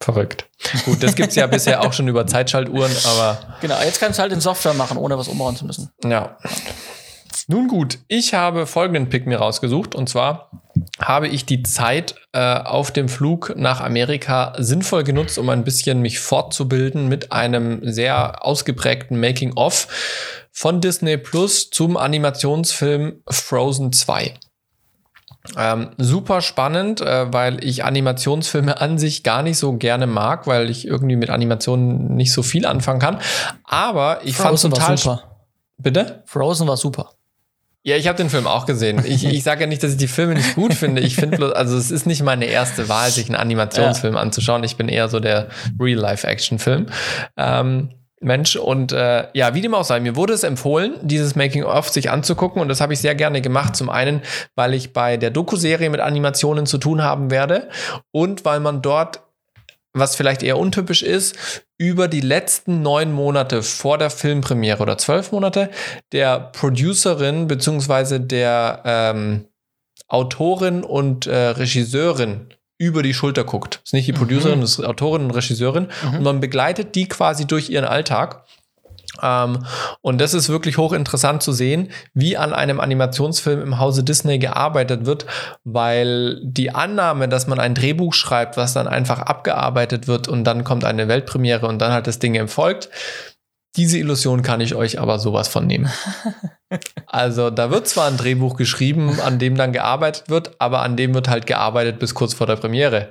[0.00, 0.50] Verrückt.
[0.84, 3.56] Gut, das gibt es ja bisher auch schon über Zeitschaltuhren, aber.
[3.62, 5.90] Genau, jetzt kannst du halt in Software machen, ohne was umbauen zu müssen.
[6.04, 6.36] Ja.
[7.46, 10.50] Nun gut, ich habe folgenden Pick mir rausgesucht und zwar
[11.00, 16.00] habe ich die Zeit äh, auf dem Flug nach Amerika sinnvoll genutzt, um ein bisschen
[16.00, 19.88] mich fortzubilden mit einem sehr ausgeprägten Making-of
[20.54, 24.34] von Disney Plus zum Animationsfilm Frozen 2.
[25.58, 30.70] Ähm, super spannend, äh, weil ich Animationsfilme an sich gar nicht so gerne mag, weil
[30.70, 33.18] ich irgendwie mit Animationen nicht so viel anfangen kann.
[33.64, 34.90] Aber ich fand total.
[34.90, 35.22] War super.
[35.76, 36.22] Bitte?
[36.24, 37.10] Frozen war super.
[37.82, 39.04] Ja, ich habe den Film auch gesehen.
[39.04, 41.02] Ich, ich sage ja nicht, dass ich die Filme nicht gut finde.
[41.02, 44.20] Ich finde bloß, also es ist nicht meine erste Wahl, sich einen Animationsfilm ja.
[44.20, 44.62] anzuschauen.
[44.64, 45.48] Ich bin eher so der
[45.78, 46.86] Real-Life-Action-Film.
[47.36, 47.90] Ähm,
[48.24, 48.56] Mensch.
[48.56, 52.60] Und äh, ja, wie dem auch sei, mir wurde es empfohlen, dieses Making-of sich anzugucken
[52.60, 53.76] und das habe ich sehr gerne gemacht.
[53.76, 54.22] Zum einen,
[54.54, 57.68] weil ich bei der Doku-Serie mit Animationen zu tun haben werde
[58.10, 59.20] und weil man dort
[59.96, 65.30] was vielleicht eher untypisch ist, über die letzten neun Monate vor der Filmpremiere oder zwölf
[65.30, 65.70] Monate
[66.10, 69.46] der Producerin beziehungsweise der ähm,
[70.08, 72.48] Autorin und äh, Regisseurin
[72.78, 73.76] über die Schulter guckt.
[73.76, 74.62] Das ist nicht die Producerin, mhm.
[74.62, 75.88] das ist Autorin und Regisseurin.
[76.02, 76.16] Mhm.
[76.16, 78.44] Und man begleitet die quasi durch ihren Alltag.
[79.22, 79.64] Ähm,
[80.00, 85.06] und das ist wirklich hochinteressant zu sehen, wie an einem Animationsfilm im Hause Disney gearbeitet
[85.06, 85.26] wird,
[85.62, 90.64] weil die Annahme, dass man ein Drehbuch schreibt, was dann einfach abgearbeitet wird und dann
[90.64, 92.90] kommt eine Weltpremiere und dann halt das Ding folgt,
[93.76, 95.90] diese Illusion kann ich euch aber sowas von nehmen.
[97.06, 101.14] Also da wird zwar ein Drehbuch geschrieben, an dem dann gearbeitet wird, aber an dem
[101.14, 103.10] wird halt gearbeitet bis kurz vor der Premiere.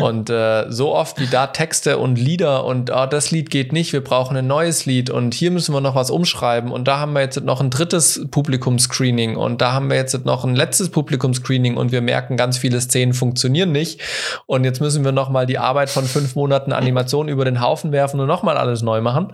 [0.00, 3.92] Und äh, so oft wie da Texte und Lieder und oh, das Lied geht nicht,
[3.92, 7.12] wir brauchen ein neues Lied und hier müssen wir noch was umschreiben und da haben
[7.12, 11.76] wir jetzt noch ein drittes Publikumscreening und da haben wir jetzt noch ein letztes Publikumscreening
[11.76, 14.00] und wir merken, ganz viele Szenen funktionieren nicht
[14.46, 17.92] und jetzt müssen wir noch mal die Arbeit von fünf Monaten Animation über den Haufen
[17.92, 19.32] werfen und noch mal alles neu machen.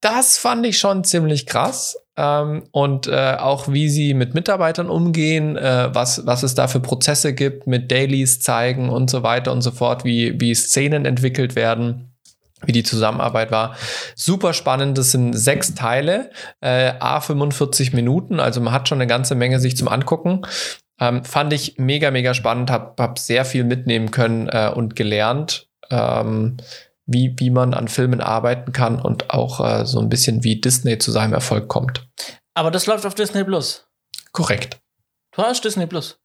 [0.00, 5.56] Das fand ich schon ziemlich krass ähm, und äh, auch wie sie mit Mitarbeitern umgehen,
[5.56, 9.62] äh, was, was es da für Prozesse gibt, mit Dailies zeigen und so weiter und
[9.62, 12.08] so fort, wie, wie Szenen entwickelt werden
[12.64, 13.76] wie die Zusammenarbeit war.
[14.16, 16.30] Super spannend, das sind sechs Teile,
[16.60, 20.42] äh, a 45 Minuten, also man hat schon eine ganze Menge sich zum Angucken.
[21.00, 25.68] Ähm, fand ich mega, mega spannend, hab, hab sehr viel mitnehmen können äh, und gelernt.
[25.90, 26.56] Ähm,
[27.08, 30.98] wie, wie man an Filmen arbeiten kann und auch äh, so ein bisschen wie Disney
[30.98, 32.06] zu seinem Erfolg kommt.
[32.54, 33.86] Aber das läuft auf Disney Plus.
[34.32, 34.78] Korrekt.
[35.32, 36.18] Du hast Disney Plus.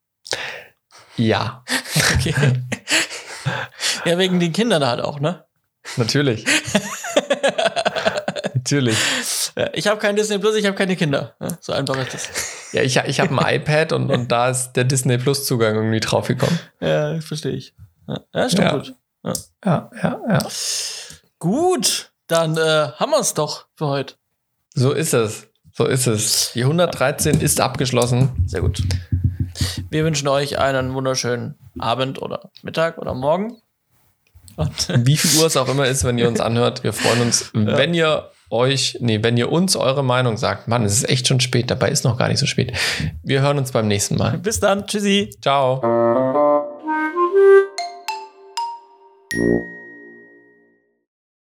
[1.16, 1.64] Ja.
[2.16, 2.34] Okay.
[4.04, 5.44] ja, wegen den Kindern halt auch, ne?
[5.96, 6.44] Natürlich.
[8.54, 8.98] Natürlich.
[9.74, 11.36] Ich habe kein Disney Plus, ich habe keine Kinder.
[11.60, 12.28] So einfach ist das.
[12.72, 16.00] Ja, ich, ich habe ein iPad und, und da ist der Disney Plus Zugang irgendwie
[16.00, 16.58] draufgekommen.
[16.80, 17.74] Ja, verstehe ich.
[18.08, 18.76] Ja, ja stimmt Ja.
[18.76, 18.94] gut.
[19.24, 20.38] Ja, ja, ja.
[21.38, 22.60] Gut, dann äh,
[22.96, 24.14] haben wir es doch für heute.
[24.74, 25.48] So ist es.
[25.72, 26.52] So ist es.
[26.54, 28.30] Die 113 ist abgeschlossen.
[28.46, 28.82] Sehr gut.
[29.90, 33.60] Wir wünschen euch einen wunderschönen Abend oder Mittag oder Morgen.
[34.56, 36.84] Und Wie viel Uhr es auch immer ist, wenn ihr uns anhört.
[36.84, 40.68] Wir freuen uns, wenn ihr euch, nee, wenn ihr uns eure Meinung sagt.
[40.68, 41.70] Mann, es ist echt schon spät.
[41.70, 42.72] Dabei ist noch gar nicht so spät.
[43.22, 44.38] Wir hören uns beim nächsten Mal.
[44.38, 44.86] bis dann.
[44.86, 45.34] Tschüssi.
[45.40, 46.52] Ciao.
[49.34, 49.73] you.